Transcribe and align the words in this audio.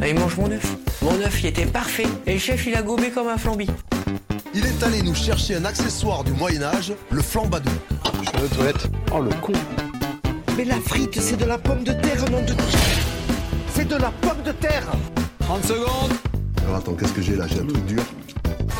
Allez, 0.00 0.14
mange 0.14 0.36
mon 0.38 0.50
œuf. 0.50 0.76
Mon 1.02 1.12
œuf, 1.20 1.40
il 1.42 1.46
était 1.46 1.66
parfait. 1.66 2.06
Et 2.26 2.34
le 2.34 2.38
chef, 2.38 2.66
il 2.66 2.74
a 2.74 2.82
gobé 2.82 3.10
comme 3.10 3.28
un 3.28 3.36
flambi. 3.36 3.66
Il 4.54 4.64
est 4.64 4.82
allé 4.82 5.02
nous 5.02 5.14
chercher 5.14 5.56
un 5.56 5.64
accessoire 5.64 6.24
du 6.24 6.32
Moyen-Âge, 6.32 6.94
le 7.10 7.20
flambadou. 7.20 7.70
Je 8.22 8.38
vais 8.38 8.44
aux 8.44 8.48
toilettes. 8.48 8.86
Oh 9.12 9.20
le 9.20 9.30
con. 9.42 9.52
Mais 10.56 10.64
la 10.64 10.80
frite, 10.80 11.20
c'est 11.20 11.36
de 11.36 11.44
la 11.44 11.58
pomme 11.58 11.84
de 11.84 11.92
terre, 11.92 12.30
nom 12.30 12.42
de. 12.42 12.54
C'est 13.74 13.88
de 13.88 13.96
la 13.96 14.10
pomme 14.10 14.42
de 14.44 14.52
terre 14.52 14.86
30 15.40 15.64
secondes 15.64 16.12
Alors 16.64 16.76
attends, 16.76 16.94
qu'est-ce 16.94 17.12
que 17.12 17.22
j'ai 17.22 17.36
là? 17.36 17.46
J'ai 17.46 17.60
un 17.60 17.66
truc 17.66 17.84
dur. 17.86 18.02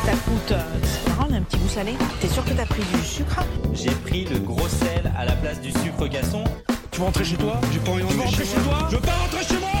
Ça 0.05 0.11
coûte, 0.11 0.51
euh, 0.51 0.61
c'est 0.83 1.35
un 1.35 1.41
petit 1.41 1.57
goût 1.57 1.69
salé. 1.69 1.93
T'es 2.19 2.27
sûr 2.27 2.43
que 2.43 2.51
t'as 2.51 2.65
pris 2.65 2.83
du 2.93 3.05
sucre? 3.05 3.45
J'ai 3.73 3.91
pris 3.91 4.25
le 4.25 4.39
gros 4.39 4.67
sel 4.67 5.11
à 5.17 5.25
la 5.25 5.33
place 5.33 5.61
du 5.61 5.71
sucre 5.71 6.07
gasson. 6.07 6.43
Tu 6.91 6.99
veux 6.99 7.05
rentrer 7.05 7.23
chez 7.23 7.37
toi? 7.37 7.59
J'ai 7.71 7.79
pas 7.79 7.91
envie 7.91 8.01
de 8.01 8.19
rentrer 8.19 8.43
chez 8.43 8.51
chez 8.51 8.59
moi 8.65 8.77
toi? 8.77 8.87
Je 8.89 8.95
veux 8.95 9.01
pas 9.01 9.13
rentrer 9.13 9.43
chez 9.45 9.59
moi 9.59 9.80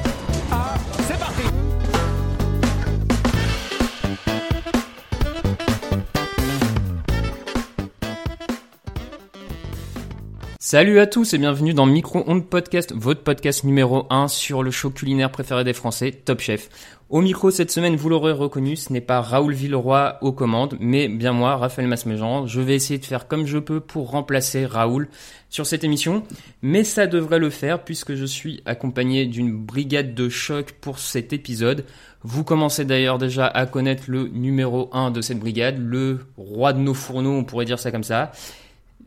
Salut 10.73 10.99
à 10.99 11.05
tous 11.05 11.33
et 11.33 11.37
bienvenue 11.37 11.73
dans 11.73 11.85
Micro 11.85 12.23
Onde 12.27 12.47
Podcast, 12.47 12.93
votre 12.95 13.23
podcast 13.23 13.65
numéro 13.65 14.07
1 14.09 14.29
sur 14.29 14.63
le 14.63 14.71
show 14.71 14.89
culinaire 14.89 15.29
préféré 15.29 15.65
des 15.65 15.73
Français, 15.73 16.13
Top 16.13 16.39
Chef. 16.39 16.69
Au 17.09 17.19
micro 17.19 17.51
cette 17.51 17.71
semaine, 17.71 17.97
vous 17.97 18.07
l'aurez 18.07 18.31
reconnu, 18.31 18.77
ce 18.77 18.93
n'est 18.93 19.01
pas 19.01 19.19
Raoul 19.19 19.51
Villeroy 19.51 20.17
aux 20.21 20.31
commandes, 20.31 20.77
mais 20.79 21.09
bien 21.09 21.33
moi, 21.33 21.57
Raphaël 21.57 21.89
Masmejean. 21.89 22.47
Je 22.47 22.61
vais 22.61 22.73
essayer 22.73 22.99
de 22.99 23.05
faire 23.05 23.27
comme 23.27 23.45
je 23.45 23.57
peux 23.57 23.81
pour 23.81 24.11
remplacer 24.11 24.65
Raoul 24.65 25.09
sur 25.49 25.65
cette 25.65 25.83
émission, 25.83 26.23
mais 26.61 26.85
ça 26.85 27.05
devrait 27.05 27.39
le 27.39 27.49
faire 27.49 27.83
puisque 27.83 28.15
je 28.15 28.23
suis 28.23 28.61
accompagné 28.65 29.25
d'une 29.25 29.51
brigade 29.51 30.15
de 30.15 30.29
choc 30.29 30.71
pour 30.79 30.99
cet 30.99 31.33
épisode. 31.33 31.83
Vous 32.23 32.45
commencez 32.45 32.85
d'ailleurs 32.85 33.17
déjà 33.17 33.45
à 33.45 33.65
connaître 33.65 34.03
le 34.07 34.29
numéro 34.29 34.89
1 34.93 35.11
de 35.11 35.19
cette 35.19 35.39
brigade, 35.39 35.79
le 35.79 36.19
roi 36.37 36.71
de 36.71 36.79
nos 36.79 36.93
fourneaux, 36.93 37.33
on 37.33 37.43
pourrait 37.43 37.65
dire 37.65 37.77
ça 37.77 37.91
comme 37.91 38.05
ça. 38.05 38.31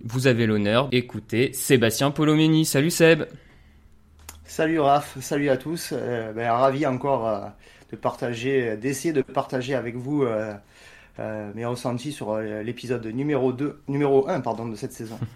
Vous 0.03 0.27
avez 0.27 0.47
l'honneur 0.47 0.89
d'écouter 0.89 1.53
Sébastien 1.53 2.11
Polomeni. 2.11 2.65
Salut 2.65 2.91
Seb 2.91 3.25
Salut 4.45 4.81
Raph, 4.81 5.19
salut 5.21 5.49
à 5.49 5.57
tous. 5.57 5.91
Euh, 5.93 6.33
ben, 6.33 6.51
ravi 6.51 6.87
encore 6.87 7.29
euh, 7.29 7.41
de 7.95 7.97
partager, 7.97 8.77
d'essayer 8.77 9.13
de 9.13 9.23
partager 9.23 9.75
avec 9.75 9.97
vous 9.97 10.23
euh, 10.23 10.53
euh, 11.21 11.51
mes 11.55 11.65
ressentis 11.65 12.13
sur 12.13 12.33
euh, 12.33 12.63
l'épisode 12.63 13.07
numéro 13.07 13.53
2, 13.53 13.81
numéro 13.89 14.29
1 14.29 14.41
pardon, 14.41 14.67
de 14.67 14.77
cette 14.77 14.93
saison. 14.93 15.19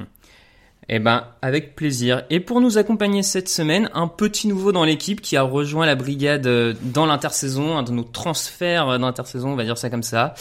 Eh 0.90 1.00
ben, 1.00 1.26
avec 1.42 1.76
plaisir. 1.76 2.24
Et 2.30 2.40
pour 2.40 2.62
nous 2.62 2.78
accompagner 2.78 3.22
cette 3.22 3.50
semaine, 3.50 3.90
un 3.92 4.08
petit 4.08 4.48
nouveau 4.48 4.72
dans 4.72 4.84
l'équipe 4.86 5.20
qui 5.20 5.36
a 5.36 5.42
rejoint 5.42 5.84
la 5.84 5.96
brigade 5.96 6.48
dans 6.80 7.04
l'intersaison, 7.04 7.76
un 7.76 7.82
de 7.82 7.92
nos 7.92 8.04
transferts 8.04 8.98
d'intersaison, 8.98 9.50
on 9.50 9.54
va 9.54 9.64
dire 9.64 9.76
ça 9.76 9.90
comme 9.90 10.02
ça. 10.02 10.32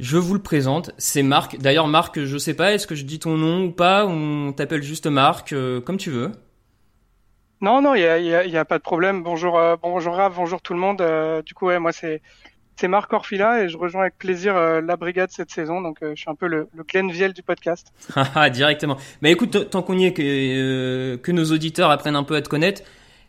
Je 0.00 0.16
vous 0.16 0.32
le 0.32 0.40
présente, 0.40 0.92
c'est 0.96 1.22
Marc. 1.22 1.58
D'ailleurs, 1.58 1.86
Marc, 1.86 2.24
je 2.24 2.38
sais 2.38 2.54
pas, 2.54 2.72
est-ce 2.72 2.86
que 2.86 2.94
je 2.94 3.04
dis 3.04 3.18
ton 3.18 3.36
nom 3.36 3.64
ou 3.66 3.70
pas, 3.70 4.06
ou 4.06 4.10
on 4.10 4.52
t'appelle 4.52 4.82
juste 4.82 5.06
Marc, 5.06 5.52
euh, 5.52 5.82
comme 5.82 5.98
tu 5.98 6.10
veux. 6.10 6.32
Non, 7.60 7.82
non, 7.82 7.94
il 7.94 8.00
y 8.00 8.06
a, 8.06 8.18
y 8.18 8.34
a- 8.34 8.46
y 8.46 8.56
a 8.56 8.64
pas 8.64 8.78
de 8.78 8.82
problème. 8.82 9.22
Bonjour, 9.22 9.58
euh, 9.58 9.76
bonjour 9.80 10.14
Raph, 10.16 10.34
bonjour 10.36 10.62
tout 10.62 10.72
le 10.72 10.78
monde. 10.80 11.02
Euh, 11.02 11.42
du 11.42 11.52
coup, 11.52 11.66
ouais, 11.66 11.78
moi 11.78 11.92
c'est 11.92 12.22
c'est 12.76 12.88
Marc 12.88 13.12
Orfila 13.12 13.62
et 13.64 13.68
je 13.68 13.76
rejoins 13.76 14.00
avec 14.02 14.16
plaisir 14.16 14.56
euh, 14.56 14.80
la 14.80 14.96
brigade 14.96 15.28
cette 15.30 15.50
saison. 15.50 15.82
Donc, 15.82 15.98
je 16.00 16.14
suis 16.14 16.30
un 16.30 16.34
peu 16.34 16.46
le, 16.46 16.66
le 16.74 16.82
Glenn 16.82 17.10
Viel 17.10 17.34
du 17.34 17.42
podcast. 17.42 17.92
Haha, 18.16 18.48
directement. 18.50 18.96
Mais 19.20 19.30
écoute, 19.32 19.68
tant 19.68 19.82
qu'on 19.82 19.98
y 19.98 20.06
est, 20.06 20.14
que, 20.14 21.16
que 21.16 21.30
nos 21.30 21.44
auditeurs 21.52 21.90
apprennent 21.90 22.16
un 22.16 22.22
peu 22.24 22.36
à 22.36 22.40
te 22.40 22.48
connaître, 22.48 22.80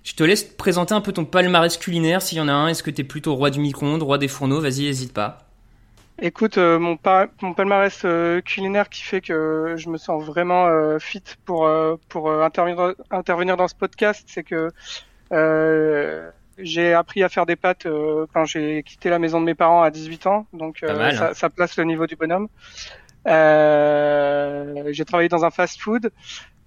je 0.05 0.13
te 0.13 0.23
laisse 0.23 0.51
te 0.51 0.55
présenter 0.55 0.93
un 0.93 1.01
peu 1.01 1.11
ton 1.11 1.25
palmarès 1.25 1.75
culinaire, 1.75 2.21
s'il 2.21 2.37
y 2.37 2.41
en 2.41 2.47
a 2.47 2.53
un. 2.53 2.69
Est-ce 2.69 2.81
que 2.81 2.91
t'es 2.91 3.03
plutôt 3.03 3.35
roi 3.35 3.49
du 3.49 3.59
micro-ondes, 3.59 4.03
roi 4.03 4.17
des 4.17 4.29
fourneaux? 4.29 4.61
Vas-y, 4.61 4.85
hésite 4.85 5.11
pas. 5.11 5.50
Écoute, 6.23 6.59
euh, 6.59 6.77
mon, 6.77 6.97
pa- 6.97 7.27
mon 7.41 7.53
palmarès 7.55 8.01
euh, 8.05 8.41
culinaire 8.41 8.89
qui 8.89 9.01
fait 9.01 9.21
que 9.21 9.73
je 9.75 9.89
me 9.89 9.97
sens 9.97 10.23
vraiment 10.23 10.67
euh, 10.67 10.99
fit 10.99 11.23
pour 11.45 11.65
euh, 11.65 11.95
pour 12.09 12.29
euh, 12.29 12.43
intervenir 12.43 12.93
intervenir 13.09 13.57
dans 13.57 13.67
ce 13.67 13.73
podcast, 13.73 14.23
c'est 14.27 14.43
que 14.43 14.69
euh, 15.31 16.29
j'ai 16.59 16.93
appris 16.93 17.23
à 17.23 17.29
faire 17.29 17.47
des 17.47 17.55
pâtes 17.55 17.87
euh, 17.87 18.27
quand 18.33 18.45
j'ai 18.45 18.83
quitté 18.83 19.09
la 19.09 19.17
maison 19.17 19.39
de 19.41 19.45
mes 19.45 19.55
parents 19.55 19.81
à 19.81 19.89
18 19.89 20.27
ans, 20.27 20.45
donc 20.53 20.83
euh, 20.83 20.95
mal, 20.95 21.15
hein. 21.15 21.17
ça, 21.17 21.33
ça 21.33 21.49
place 21.49 21.75
le 21.77 21.85
niveau 21.85 22.05
du 22.05 22.15
bonhomme. 22.15 22.49
Euh, 23.27 24.89
j'ai 24.91 25.05
travaillé 25.05 25.29
dans 25.29 25.43
un 25.45 25.51
fast-food. 25.51 26.11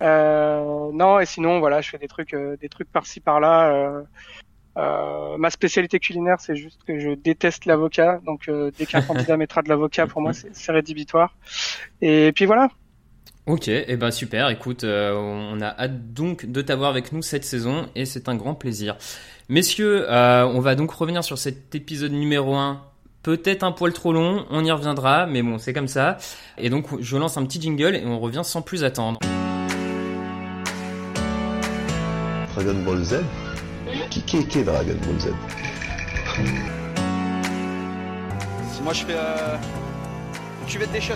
Euh, 0.02 0.90
non, 0.92 1.20
et 1.20 1.26
sinon 1.26 1.60
voilà, 1.60 1.80
je 1.80 1.90
fais 1.90 1.98
des 1.98 2.08
trucs 2.08 2.34
euh, 2.34 2.56
des 2.56 2.68
trucs 2.68 2.90
par-ci 2.90 3.20
par-là. 3.20 4.02
Euh, 4.76 5.36
ma 5.38 5.50
spécialité 5.50 5.98
culinaire, 5.98 6.40
c'est 6.40 6.56
juste 6.56 6.80
que 6.86 6.98
je 6.98 7.10
déteste 7.10 7.64
l'avocat. 7.64 8.20
Donc, 8.26 8.48
euh, 8.48 8.70
dès 8.76 8.86
qu'un 8.86 9.02
candidat 9.02 9.36
mettra 9.38 9.62
de 9.62 9.68
l'avocat, 9.68 10.06
pour 10.06 10.20
moi, 10.20 10.32
c'est 10.32 10.54
c'est 10.54 10.72
rédhibitoire. 10.72 11.36
Et 12.00 12.32
puis 12.32 12.46
voilà. 12.46 12.68
Ok, 13.46 13.68
et 13.68 13.84
eh 13.88 13.96
ben 13.96 14.10
super. 14.10 14.48
Écoute, 14.48 14.84
euh, 14.84 15.12
on 15.14 15.60
a 15.60 15.66
hâte 15.66 16.14
donc 16.14 16.46
de 16.46 16.62
t'avoir 16.62 16.88
avec 16.88 17.12
nous 17.12 17.20
cette 17.20 17.44
saison 17.44 17.90
et 17.94 18.06
c'est 18.06 18.30
un 18.30 18.36
grand 18.36 18.54
plaisir. 18.54 18.96
Messieurs, 19.50 20.10
euh, 20.10 20.46
on 20.46 20.60
va 20.60 20.74
donc 20.74 20.90
revenir 20.92 21.22
sur 21.22 21.36
cet 21.36 21.74
épisode 21.74 22.12
numéro 22.12 22.54
1. 22.54 22.80
Peut-être 23.22 23.62
un 23.62 23.72
poil 23.72 23.92
trop 23.92 24.14
long, 24.14 24.46
on 24.48 24.64
y 24.64 24.70
reviendra, 24.70 25.26
mais 25.26 25.42
bon, 25.42 25.58
c'est 25.58 25.74
comme 25.74 25.88
ça. 25.88 26.16
Et 26.56 26.70
donc, 26.70 26.86
je 27.02 27.16
lance 27.18 27.36
un 27.36 27.44
petit 27.44 27.60
jingle 27.60 27.94
et 27.96 28.06
on 28.06 28.18
revient 28.18 28.42
sans 28.44 28.62
plus 28.62 28.82
attendre. 28.82 29.18
Dragon 32.54 32.82
Ball 32.82 33.02
Z 33.02 33.16
Qui 34.14 34.22
qui 34.22 34.46
qui 34.46 34.58
est 34.60 34.62
Dragon 34.62 34.94
Ball 35.04 35.18
Z 35.18 35.32
Moi 38.84 38.92
je 38.92 39.04
fais 39.04 39.16
euh, 39.16 39.56
une 40.60 40.68
cuvette 40.68 40.92
des 40.92 41.00
shots. 41.00 41.14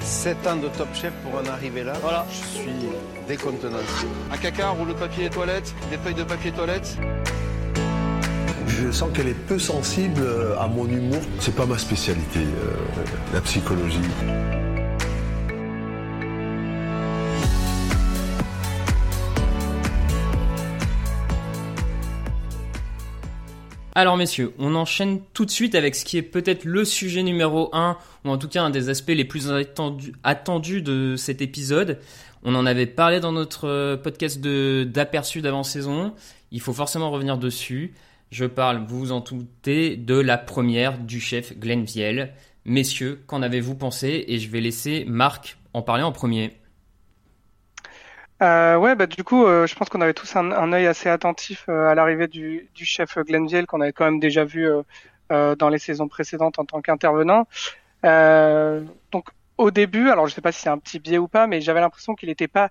7 0.00 0.36
ans 0.48 0.56
de 0.56 0.66
top 0.66 0.88
chef 0.94 1.12
pour 1.22 1.40
en 1.40 1.46
arriver 1.46 1.84
là. 1.84 1.92
Voilà. 2.02 2.26
Je 2.28 2.58
suis 2.58 2.72
décontenancé. 3.28 4.08
Un 4.32 4.36
caca, 4.36 4.66
un 4.66 4.70
rouleau 4.70 4.94
de 4.94 4.98
papier 4.98 5.30
toilette, 5.30 5.72
des 5.92 5.98
feuilles 5.98 6.14
de 6.14 6.24
papier 6.24 6.50
toilette. 6.50 6.98
Je 8.66 8.90
sens 8.90 9.10
qu'elle 9.14 9.28
est 9.28 9.46
peu 9.46 9.60
sensible 9.60 10.26
à 10.58 10.66
mon 10.66 10.86
humour. 10.86 11.20
C'est 11.38 11.54
pas 11.54 11.66
ma 11.66 11.78
spécialité, 11.78 12.40
euh, 12.40 12.74
la 13.32 13.40
psychologie. 13.42 14.00
Alors 23.98 24.16
messieurs, 24.16 24.54
on 24.60 24.76
enchaîne 24.76 25.22
tout 25.34 25.44
de 25.44 25.50
suite 25.50 25.74
avec 25.74 25.96
ce 25.96 26.04
qui 26.04 26.18
est 26.18 26.22
peut-être 26.22 26.64
le 26.64 26.84
sujet 26.84 27.24
numéro 27.24 27.68
1, 27.72 27.96
ou 28.24 28.28
en 28.28 28.38
tout 28.38 28.46
cas 28.46 28.62
un 28.62 28.70
des 28.70 28.90
aspects 28.90 29.08
les 29.08 29.24
plus 29.24 29.50
attendus, 30.22 30.82
de 30.82 31.16
cet 31.16 31.42
épisode. 31.42 31.98
On 32.44 32.54
en 32.54 32.64
avait 32.64 32.86
parlé 32.86 33.18
dans 33.18 33.32
notre 33.32 33.66
euh, 33.66 33.96
podcast 33.96 34.40
d'aperçu 34.40 35.40
d'avant-saison, 35.40 36.14
il 36.52 36.60
faut 36.60 36.72
forcément 36.72 37.10
revenir 37.10 37.38
dessus. 37.38 37.92
Je 38.30 38.44
parle, 38.44 38.84
vous 38.86 39.00
vous 39.00 39.10
en 39.10 39.18
doutez, 39.18 39.96
de 39.96 40.14
la 40.14 40.38
première 40.38 40.96
du 41.00 41.18
chef 41.18 41.58
Glenn 41.58 41.82
Viel. 41.82 42.34
Messieurs, 42.64 43.20
qu'en 43.26 43.42
avez-vous 43.42 43.74
pensé? 43.74 44.26
Et 44.28 44.38
je 44.38 44.48
vais 44.48 44.60
laisser 44.60 45.06
Marc 45.08 45.58
en 45.74 45.82
parler 45.82 46.04
en 46.04 46.12
premier. 46.12 46.56
Euh, 48.40 48.76
ouais, 48.76 48.94
bah 48.94 49.06
du 49.06 49.24
coup, 49.24 49.44
euh, 49.44 49.66
je 49.66 49.74
pense 49.74 49.88
qu'on 49.88 50.00
avait 50.00 50.14
tous 50.14 50.36
un, 50.36 50.52
un 50.52 50.72
œil 50.72 50.86
assez 50.86 51.08
attentif 51.08 51.64
euh, 51.68 51.88
à 51.88 51.94
l'arrivée 51.96 52.28
du, 52.28 52.70
du 52.74 52.84
chef 52.84 53.18
Glenville 53.18 53.66
qu'on 53.66 53.80
avait 53.80 53.92
quand 53.92 54.04
même 54.04 54.20
déjà 54.20 54.44
vu 54.44 54.68
euh, 55.32 55.56
dans 55.56 55.68
les 55.68 55.78
saisons 55.78 56.06
précédentes 56.08 56.58
en 56.58 56.64
tant 56.64 56.80
qu'intervenant. 56.80 57.48
Donc 58.04 59.28
au 59.56 59.70
début, 59.72 60.08
alors 60.10 60.28
je 60.28 60.34
sais 60.34 60.40
pas 60.40 60.52
si 60.52 60.60
c'est 60.62 60.68
un 60.68 60.78
petit 60.78 61.00
biais 61.00 61.18
ou 61.18 61.26
pas, 61.26 61.48
mais 61.48 61.60
j'avais 61.60 61.80
l'impression 61.80 62.14
qu'il 62.14 62.28
n'était 62.28 62.48
pas 62.48 62.70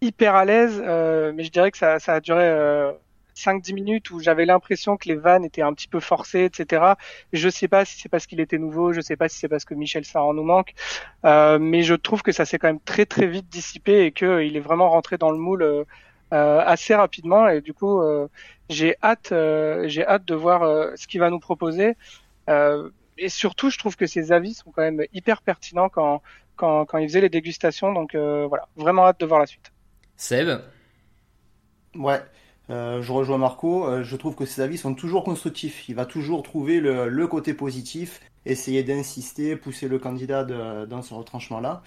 hyper 0.00 0.36
à 0.36 0.44
l'aise, 0.44 0.80
mais 0.80 1.42
je 1.42 1.50
dirais 1.50 1.72
que 1.72 1.78
ça 1.78 1.96
a 2.06 2.20
duré 2.20 2.92
5-10 3.38 3.72
minutes 3.72 4.10
où 4.10 4.20
j'avais 4.20 4.44
l'impression 4.44 4.96
que 4.96 5.08
les 5.08 5.14
vannes 5.14 5.44
étaient 5.44 5.62
un 5.62 5.72
petit 5.72 5.88
peu 5.88 6.00
forcées, 6.00 6.44
etc. 6.44 6.94
Je 7.32 7.48
sais 7.48 7.68
pas 7.68 7.84
si 7.84 7.98
c'est 8.00 8.08
parce 8.08 8.26
qu'il 8.26 8.40
était 8.40 8.58
nouveau, 8.58 8.92
je 8.92 9.00
sais 9.00 9.16
pas 9.16 9.28
si 9.28 9.38
c'est 9.38 9.48
parce 9.48 9.64
que 9.64 9.74
Michel 9.74 10.04
Saran 10.04 10.34
nous 10.34 10.42
manque, 10.42 10.74
euh, 11.24 11.58
mais 11.60 11.82
je 11.82 11.94
trouve 11.94 12.22
que 12.22 12.32
ça 12.32 12.44
s'est 12.44 12.58
quand 12.58 12.68
même 12.68 12.80
très 12.80 13.06
très 13.06 13.26
vite 13.26 13.48
dissipé 13.48 14.04
et 14.06 14.12
qu'il 14.12 14.42
il 14.42 14.56
est 14.56 14.60
vraiment 14.60 14.90
rentré 14.90 15.18
dans 15.18 15.30
le 15.30 15.38
moule 15.38 15.62
euh, 15.62 15.84
assez 16.30 16.94
rapidement 16.94 17.48
et 17.48 17.60
du 17.60 17.72
coup 17.72 18.02
j'ai 18.68 18.96
hâte 19.02 19.32
j'ai 19.88 20.04
hâte 20.06 20.24
de 20.24 20.34
voir 20.34 20.60
ce 20.96 21.06
qu'il 21.06 21.20
va 21.20 21.30
nous 21.30 21.40
proposer. 21.40 21.94
et 22.48 23.28
surtout, 23.28 23.70
je 23.70 23.78
trouve 23.78 23.96
que 23.96 24.06
ses 24.06 24.32
avis 24.32 24.54
sont 24.54 24.70
quand 24.72 24.82
même 24.82 25.04
hyper 25.12 25.42
pertinents 25.42 25.88
quand 25.88 26.22
quand, 26.56 26.86
quand 26.86 26.98
il 26.98 27.08
faisait 27.08 27.20
les 27.20 27.28
dégustations. 27.28 27.92
Donc 27.92 28.14
voilà, 28.14 28.68
vraiment 28.76 29.06
hâte 29.06 29.20
de 29.20 29.26
voir 29.26 29.40
la 29.40 29.46
suite. 29.46 29.72
Seb? 30.16 30.60
Ouais, 31.94 32.20
euh, 32.70 33.00
je 33.00 33.12
rejoins 33.12 33.38
Marco, 33.38 33.86
euh, 33.86 34.02
je 34.02 34.16
trouve 34.16 34.34
que 34.34 34.44
ses 34.44 34.60
avis 34.60 34.76
sont 34.76 34.94
toujours 34.94 35.24
constructifs. 35.24 35.88
Il 35.88 35.94
va 35.94 36.04
toujours 36.04 36.42
trouver 36.42 36.80
le, 36.80 37.26
côté 37.26 37.54
positif, 37.54 38.20
essayer 38.44 38.82
d'insister, 38.82 39.56
pousser 39.56 39.88
le 39.88 39.98
candidat 39.98 40.44
dans 40.44 41.02
ce 41.02 41.14
retranchement-là. 41.14 41.82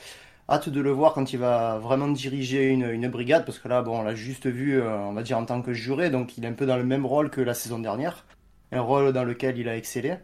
Hâte 0.50 0.70
de 0.70 0.82
le 0.82 0.92
voir 0.92 1.14
quand 1.14 1.32
il 1.32 1.40
va 1.40 1.78
vraiment 1.78 2.08
diriger 2.08 2.70
une, 2.70 3.08
brigade, 3.10 3.46
parce 3.46 3.60
que 3.60 3.68
là, 3.68 3.82
bon, 3.84 4.00
on 4.00 4.04
l'a 4.04 4.16
juste 4.16 4.48
vu, 4.48 4.82
euh, 4.82 4.98
on 4.98 5.14
va 5.14 5.24
dire, 5.24 5.38
en 5.38 5.46
tant 5.46 5.62
que 5.62 5.72
juré, 5.72 6.10
donc 6.10 6.38
il 6.38 6.44
est 6.44 6.48
un 6.48 6.54
peu 6.54 6.66
dans 6.66 6.78
le 6.78 6.84
même 6.84 7.06
rôle 7.06 7.30
que 7.30 7.42
la 7.42 7.54
saison 7.54 7.80
dernière. 7.80 8.26
Un 8.72 8.82
rôle 8.82 9.14
dans 9.14 9.24
lequel 9.24 9.58
il 9.58 9.70
a 9.70 9.78
excellé. 9.78 10.16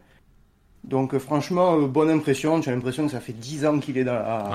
Donc 0.84 1.16
franchement, 1.18 1.78
bonne 1.82 2.10
impression. 2.10 2.60
J'ai 2.62 2.70
l'impression 2.70 3.04
que 3.06 3.12
ça 3.12 3.20
fait 3.20 3.32
10 3.32 3.66
ans 3.66 3.78
qu'il 3.78 3.98
est 3.98 4.04
dans, 4.04 4.50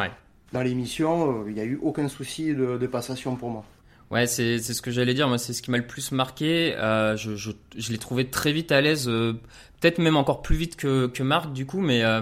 dans 0.51 0.61
l'émission. 0.61 1.45
Il 1.47 1.53
n'y 1.53 1.59
a 1.59 1.65
eu 1.65 1.79
aucun 1.81 2.07
souci 2.07 2.55
de 2.55 2.87
passation 2.87 3.35
pour 3.35 3.49
moi. 3.49 3.63
Ouais, 4.11 4.27
c'est 4.27 4.59
ce 4.59 4.81
que 4.81 4.91
j'allais 4.91 5.15
dire. 5.15 5.27
Moi, 5.27 5.37
c'est 5.37 5.53
ce 5.53 5.61
qui 5.61 5.71
m'a 5.71 5.77
le 5.77 5.87
plus 5.87 6.11
marqué. 6.11 6.75
Euh, 6.77 7.17
je 7.17 7.35
je, 7.35 7.91
l'ai 7.91 7.97
trouvé 7.97 8.25
très 8.29 8.51
vite 8.51 8.71
à 8.71 8.79
l'aise, 8.79 9.07
euh, 9.07 9.33
peut-être 9.81 9.97
même 9.97 10.17
encore 10.17 10.41
plus 10.41 10.55
vite 10.55 10.75
que, 10.75 11.07
que 11.07 11.23
Marc 11.23 11.51
du 11.51 11.65
coup, 11.65 11.79
mais 11.79 12.03
euh, 12.03 12.21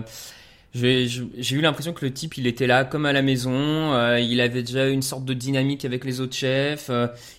j'ai 0.74 1.06
eu 1.52 1.60
l'impression 1.60 1.92
que 1.92 2.06
le 2.06 2.14
type, 2.14 2.38
il 2.38 2.48
était 2.48 2.68
là 2.68 2.86
comme 2.86 3.06
à 3.06 3.12
la 3.12 3.22
maison. 3.22 3.52
Euh, 3.52 4.20
il 4.22 4.40
avait 4.40 4.64
déjà 4.64 4.88
une 4.88 5.02
sorte 5.02 5.26
de 5.26 5.34
dynamique 5.34 5.84
avec 5.84 6.06
les 6.06 6.22
autres 6.22 6.36
chefs. 6.36 6.90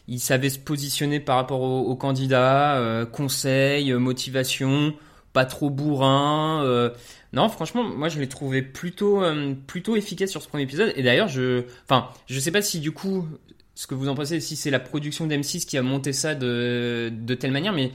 Il 0.06 0.20
savait 0.20 0.50
se 0.50 0.58
positionner 0.58 1.18
par 1.18 1.36
rapport 1.36 1.62
aux, 1.62 1.96
candidats, 1.96 3.06
conseils, 3.10 3.90
motivation, 3.94 4.92
pas 5.32 5.46
trop 5.46 5.70
bourrin. 5.70 6.92
non, 7.32 7.48
franchement, 7.48 7.84
moi, 7.84 8.10
je 8.10 8.20
l'ai 8.20 8.28
trouvé 8.28 8.60
plutôt 8.60 9.22
plutôt 9.66 9.96
efficace 9.96 10.30
sur 10.30 10.42
ce 10.42 10.48
premier 10.48 10.64
épisode. 10.64 10.92
Et 10.96 11.02
d'ailleurs, 11.02 11.28
je, 11.28 11.64
enfin, 11.88 12.10
je 12.26 12.38
sais 12.38 12.50
pas 12.50 12.60
si 12.60 12.80
du 12.80 12.92
coup 12.92 13.26
ce 13.74 13.86
que 13.86 13.94
vous 13.94 14.08
en 14.08 14.14
pensez, 14.14 14.40
si 14.40 14.56
c'est 14.56 14.70
la 14.70 14.80
production 14.80 15.26
d'M6 15.26 15.66
qui 15.66 15.78
a 15.78 15.82
monté 15.82 16.12
ça 16.12 16.34
de, 16.34 17.10
de 17.12 17.34
telle 17.34 17.52
manière, 17.52 17.72
mais 17.72 17.92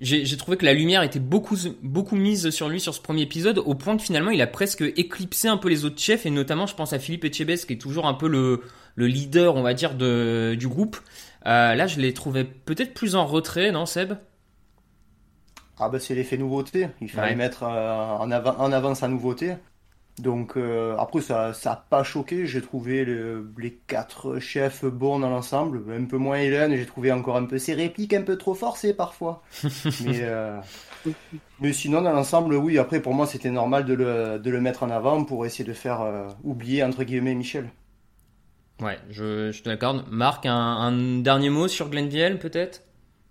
j'ai 0.00 0.36
trouvé 0.36 0.56
que 0.56 0.64
la 0.64 0.74
lumière 0.74 1.02
était 1.02 1.20
beaucoup, 1.20 1.56
beaucoup 1.82 2.16
mise 2.16 2.50
sur 2.50 2.68
lui 2.68 2.80
sur 2.80 2.94
ce 2.94 3.00
premier 3.00 3.22
épisode, 3.22 3.58
au 3.58 3.74
point 3.74 3.96
que 3.96 4.02
finalement 4.02 4.30
il 4.30 4.40
a 4.40 4.46
presque 4.46 4.82
éclipsé 4.82 5.48
un 5.48 5.56
peu 5.56 5.68
les 5.68 5.84
autres 5.84 6.00
chefs, 6.00 6.26
et 6.26 6.30
notamment 6.30 6.66
je 6.66 6.74
pense 6.74 6.92
à 6.92 6.98
Philippe 6.98 7.24
Etchebest, 7.24 7.66
qui 7.66 7.74
est 7.74 7.78
toujours 7.78 8.06
un 8.06 8.14
peu 8.14 8.26
le, 8.26 8.62
le 8.96 9.06
leader, 9.06 9.54
on 9.54 9.62
va 9.62 9.74
dire, 9.74 9.94
de, 9.94 10.56
du 10.58 10.66
groupe. 10.66 10.96
Euh, 11.46 11.74
là, 11.74 11.86
je 11.86 12.00
l'ai 12.00 12.12
trouvé 12.14 12.44
peut-être 12.44 12.94
plus 12.94 13.14
en 13.14 13.26
retrait, 13.26 13.70
non 13.70 13.86
Seb? 13.86 14.14
Ah 15.78 15.88
bah 15.88 15.98
c'est 15.98 16.14
l'effet 16.14 16.36
nouveauté, 16.36 16.88
il 17.00 17.10
fallait 17.10 17.34
mettre 17.34 17.64
euh, 17.64 18.16
en, 18.16 18.30
avant, 18.30 18.56
en 18.58 18.72
avant 18.72 18.94
sa 18.94 19.08
nouveauté. 19.08 19.54
Donc 20.18 20.56
euh, 20.56 20.94
après 20.98 21.22
ça 21.22 21.54
ça 21.54 21.86
pas 21.88 22.04
choqué, 22.04 22.46
j'ai 22.46 22.60
trouvé 22.60 23.06
les 23.58 23.72
quatre 23.86 24.38
chefs 24.40 24.84
bons 24.84 25.20
dans 25.20 25.30
l'ensemble, 25.30 25.82
un 25.90 26.04
peu 26.04 26.18
moins 26.18 26.36
Hélène, 26.36 26.76
j'ai 26.76 26.84
trouvé 26.84 27.10
encore 27.12 27.36
un 27.36 27.46
peu 27.46 27.58
ses 27.58 27.72
répliques 27.72 28.12
un 28.12 28.20
peu 28.20 28.36
trop 28.36 28.54
forcées 28.54 28.92
parfois. 28.92 29.42
mais, 30.04 30.20
euh, 30.20 30.58
mais 31.60 31.72
sinon 31.72 32.02
dans 32.02 32.12
l'ensemble 32.12 32.54
oui, 32.56 32.78
après 32.78 33.00
pour 33.00 33.14
moi 33.14 33.26
c'était 33.26 33.50
normal 33.50 33.86
de 33.86 33.94
le, 33.94 34.38
de 34.38 34.50
le, 34.50 34.60
mettre 34.60 34.82
en 34.82 34.90
avant 34.90 35.24
pour 35.24 35.46
essayer 35.46 35.64
de 35.64 35.72
faire 35.72 36.02
euh, 36.02 36.28
oublier 36.44 36.84
entre 36.84 37.04
guillemets 37.04 37.34
Michel. 37.34 37.70
Ouais, 38.82 38.98
je, 39.08 39.50
je 39.50 39.62
te 39.62 39.68
l'accorde. 39.68 40.04
Marc, 40.10 40.44
un, 40.44 40.54
un, 40.54 41.20
dernier 41.20 41.48
mot 41.48 41.68
sur 41.68 41.88
Glenville 41.88 42.38
peut-être? 42.38 42.82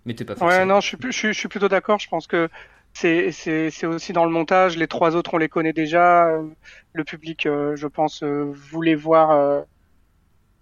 Mais 0.04 0.14
t'es 0.14 0.24
pas 0.24 0.34
forcé. 0.34 0.56
Ouais, 0.56 0.64
non, 0.64 0.80
je 0.80 0.88
suis, 0.88 0.96
je, 1.00 1.28
je 1.28 1.32
suis 1.32 1.48
plutôt 1.48 1.68
d'accord. 1.68 2.00
Je 2.00 2.08
pense 2.08 2.26
que 2.26 2.48
c'est 2.92 3.86
aussi 3.86 4.12
dans 4.12 4.24
le 4.24 4.30
montage. 4.30 4.76
Les 4.76 4.86
trois 4.86 5.16
autres, 5.16 5.34
on 5.34 5.38
les 5.38 5.48
connaît 5.48 5.72
déjà. 5.72 6.28
Euh, 6.28 6.48
le 6.92 7.04
public, 7.04 7.46
euh, 7.46 7.76
je 7.76 7.86
pense, 7.86 8.22
euh, 8.22 8.52
voulait 8.70 8.94
voir. 8.94 9.64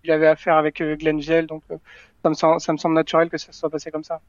il 0.04 0.10
avait 0.10 0.26
affaire 0.26 0.56
avec 0.56 0.82
Glenn 0.82 1.20
Viel, 1.20 1.46
donc 1.46 1.62
ça 2.22 2.28
me, 2.30 2.34
semble, 2.34 2.60
ça 2.60 2.72
me 2.72 2.78
semble 2.78 2.94
naturel 2.94 3.28
que 3.30 3.38
ça 3.38 3.52
soit 3.52 3.70
passé 3.70 3.90
comme 3.90 4.04
ça. 4.04 4.20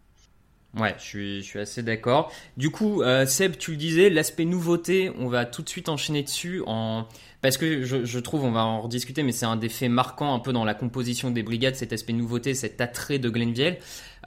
Ouais, 0.80 0.96
je 1.00 1.42
suis, 1.42 1.60
assez 1.60 1.84
d'accord. 1.84 2.32
Du 2.56 2.70
coup, 2.70 3.04
Seb, 3.26 3.58
tu 3.58 3.72
le 3.72 3.78
disais, 3.78 4.10
l'aspect 4.10 4.46
nouveauté, 4.46 5.12
on 5.20 5.28
va 5.28 5.46
tout 5.46 5.62
de 5.64 5.70
suite 5.70 5.90
enchaîner 5.90 6.24
dessus 6.24 6.64
en 6.66 7.08
parce 7.42 7.58
que 7.58 7.84
je, 7.84 8.20
trouve, 8.20 8.44
on 8.44 8.52
va 8.52 8.64
en 8.64 8.82
rediscuter, 8.82 9.24
mais 9.24 9.32
c'est 9.32 9.48
un 9.48 9.56
des 9.56 9.70
faits 9.70 9.90
marquants 9.90 10.36
un 10.36 10.40
peu 10.40 10.54
dans 10.54 10.64
la 10.64 10.76
composition 10.76 11.32
des 11.32 11.42
brigades, 11.42 11.76
cet 11.76 11.92
aspect 11.92 12.14
nouveauté, 12.14 12.54
cet 12.54 12.82
attrait 12.82 13.18
de 13.18 13.30
Glenville. 13.30 13.78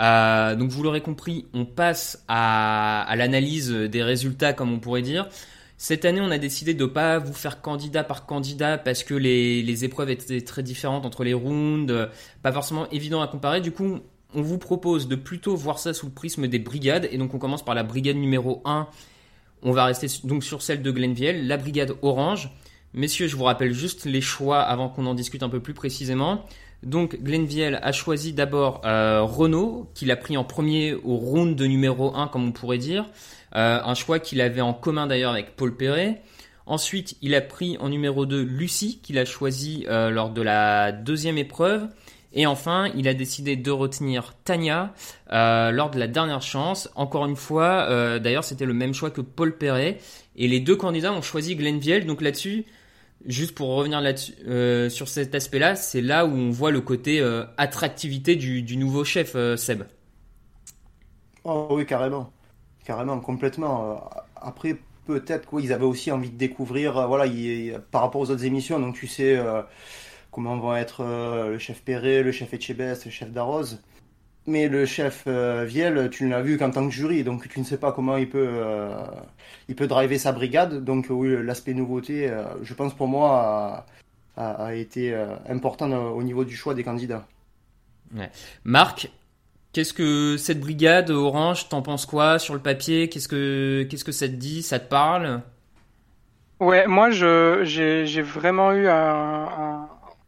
Euh, 0.01 0.57
donc 0.57 0.71
vous 0.71 0.83
l'aurez 0.83 1.01
compris, 1.01 1.47
on 1.55 1.65
passe 1.65 2.25
à, 2.27 3.03
à 3.03 3.15
l'analyse 3.15 3.71
des 3.71 4.03
résultats, 4.03 4.53
comme 4.53 4.73
on 4.73 4.81
pourrait 4.81 5.03
dire. 5.03 5.29
Cette 5.77 6.05
année, 6.05 6.21
on 6.21 6.31
a 6.33 6.39
décidé 6.39 6.75
de 6.75 6.85
ne 6.85 6.89
pas 6.89 7.19
vous 7.19 7.33
faire 7.33 7.61
candidat 7.61 8.03
par 8.03 8.27
candidat 8.27 8.79
parce 8.79 9.05
que 9.05 9.15
les, 9.15 9.63
les 9.63 9.85
épreuves 9.85 10.11
étaient 10.11 10.41
très 10.41 10.65
différentes 10.65 11.07
entre 11.07 11.23
les 11.23 11.35
rounds, 11.35 12.09
pas 12.43 12.53
forcément 12.53 12.91
évident 12.91 13.23
à 13.23 13.29
comparer. 13.29 13.61
Du 13.61 13.71
coup, 13.71 14.01
on 14.35 14.43
vous 14.43 14.59
propose 14.59 15.09
de 15.09 15.17
plutôt 15.17 15.57
voir 15.57 15.79
ça 15.79 15.95
sous 15.95 16.07
le 16.07 16.13
prisme 16.13 16.47
des 16.47 16.59
brigades. 16.59 17.09
Et 17.11 17.19
donc, 17.19 17.35
on 17.35 17.39
commence 17.39 17.65
par 17.65 17.75
la 17.75 17.83
brigade 17.83 18.17
numéro 18.17 18.63
1. 18.65 18.89
On 19.63 19.73
va 19.73 19.87
rester 19.87 20.07
donc 20.25 20.45
sur 20.45 20.63
celle 20.63 20.83
de 20.83 20.91
Glenville, 20.91 21.47
la 21.47 21.57
brigade 21.57 21.95
orange. 22.03 22.51
Messieurs, 22.93 23.27
je 23.27 23.37
vous 23.37 23.45
rappelle 23.45 23.73
juste 23.73 24.05
les 24.05 24.21
choix 24.21 24.61
avant 24.61 24.89
qu'on 24.89 25.07
en 25.07 25.15
discute 25.15 25.43
un 25.43 25.49
peu 25.49 25.61
plus 25.61 25.75
précisément. 25.75 26.45
Donc 26.85 27.21
Glenville 27.23 27.81
a 27.83 27.93
choisi 27.93 28.33
d'abord 28.33 28.83
euh, 28.85 29.23
Renault, 29.23 29.91
qu'il 29.95 30.11
a 30.11 30.17
pris 30.17 30.37
en 30.37 30.45
premier 30.45 30.95
au 30.95 31.17
round 31.17 31.57
de 31.57 31.65
numéro 31.65 32.15
1, 32.15 32.29
comme 32.29 32.47
on 32.47 32.53
pourrait 32.53 32.79
dire. 32.79 33.07
Euh, 33.57 33.81
un 33.83 33.95
choix 33.95 34.19
qu'il 34.19 34.41
avait 34.41 34.61
en 34.61 34.75
commun 34.75 35.07
d'ailleurs 35.07 35.33
avec 35.33 35.57
Paul 35.57 35.77
Perret. 35.77 36.21
Ensuite, 36.67 37.17
il 37.23 37.35
a 37.35 37.41
pris 37.41 37.77
en 37.79 37.89
numéro 37.89 38.27
2 38.27 38.43
Lucie, 38.43 39.01
qu'il 39.03 39.19
a 39.19 39.25
choisi 39.25 39.87
euh, 39.89 40.11
lors 40.11 40.31
de 40.31 40.43
la 40.43 40.93
deuxième 40.93 41.39
épreuve. 41.39 41.89
Et 42.35 42.47
enfin, 42.47 42.91
il 42.97 43.09
a 43.09 43.15
décidé 43.15 43.57
de 43.57 43.71
retenir 43.71 44.35
Tania 44.45 44.93
lors 45.31 45.91
de 45.91 45.99
la 45.99 46.09
dernière 46.09 46.43
chance. 46.43 46.91
Encore 46.97 47.27
une 47.27 47.37
fois, 47.37 48.19
d'ailleurs, 48.19 48.45
c'était 48.45 48.67
le 48.67 48.75
même 48.75 48.93
choix 48.93 49.11
que 49.11 49.21
Paul 49.21 49.57
Perret. 49.57 49.99
Et 50.37 50.49
les 50.49 50.61
deux 50.61 50.77
candidats 50.77 51.13
ont 51.13 51.23
choisi 51.23 51.57
Glenville. 51.57 52.07
Donc 52.07 52.21
là-dessus, 52.21 52.65
juste 53.25 53.55
pour 53.55 53.69
revenir 53.69 54.01
là 54.01 54.13
euh, 54.47 54.89
sur 54.89 55.09
cet 55.09 55.35
aspect-là, 55.35 55.77
c'est 55.77 56.01
là 56.01 56.27
où 56.27 56.31
on 56.31 56.51
voit 56.51 56.71
le 56.71 56.81
côté 56.81 57.21
euh, 57.21 57.45
attractivité 57.57 58.37
du, 58.37 58.77
nouveau 58.77 59.05
chef, 59.05 59.33
euh, 59.35 59.57
Seb. 59.57 59.85
Oh 61.45 61.69
oui, 61.71 61.87
carrément. 61.87 62.33
Carrément, 62.85 63.19
complètement. 63.21 64.09
Après, 64.37 64.77
peut-être 65.07 65.49
qu'ils 65.49 65.73
avaient 65.73 65.85
aussi 65.85 66.11
envie 66.11 66.31
de 66.31 66.37
découvrir, 66.37 67.07
voilà, 67.09 67.31
par 67.91 68.03
rapport 68.03 68.21
aux 68.21 68.31
autres 68.31 68.45
émissions, 68.45 68.79
donc 68.79 68.95
tu 68.95 69.07
sais 69.07 69.39
comment 70.35 70.59
vont 70.59 70.75
être 70.77 71.05
le 71.05 71.59
chef 71.59 71.83
Perret, 71.83 72.23
le 72.23 72.33
chef 72.33 72.53
Etchebest, 72.53 73.05
le 73.05 73.11
chef 73.11 73.31
Darroze. 73.31 73.81
Mais 74.47 74.69
le 74.69 74.85
chef 74.85 75.25
euh, 75.27 75.65
Viel, 75.65 76.11
tu 76.11 76.25
ne 76.25 76.31
l'as 76.31 76.43
vu 76.43 76.59
qu'en 76.59 76.71
tant 76.71 76.87
que 76.87 76.93
jury, 76.93 77.25
donc 77.25 77.49
tu 77.49 77.61
ne 77.61 77.65
sais 77.65 77.79
pas 77.79 77.93
comment 77.93 78.19
il 78.19 78.29
peut, 78.29 78.47
euh, 78.47 78.95
il 79.69 79.75
peut 79.75 79.87
driver 79.87 80.19
sa 80.19 80.33
brigade. 80.33 80.85
Donc 80.85 81.07
oui, 81.09 81.35
l'aspect 81.43 81.73
nouveauté, 81.73 82.29
euh, 82.29 82.45
je 82.63 82.75
pense 82.75 82.93
pour 82.93 83.09
moi, 83.09 83.87
a, 84.37 84.75
été 84.75 85.17
important 85.49 85.91
au 85.91 86.23
niveau 86.23 86.45
du 86.45 86.57
choix 86.57 86.75
des 86.75 86.85
candidats. 86.85 87.27
Marc, 88.65 89.11
qu'est-ce 89.73 89.95
que 89.95 90.37
cette 90.37 90.61
brigade 90.61 91.11
orange, 91.11 91.69
t'en 91.71 91.81
penses 91.81 92.05
quoi 92.05 92.39
sur 92.39 92.53
le 92.53 92.61
papier? 92.61 93.09
Qu'est-ce 93.09 93.29
que 93.29 93.87
qu'est-ce 93.89 94.05
que 94.05 94.13
ça 94.13 94.29
te 94.29 94.35
dit? 94.35 94.63
Ça 94.63 94.79
te 94.79 94.89
parle? 94.89 95.41
Ouais, 96.61 96.87
moi 96.87 97.11
j'ai 97.11 98.23
vraiment 98.23 98.73
eu 98.73 98.89
un, 98.89 99.49
un 99.59 99.84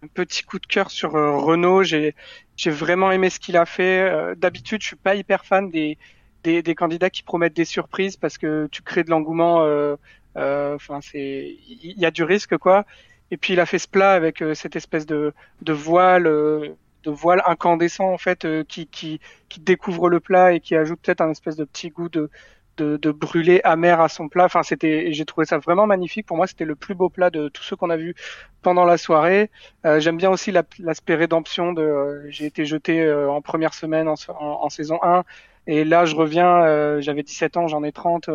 petit 0.09 0.45
coup 0.45 0.59
de 0.59 0.67
cœur 0.67 0.91
sur 0.91 1.13
Renault. 1.13 1.83
J'ai 1.83 2.15
j'ai 2.57 2.71
vraiment 2.71 3.13
aimé 3.13 3.31
ce 3.31 3.39
qu'il 3.39 3.57
a 3.57 3.67
fait. 3.67 4.01
Euh, 4.01 4.35
d'habitude, 4.35 4.83
je 4.83 4.89
suis 4.89 4.97
pas 4.97 5.15
hyper 5.15 5.45
fan 5.45 5.71
des, 5.71 5.99
des, 6.43 6.75
candidats 6.75 7.11
qui 7.11 7.23
promettent 7.23 7.57
des 7.57 7.65
surprises 7.65 8.17
parce 8.17 8.39
que 8.39 8.69
tu 8.73 8.83
crées 8.83 9.05
de 9.05 9.11
l'engouement. 9.11 9.63
Euh, 9.63 9.97
euh, 10.37 10.75
enfin, 10.75 11.01
c'est 11.03 11.57
il 11.69 11.99
y 11.99 12.07
a 12.07 12.11
du 12.11 12.25
risque 12.25 12.57
quoi. 12.57 12.85
Et 13.31 13.37
puis 13.37 13.55
il 13.55 13.61
a 13.61 13.67
fait 13.67 13.79
ce 13.79 13.89
plat 13.89 14.13
avec 14.13 14.43
cette 14.55 14.77
espèce 14.77 15.07
de, 15.07 15.35
de 15.63 15.73
voile, 15.73 16.25
de 16.25 17.11
voile 17.11 17.43
incandescent 17.47 18.13
en 18.13 18.19
fait, 18.19 18.47
qui, 18.69 18.87
qui 18.87 19.21
qui 19.49 19.61
découvre 19.61 20.09
le 20.09 20.21
plat 20.21 20.53
et 20.53 20.61
qui 20.61 20.77
ajoute 20.77 21.01
peut-être 21.03 21.21
un 21.21 21.31
espèce 21.31 21.57
de 21.57 21.65
petit 21.65 21.91
goût 21.91 22.09
de 22.09 22.31
de, 22.77 22.97
de 22.97 23.11
brûlé 23.11 23.61
amer 23.65 24.01
à 24.01 24.09
son 24.09 24.29
plat. 24.29 24.45
Enfin, 24.45 24.63
c'était, 24.63 25.13
j'ai 25.13 25.25
trouvé 25.25 25.47
ça 25.47 25.59
vraiment 25.59 25.87
magnifique. 25.87 26.27
Pour 26.27 26.37
moi, 26.37 26.47
c'était 26.47 26.65
le 26.65 26.75
plus 26.75 26.95
beau 26.95 27.09
plat 27.09 27.31
de 27.31 27.49
tous 27.49 27.63
ceux 27.63 27.77
qu'on 27.77 27.91
a 27.91 27.97
vu 27.97 28.15
pendant 28.63 28.85
la 28.85 28.99
soirée. 28.99 29.51
Euh, 29.85 30.01
j'aime 30.01 30.17
bien 30.17 30.31
aussi 30.31 30.53
l'aspect 30.53 31.15
rédemption 31.15 31.73
de, 31.73 31.83
euh, 31.83 32.27
j'ai 32.31 32.47
été 32.47 32.67
jeté 32.67 33.01
euh, 33.03 33.31
en 33.31 33.41
première 33.41 33.75
semaine 33.75 34.09
en, 34.09 34.15
en, 34.29 34.69
saison 34.71 34.99
1 35.03 35.23
et 35.69 35.85
là 35.85 36.05
je 36.05 36.17
reviens, 36.17 37.01
j'avais 37.01 37.23
17 37.23 37.57
ans, 37.57 37.69
j'en 37.69 37.85
ai 37.85 37.93
30 37.93 38.29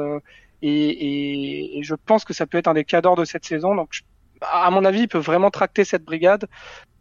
et, 0.61 0.69
et, 0.69 1.79
et, 1.79 1.83
je 1.83 1.95
pense 1.95 2.23
que 2.23 2.33
ça 2.33 2.45
peut 2.45 2.57
être 2.57 2.67
un 2.67 2.73
des 2.73 2.85
cadors 2.85 3.15
de 3.15 3.25
cette 3.25 3.45
saison. 3.45 3.75
Donc, 3.75 3.89
à 4.41 4.69
mon 4.71 4.85
avis, 4.85 5.01
il 5.01 5.07
peut 5.07 5.17
vraiment 5.17 5.49
tracter 5.49 5.83
cette 5.83 6.03
brigade 6.03 6.47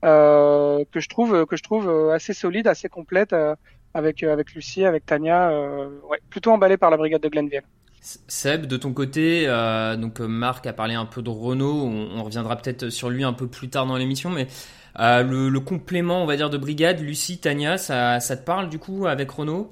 que 0.02 1.00
je 1.00 1.08
trouve 1.08 1.46
que 1.46 1.56
je 1.56 1.62
trouve 1.62 2.10
assez 2.10 2.32
solide, 2.32 2.66
assez 2.66 2.88
complète 2.88 3.34
avec 3.94 4.22
euh, 4.22 4.32
avec 4.32 4.52
Lucie, 4.54 4.84
avec 4.84 5.06
Tania, 5.06 5.50
euh, 5.50 5.88
ouais, 6.08 6.18
plutôt 6.30 6.52
emballé 6.52 6.76
par 6.76 6.90
la 6.90 6.96
brigade 6.96 7.22
de 7.22 7.28
Glenville. 7.28 7.62
Seb, 8.00 8.66
de 8.66 8.76
ton 8.76 8.94
côté, 8.94 9.44
euh, 9.46 9.96
donc 9.96 10.20
Marc 10.20 10.66
a 10.66 10.72
parlé 10.72 10.94
un 10.94 11.04
peu 11.04 11.20
de 11.20 11.28
Renault, 11.28 11.82
on, 11.84 12.22
reviendra 12.24 12.56
peut-être 12.56 12.88
sur 12.88 13.10
lui 13.10 13.24
un 13.24 13.34
peu 13.34 13.46
plus 13.46 13.68
tard 13.68 13.84
dans 13.84 13.96
l'émission, 13.98 14.30
mais 14.30 14.46
le, 14.96 15.58
complément, 15.58 16.22
on 16.22 16.26
va 16.26 16.36
dire, 16.36 16.48
de 16.48 16.56
brigade, 16.56 17.00
Lucie, 17.00 17.38
Tania, 17.38 17.76
ça, 17.76 18.18
ça 18.20 18.36
te 18.38 18.44
parle 18.44 18.70
du 18.70 18.78
coup 18.78 19.06
avec 19.06 19.30
Renault? 19.30 19.68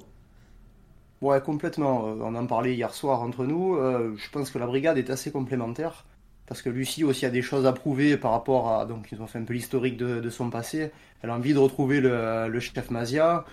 Ouais, 1.21 1.41
complètement. 1.41 2.03
On 2.03 2.35
en 2.35 2.45
parlait 2.45 2.75
hier 2.75 2.93
soir 2.93 3.21
entre 3.21 3.45
nous. 3.45 3.75
je 4.15 4.29
pense 4.29 4.51
que 4.51 4.59
la 4.59 4.67
brigade 4.67 4.97
est 4.97 5.09
assez 5.09 5.31
complémentaire. 5.31 6.05
Parce 6.45 6.63
que 6.63 6.69
Lucie 6.69 7.03
aussi 7.03 7.25
a 7.27 7.29
des 7.29 7.43
choses 7.43 7.67
à 7.67 7.73
prouver 7.73 8.17
par 8.17 8.31
rapport 8.31 8.71
à. 8.71 8.85
Donc, 8.85 9.09
ils 9.11 9.21
ont 9.21 9.27
fait 9.27 9.37
un 9.37 9.43
peu 9.43 9.53
l'historique 9.53 9.97
de, 9.97 10.29
son 10.29 10.49
passé. 10.49 10.91
Elle 11.21 11.29
a 11.29 11.35
envie 11.35 11.53
de 11.53 11.59
retrouver 11.59 11.99
le, 11.99 12.47
le 12.47 12.59
chef 12.59 12.89
Mazia. 12.89 13.45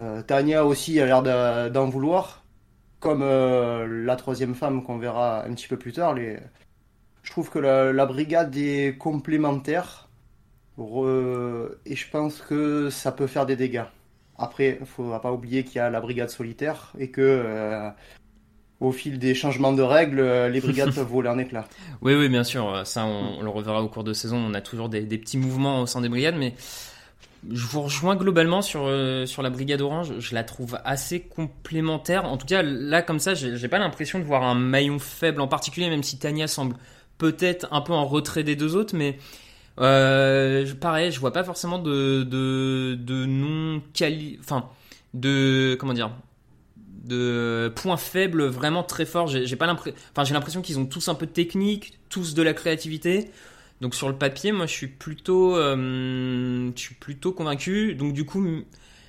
Euh, 0.00 0.22
Tania 0.22 0.64
aussi 0.64 1.00
a 1.00 1.06
l'air 1.06 1.70
d'en 1.70 1.88
vouloir, 1.88 2.44
comme 3.00 3.22
euh, 3.22 4.04
la 4.04 4.16
troisième 4.16 4.54
femme 4.54 4.82
qu'on 4.84 4.98
verra 4.98 5.44
un 5.44 5.54
petit 5.54 5.68
peu 5.68 5.76
plus 5.76 5.92
tard. 5.92 6.14
Les... 6.14 6.38
Je 7.22 7.30
trouve 7.30 7.50
que 7.50 7.58
la, 7.58 8.06
brigade 8.06 8.56
est 8.56 8.96
complémentaire 8.96 10.08
et 10.78 11.96
je 11.96 12.10
pense 12.10 12.40
que 12.40 12.88
ça 12.90 13.10
peut 13.10 13.26
faire 13.26 13.46
des 13.46 13.56
dégâts. 13.56 13.84
Après, 14.38 14.76
il 14.76 14.80
ne 14.80 14.86
faudra 14.86 15.20
pas 15.20 15.32
oublier 15.32 15.64
qu'il 15.64 15.76
y 15.76 15.80
a 15.80 15.90
la 15.90 16.00
brigade 16.00 16.30
solitaire 16.30 16.92
et 16.96 17.10
que 17.10 17.20
euh, 17.20 17.90
au 18.78 18.92
fil 18.92 19.18
des 19.18 19.34
changements 19.34 19.72
de 19.72 19.82
règles, 19.82 20.22
les 20.46 20.60
brigades 20.60 20.94
peuvent 20.94 21.08
voler 21.08 21.28
en 21.28 21.38
éclats. 21.38 21.66
Oui, 22.00 22.14
oui, 22.14 22.28
bien 22.28 22.44
sûr. 22.44 22.86
Ça, 22.86 23.04
on, 23.04 23.42
le 23.42 23.48
reverra 23.48 23.82
au 23.82 23.88
cours 23.88 24.04
de 24.04 24.12
saison. 24.12 24.36
On 24.36 24.54
a 24.54 24.60
toujours 24.60 24.88
des, 24.88 25.00
des 25.00 25.18
petits 25.18 25.38
mouvements 25.38 25.82
au 25.82 25.86
sein 25.86 26.00
des 26.00 26.08
brigades, 26.08 26.36
mais 26.38 26.54
je 27.50 27.66
vous 27.66 27.82
rejoins 27.82 28.16
globalement 28.16 28.62
sur, 28.62 28.86
euh, 28.86 29.26
sur 29.26 29.42
la 29.42 29.50
Brigade 29.50 29.80
Orange. 29.80 30.18
Je 30.18 30.34
la 30.34 30.44
trouve 30.44 30.78
assez 30.84 31.20
complémentaire. 31.20 32.24
En 32.24 32.36
tout 32.36 32.46
cas, 32.46 32.62
là, 32.62 33.02
comme 33.02 33.20
ça, 33.20 33.34
j'ai 33.34 33.68
pas 33.68 33.78
l'impression 33.78 34.18
de 34.18 34.24
voir 34.24 34.42
un 34.42 34.54
maillon 34.54 34.98
faible 34.98 35.40
en 35.40 35.48
particulier, 35.48 35.88
même 35.88 36.02
si 36.02 36.18
Tania 36.18 36.46
semble 36.46 36.76
peut-être 37.18 37.68
un 37.70 37.80
peu 37.80 37.92
en 37.92 38.06
retrait 38.06 38.42
des 38.42 38.56
deux 38.56 38.76
autres. 38.76 38.96
Mais 38.96 39.18
euh, 39.80 40.72
pareil, 40.74 41.12
je 41.12 41.20
vois 41.20 41.32
pas 41.32 41.44
forcément 41.44 41.78
de, 41.78 42.24
de, 42.24 42.96
de 42.98 43.24
non 43.26 43.82
quali. 43.94 44.38
Enfin, 44.40 44.68
de. 45.14 45.76
Comment 45.78 45.94
dire 45.94 46.10
de 47.08 47.72
points 47.74 47.96
faibles 47.96 48.44
vraiment 48.44 48.82
très 48.82 49.06
forts. 49.06 49.28
J'ai 49.28 49.56
pas 49.56 49.66
l'impression, 49.66 49.98
enfin 50.12 50.24
j'ai 50.24 50.34
l'impression 50.34 50.60
qu'ils 50.60 50.78
ont 50.78 50.84
tous 50.84 51.08
un 51.08 51.14
peu 51.14 51.24
de 51.24 51.30
technique, 51.30 51.98
tous 52.10 52.34
de 52.34 52.42
la 52.42 52.52
créativité. 52.52 53.30
Donc 53.80 53.94
sur 53.94 54.08
le 54.08 54.16
papier, 54.16 54.52
moi 54.52 54.66
je 54.66 54.72
suis 54.72 54.88
plutôt, 54.88 55.56
euh, 55.56 56.70
je 56.74 56.80
suis 56.80 56.94
plutôt 56.94 57.32
convaincu. 57.32 57.94
Donc 57.94 58.12
du 58.12 58.24
coup, 58.24 58.44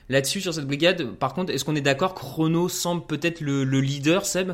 là-dessus 0.09 0.41
sur 0.41 0.53
cette 0.53 0.67
brigade, 0.67 1.11
par 1.15 1.33
contre, 1.33 1.51
est-ce 1.51 1.65
qu'on 1.65 1.75
est 1.75 1.81
d'accord 1.81 2.13
que 2.13 2.23
Renault 2.23 2.69
semble 2.69 3.05
peut-être 3.05 3.41
le, 3.41 3.63
leader, 3.63 4.25
Seb? 4.25 4.53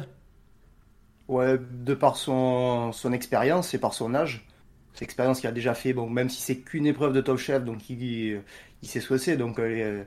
Ouais, 1.28 1.58
de 1.60 1.94
par 1.94 2.16
son, 2.16 2.92
son 2.92 3.12
expérience 3.12 3.74
et 3.74 3.78
par 3.78 3.94
son 3.94 4.14
âge. 4.16 4.48
Cette 4.94 5.02
expérience 5.02 5.42
qu'il 5.42 5.50
a 5.50 5.52
déjà 5.52 5.74
fait, 5.74 5.92
bon, 5.92 6.10
même 6.10 6.30
si 6.30 6.42
c'est 6.42 6.58
qu'une 6.60 6.86
épreuve 6.86 7.12
de 7.12 7.20
Top 7.20 7.38
Chef, 7.38 7.66
donc 7.66 7.90
il, 7.90 8.42
il 8.82 8.88
sait 8.88 9.02
ce 9.02 9.10
que 9.10 9.18
c'est. 9.18 9.36
Donc 9.36 9.60
euh, 9.60 10.04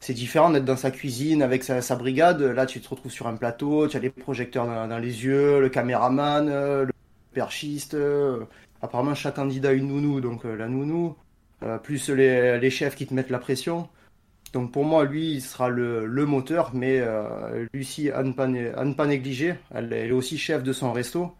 c'est 0.00 0.14
différent 0.14 0.48
d'être 0.50 0.64
dans 0.64 0.76
sa 0.76 0.90
cuisine 0.90 1.42
avec 1.42 1.62
sa, 1.62 1.96
brigade. 1.96 2.40
Là, 2.40 2.64
tu 2.64 2.80
te 2.80 2.88
retrouves 2.88 3.12
sur 3.12 3.26
un 3.26 3.36
plateau, 3.36 3.86
tu 3.88 3.98
as 3.98 4.00
les 4.00 4.08
projecteurs 4.08 4.66
dans, 4.66 4.98
les 4.98 5.24
yeux, 5.24 5.60
le 5.60 5.68
caméraman, 5.68 6.48
euh, 6.48 6.86
le 6.86 6.92
perchiste 7.34 7.94
apparemment 8.82 9.14
chaque 9.14 9.36
candidat 9.36 9.70
a 9.70 9.72
une 9.72 9.88
nounou, 9.88 10.20
donc 10.20 10.44
euh, 10.44 10.56
la 10.56 10.68
nounou, 10.68 11.16
euh, 11.62 11.78
plus 11.78 12.10
les, 12.10 12.70
chefs 12.70 12.96
qui 12.96 13.06
te 13.06 13.14
mettent 13.14 13.30
la 13.30 13.38
pression. 13.38 13.88
Donc 14.52 14.72
pour 14.72 14.84
moi, 14.84 15.04
lui, 15.04 15.32
il 15.32 15.40
sera 15.40 15.70
le, 15.70 16.26
moteur, 16.26 16.72
mais 16.74 17.00
euh, 17.00 17.66
Lucie, 17.72 18.10
à 18.10 18.22
ne, 18.22 18.32
pas, 18.32 18.48
pas 18.94 19.06
négliger, 19.06 19.54
elle, 19.74 19.92
est 19.92 20.10
aussi 20.10 20.36
chef 20.36 20.62
de 20.62 20.72
son 20.72 20.92
resto. 20.92 21.32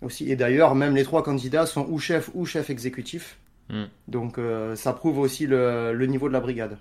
Aussi. 0.00 0.30
Et 0.30 0.36
d'ailleurs, 0.36 0.74
même 0.74 0.96
les 0.96 1.04
trois 1.04 1.22
candidats 1.22 1.66
sont 1.66 1.86
ou 1.90 1.98
chef 1.98 2.30
ou 2.32 2.46
chef 2.46 2.70
exécutif. 2.70 3.36
Hmm. 3.68 3.84
Donc 4.08 4.40
ça 4.74 4.94
prouve 4.94 5.18
aussi 5.18 5.46
le 5.46 6.06
niveau 6.06 6.26
de 6.28 6.32
la 6.32 6.40
brigade. 6.40 6.78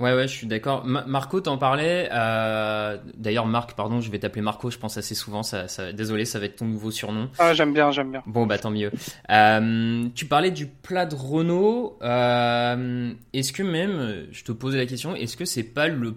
Ouais, 0.00 0.14
ouais, 0.14 0.28
je 0.28 0.32
suis 0.32 0.46
d'accord. 0.46 0.84
Marco 0.84 1.40
t'en 1.40 1.58
parlait. 1.58 2.08
Euh... 2.12 2.98
D'ailleurs, 3.16 3.46
Marc, 3.46 3.74
pardon, 3.74 4.00
je 4.00 4.10
vais 4.10 4.18
t'appeler 4.18 4.42
Marco, 4.42 4.70
je 4.70 4.78
pense 4.78 4.96
assez 4.96 5.14
souvent. 5.14 5.42
Ça, 5.42 5.68
ça... 5.68 5.92
Désolé, 5.92 6.24
ça 6.24 6.38
va 6.38 6.46
être 6.46 6.56
ton 6.56 6.66
nouveau 6.66 6.90
surnom. 6.90 7.28
Ah, 7.38 7.54
j'aime 7.54 7.72
bien, 7.72 7.90
j'aime 7.90 8.10
bien. 8.10 8.22
Bon, 8.26 8.46
bah 8.46 8.58
tant 8.58 8.70
mieux. 8.70 8.92
Euh, 9.30 10.08
tu 10.14 10.26
parlais 10.26 10.50
du 10.50 10.66
plat 10.66 11.06
de 11.06 11.14
Renault. 11.14 11.98
Euh... 12.02 13.12
Est-ce 13.32 13.52
que 13.52 13.62
même, 13.62 14.26
je 14.30 14.44
te 14.44 14.52
posais 14.52 14.78
la 14.78 14.86
question, 14.86 15.14
est-ce 15.14 15.36
que 15.36 15.44
c'est 15.44 15.64
pas 15.64 15.88
le 15.88 16.14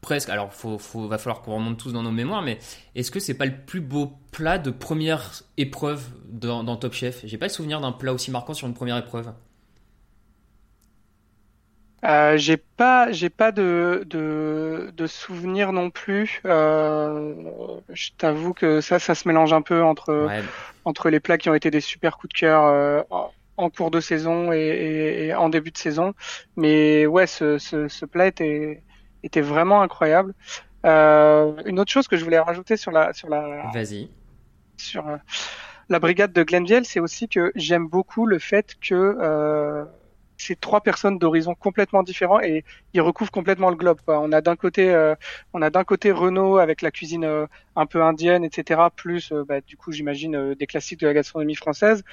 presque, 0.00 0.28
alors 0.28 0.52
faut, 0.54 0.78
faut, 0.78 1.08
va 1.08 1.18
falloir 1.18 1.42
qu'on 1.42 1.56
remonte 1.56 1.76
tous 1.76 1.92
dans 1.92 2.04
nos 2.04 2.12
mémoires, 2.12 2.40
mais 2.40 2.58
est-ce 2.94 3.10
que 3.10 3.18
c'est 3.20 3.34
pas 3.34 3.46
le 3.46 3.54
plus 3.66 3.80
beau 3.80 4.12
plat 4.30 4.56
de 4.56 4.70
première 4.70 5.42
épreuve 5.56 6.02
dans, 6.28 6.62
dans 6.62 6.76
Top 6.76 6.92
Chef? 6.92 7.22
J'ai 7.24 7.36
pas 7.36 7.46
le 7.46 7.52
souvenir 7.52 7.80
d'un 7.80 7.92
plat 7.92 8.12
aussi 8.12 8.30
marquant 8.30 8.54
sur 8.54 8.68
une 8.68 8.74
première 8.74 8.96
épreuve. 8.96 9.32
Euh, 12.04 12.36
j'ai 12.36 12.56
pas, 12.56 13.10
j'ai 13.10 13.28
pas 13.28 13.50
de, 13.50 14.04
de, 14.06 14.92
de 14.96 15.06
souvenirs 15.06 15.72
non 15.72 15.90
plus. 15.90 16.40
Euh, 16.44 17.34
je 17.88 18.10
t'avoue 18.16 18.54
que 18.54 18.80
ça, 18.80 18.98
ça 18.98 19.14
se 19.14 19.26
mélange 19.26 19.52
un 19.52 19.62
peu 19.62 19.82
entre 19.82 20.28
entre 20.84 21.10
les 21.10 21.20
plats 21.20 21.38
qui 21.38 21.50
ont 21.50 21.54
été 21.54 21.70
des 21.70 21.80
super 21.80 22.16
coups 22.16 22.32
de 22.34 22.38
cœur 22.38 22.64
euh, 22.64 23.02
en 23.56 23.70
cours 23.70 23.90
de 23.90 24.00
saison 24.00 24.52
et, 24.52 25.26
et, 25.26 25.34
en 25.34 25.48
début 25.48 25.72
de 25.72 25.78
saison. 25.78 26.14
Mais 26.56 27.06
ouais, 27.06 27.26
ce, 27.26 27.58
ce, 27.58 27.88
ce 27.88 28.06
plat 28.06 28.26
était 28.26 28.82
était 29.24 29.40
vraiment 29.40 29.82
incroyable. 29.82 30.34
Euh, 30.86 31.60
une 31.66 31.80
autre 31.80 31.90
chose 31.90 32.06
que 32.06 32.16
je 32.16 32.22
voulais 32.24 32.38
rajouter 32.38 32.76
sur 32.76 32.92
la 32.92 33.12
sur 33.12 33.28
la 33.28 33.70
vas-y 33.74 34.08
sur 34.76 35.08
euh, 35.08 35.16
la 35.88 35.98
brigade 35.98 36.32
de 36.32 36.42
Glenville, 36.42 36.84
c'est 36.84 37.00
aussi 37.00 37.28
que 37.28 37.50
j'aime 37.56 37.88
beaucoup 37.88 38.26
le 38.26 38.38
fait 38.38 38.76
que 38.80 38.94
euh, 39.20 39.84
c'est 40.38 40.58
trois 40.58 40.80
personnes 40.80 41.18
d'horizons 41.18 41.54
complètement 41.54 42.02
différents 42.02 42.40
et 42.40 42.64
ils 42.94 43.00
recouvrent 43.00 43.32
complètement 43.32 43.70
le 43.70 43.76
globe. 43.76 43.98
Quoi. 44.04 44.20
On 44.20 44.32
a 44.32 44.40
d'un 44.40 44.56
côté, 44.56 44.90
euh, 44.90 45.14
on 45.52 45.60
a 45.62 45.70
d'un 45.70 45.84
côté 45.84 46.12
Renault 46.12 46.58
avec 46.58 46.80
la 46.80 46.90
cuisine 46.90 47.24
euh, 47.24 47.46
un 47.76 47.86
peu 47.86 48.02
indienne, 48.02 48.44
etc. 48.44 48.80
Plus, 48.94 49.32
euh, 49.32 49.44
bah, 49.44 49.60
du 49.60 49.76
coup, 49.76 49.92
j'imagine 49.92 50.54
des 50.54 50.66
classiques 50.66 51.00
de 51.00 51.06
la 51.08 51.14
gastronomie 51.14 51.56
française. 51.56 52.04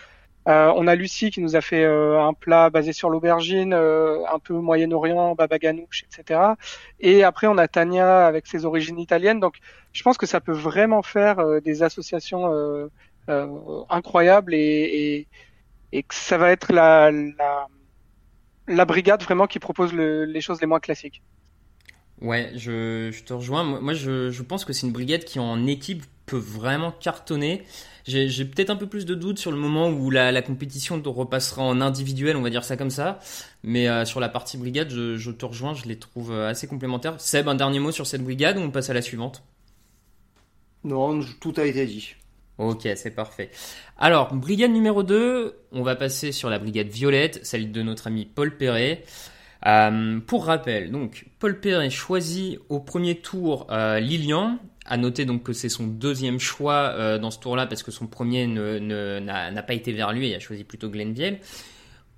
on 0.47 0.87
a 0.87 0.95
Lucie 0.95 1.31
qui 1.31 1.41
nous 1.41 1.55
a 1.55 1.61
fait 1.61 1.85
un 1.85 2.33
plat 2.33 2.69
basé 2.69 2.93
sur 2.93 3.09
l'aubergine, 3.09 3.73
un 3.73 4.39
peu 4.39 4.53
Moyen-Orient, 4.53 5.35
baba 5.35 5.57
ganoush, 5.57 6.05
etc. 6.05 6.39
Et 6.99 7.23
après, 7.23 7.47
on 7.47 7.57
a 7.57 7.67
Tania 7.67 8.25
avec 8.27 8.47
ses 8.47 8.65
origines 8.65 8.99
italiennes. 8.99 9.39
Donc, 9.39 9.55
je 9.93 10.03
pense 10.03 10.17
que 10.17 10.27
ça 10.27 10.41
peut 10.41 10.53
vraiment 10.53 11.01
faire 11.01 11.37
des 11.61 11.81
associations 11.81 12.43
incroyables 13.89 14.53
et, 14.53 14.57
et, 14.59 15.27
et, 15.91 16.03
que 16.03 16.13
ça 16.13 16.37
va 16.37 16.51
être 16.51 16.71
la, 16.71 17.11
la 17.11 17.67
la 18.67 18.85
brigade 18.85 19.21
vraiment 19.23 19.47
qui 19.47 19.59
propose 19.59 19.93
les 19.93 20.41
choses 20.41 20.61
les 20.61 20.67
moins 20.67 20.79
classiques. 20.79 21.21
Ouais, 22.21 22.51
je, 22.55 23.23
te 23.23 23.33
rejoins. 23.33 23.63
Moi, 23.63 23.93
je, 23.93 24.41
pense 24.41 24.63
que 24.63 24.73
c'est 24.73 24.87
une 24.87 24.93
brigade 24.93 25.25
qui 25.25 25.39
en 25.39 25.67
équipe 25.67 26.03
peut 26.25 26.37
vraiment 26.37 26.91
cartonner. 26.91 27.63
J'ai 28.05 28.45
peut-être 28.45 28.69
un 28.69 28.75
peu 28.75 28.87
plus 28.87 29.05
de 29.05 29.15
doutes 29.15 29.39
sur 29.39 29.51
le 29.51 29.57
moment 29.57 29.89
où 29.89 30.09
la, 30.09 30.41
compétition 30.41 31.01
repassera 31.05 31.63
en 31.63 31.81
individuel, 31.81 32.37
on 32.37 32.41
va 32.41 32.49
dire 32.49 32.63
ça 32.63 32.77
comme 32.77 32.89
ça. 32.89 33.19
Mais 33.63 33.89
euh, 33.89 34.05
sur 34.05 34.19
la 34.19 34.29
partie 34.29 34.57
brigade, 34.57 34.89
je, 34.89 35.31
te 35.31 35.45
rejoins, 35.45 35.73
je 35.73 35.85
les 35.85 35.97
trouve 35.99 36.31
euh, 36.31 36.49
assez 36.49 36.67
complémentaires. 36.67 37.19
Seb, 37.19 37.47
un 37.47 37.55
dernier 37.55 37.79
mot 37.79 37.91
sur 37.91 38.07
cette 38.07 38.23
brigade 38.23 38.57
ou 38.57 38.61
on 38.61 38.71
passe 38.71 38.89
à 38.89 38.93
la 38.93 39.01
suivante? 39.01 39.43
Non, 40.83 41.19
tout 41.41 41.53
a 41.57 41.65
été 41.65 41.85
dit. 41.85 42.15
Ok, 42.57 42.87
c'est 42.95 43.13
parfait. 43.13 43.51
Alors, 43.97 44.33
brigade 44.33 44.71
numéro 44.71 45.03
2, 45.03 45.55
on 45.73 45.83
va 45.83 45.95
passer 45.95 46.31
sur 46.31 46.49
la 46.49 46.57
brigade 46.57 46.87
violette, 46.87 47.39
celle 47.43 47.71
de 47.71 47.81
notre 47.81 48.07
ami 48.07 48.25
Paul 48.25 48.55
Perret. 48.55 49.03
Euh, 49.65 50.19
pour 50.19 50.45
rappel, 50.45 50.91
donc 50.91 51.25
Paul 51.39 51.59
Perret 51.59 51.89
choisit 51.89 52.59
au 52.69 52.79
premier 52.79 53.15
tour 53.15 53.67
euh, 53.71 53.99
Lilian. 53.99 54.59
À 54.87 54.97
noter 54.97 55.25
donc 55.25 55.41
que 55.41 55.53
c'est 55.53 55.69
son 55.69 55.87
deuxième 55.87 56.39
choix 56.39 56.93
euh, 56.93 57.17
dans 57.17 57.31
ce 57.31 57.39
tour-là 57.39 57.65
parce 57.65 57.81
que 57.81 57.89
son 57.89 58.05
premier 58.05 58.45
n'a 58.45 59.63
pas 59.63 59.73
été 59.73 59.91
vers 59.91 60.13
lui 60.13 60.29
et 60.29 60.35
a 60.35 60.39
choisi 60.39 60.63
plutôt 60.63 60.89
Glenville. 60.89 61.39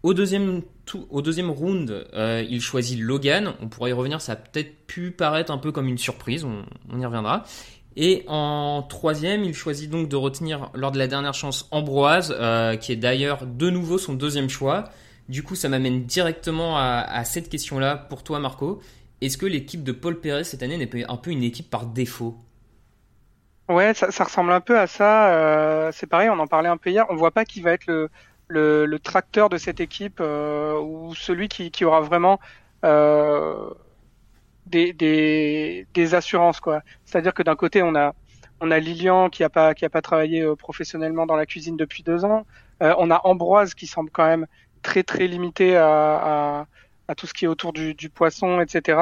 Au 0.04 0.14
deuxième, 0.14 0.62
au 1.10 1.22
deuxième 1.22 1.50
round, 1.50 2.08
il 2.16 2.62
choisit 2.62 3.00
Logan. 3.00 3.54
On 3.62 3.68
pourrait 3.68 3.90
y 3.90 3.94
revenir, 3.94 4.22
ça 4.22 4.34
a 4.34 4.36
peut-être 4.36 4.86
pu 4.86 5.12
paraître 5.12 5.52
un 5.52 5.58
peu 5.58 5.72
comme 5.72 5.88
une 5.88 5.98
surprise, 5.98 6.46
on 6.46 7.00
y 7.00 7.06
reviendra. 7.06 7.44
Et 8.00 8.24
en 8.28 8.84
troisième, 8.84 9.44
il 9.44 9.56
choisit 9.56 9.90
donc 9.90 10.08
de 10.08 10.16
retenir 10.16 10.70
lors 10.76 10.92
de 10.92 11.00
la 11.00 11.08
dernière 11.08 11.34
chance 11.34 11.68
Ambroise, 11.72 12.34
euh, 12.40 12.76
qui 12.76 12.92
est 12.92 12.96
d'ailleurs 12.96 13.48
de 13.48 13.72
nouveau 13.72 13.98
son 13.98 14.14
deuxième 14.14 14.52
choix. 14.52 14.84
Du 15.30 15.42
coup, 15.42 15.56
ça 15.56 15.68
m'amène 15.68 16.04
directement 16.04 16.78
à, 16.78 17.24
cette 17.26 17.50
question-là 17.50 17.98
pour 17.98 18.24
toi, 18.24 18.40
Marco. 18.40 18.82
Est-ce 19.22 19.40
que 19.40 19.48
l'équipe 19.48 19.84
de 19.84 19.92
Paul 19.92 20.20
Perret 20.20 20.44
cette 20.44 20.62
année 20.62 20.78
n'est 20.78 20.86
pas 20.86 21.00
un 21.10 21.18
peu 21.18 21.32
une 21.32 21.42
équipe 21.42 21.72
par 21.72 21.88
défaut? 21.88 22.38
Ouais, 23.68 23.96
ça, 23.96 24.24
ressemble 24.24 24.52
un 24.52 24.62
peu 24.62 24.78
à 24.78 24.86
ça. 24.86 25.34
Euh, 25.34 25.90
c'est 25.92 26.08
pareil, 26.08 26.30
on 26.30 26.38
en 26.38 26.48
parlait 26.48 26.70
un 26.70 26.78
peu 26.78 26.92
hier. 26.92 27.04
On 27.10 27.16
voit 27.16 27.32
pas 27.32 27.46
qui 27.46 27.62
va 27.62 27.72
être 27.72 27.88
le, 28.48 28.98
tracteur 29.04 29.50
de 29.50 29.58
cette 29.58 29.80
équipe 29.80 30.20
euh, 30.22 30.80
ou 30.80 31.16
celui 31.16 31.50
qui, 31.50 31.84
aura 31.84 32.02
vraiment 32.02 32.40
des, 34.68 34.94
des, 34.94 35.88
des 35.94 36.16
assurances 36.16 36.60
quoi. 36.60 36.82
C'est-à-dire 37.06 37.34
que 37.34 37.44
d'un 37.44 37.56
côté 37.56 37.82
on 37.82 37.96
a 37.96 38.14
on 38.60 38.72
a 38.72 38.80
Lilian 38.80 39.30
qui 39.30 39.44
a 39.44 39.50
pas 39.50 39.74
qui 39.74 39.86
a 39.86 39.90
pas 39.90 40.02
travaillé 40.02 40.42
euh, 40.42 40.56
professionnellement 40.56 41.26
dans 41.26 41.36
la 41.36 41.46
cuisine 41.46 41.78
depuis 41.78 42.04
deux 42.04 42.26
ans. 42.26 42.46
Euh, 42.84 42.94
on 42.98 43.12
a 43.12 43.22
Ambroise 43.24 43.74
qui 43.74 43.88
semble 43.88 44.10
quand 44.12 44.26
même 44.26 44.48
très 44.82 45.04
très 45.04 45.28
limité 45.28 45.76
à, 45.76 45.88
à 45.88 46.68
à 47.08 47.16
tout 47.16 47.28
ce 47.28 47.34
qui 47.34 47.46
est 47.46 47.48
autour 47.48 47.74
du, 47.74 47.94
du 47.94 48.10
poisson, 48.10 48.60
etc. 48.62 49.00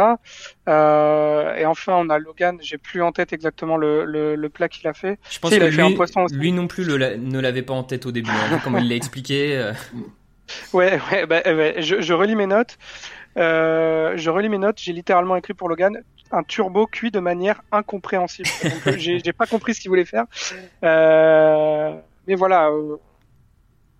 Euh, 0.70 1.56
et 1.56 1.66
enfin, 1.66 1.94
on 1.96 2.10
a 2.10 2.20
Logan. 2.20 2.58
J'ai 2.62 2.78
plus 2.78 3.02
en 3.02 3.12
tête 3.12 3.34
exactement 3.34 3.78
le, 3.78 4.06
le, 4.06 4.36
le 4.36 4.50
plat 4.50 4.70
qu'il 4.70 4.88
a 4.88 4.94
fait. 4.94 5.18
Je 5.30 5.40
pense 5.40 5.52
que 5.52 5.64
lui, 5.64 6.40
lui, 6.40 6.52
non 6.52 6.68
plus 6.68 6.84
le, 6.84 7.16
ne 7.16 7.40
l'avait 7.40 7.64
pas 7.64 7.74
en 7.74 7.84
tête 7.84 8.06
au 8.06 8.12
début, 8.12 8.30
hein, 8.30 8.60
comme 8.64 8.78
il 8.78 8.88
l'a 8.88 8.96
expliqué. 8.96 9.58
Euh. 9.58 9.74
Ouais, 10.74 11.00
ouais, 11.12 11.26
bah, 11.26 11.42
ouais. 11.44 11.78
Je, 11.80 12.02
je, 12.02 12.14
relis 12.14 12.36
mes 12.36 12.46
notes. 12.46 12.78
Euh, 13.38 14.14
je 14.16 14.30
relis 14.30 14.50
mes 14.50 14.58
notes. 14.58 14.80
J'ai 14.80 14.94
littéralement 14.94 15.36
écrit 15.36 15.54
pour 15.54 15.70
Logan 15.70 16.02
un 16.32 16.44
turbo 16.44 16.88
cuit 16.88 17.12
de 17.12 17.20
manière 17.20 17.62
incompréhensible. 17.72 18.50
Donc, 18.86 18.98
j'ai, 18.98 19.20
j'ai 19.20 19.34
pas 19.34 19.46
compris 19.46 19.74
ce 19.74 19.82
qu'il 19.82 19.90
voulait 19.90 20.06
faire. 20.06 20.26
Euh, 20.84 21.96
mais 22.28 22.36
voilà. 22.36 22.70
Euh, 22.70 22.98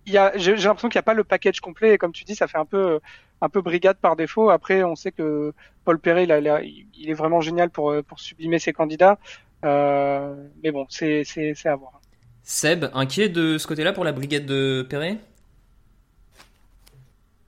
il 0.06 0.12
y 0.12 0.18
a, 0.18 0.32
j'ai, 0.36 0.56
j'ai 0.56 0.68
l'impression 0.68 0.88
qu'il 0.88 0.98
n'y 0.98 1.00
a 1.00 1.10
pas 1.10 1.14
le 1.14 1.24
package 1.24 1.60
complet. 1.60 1.94
Et 1.94 1.98
comme 1.98 2.12
tu 2.12 2.24
dis, 2.24 2.34
ça 2.34 2.46
fait 2.46 2.58
un 2.58 2.64
peu 2.64 3.00
un 3.42 3.48
peu 3.48 3.60
brigade 3.60 3.98
par 3.98 4.16
défaut. 4.16 4.50
Après, 4.50 4.82
on 4.82 4.96
sait 4.96 5.12
que 5.12 5.52
Paul 5.84 5.98
Perret, 5.98 6.24
il, 6.24 6.32
a, 6.32 6.62
il 6.62 7.10
est 7.10 7.14
vraiment 7.14 7.40
génial 7.40 7.70
pour, 7.70 7.94
pour 8.06 8.18
sublimer 8.18 8.58
ses 8.58 8.72
candidats. 8.72 9.18
Euh, 9.64 10.34
mais 10.62 10.70
bon, 10.70 10.86
c'est, 10.88 11.24
c'est, 11.24 11.54
c'est 11.54 11.68
à 11.68 11.76
voir. 11.76 12.00
Seb, 12.42 12.86
inquiet 12.94 13.28
de 13.28 13.58
ce 13.58 13.66
côté-là 13.66 13.92
pour 13.92 14.04
la 14.04 14.12
brigade 14.12 14.46
de 14.46 14.86
Perret? 14.88 15.18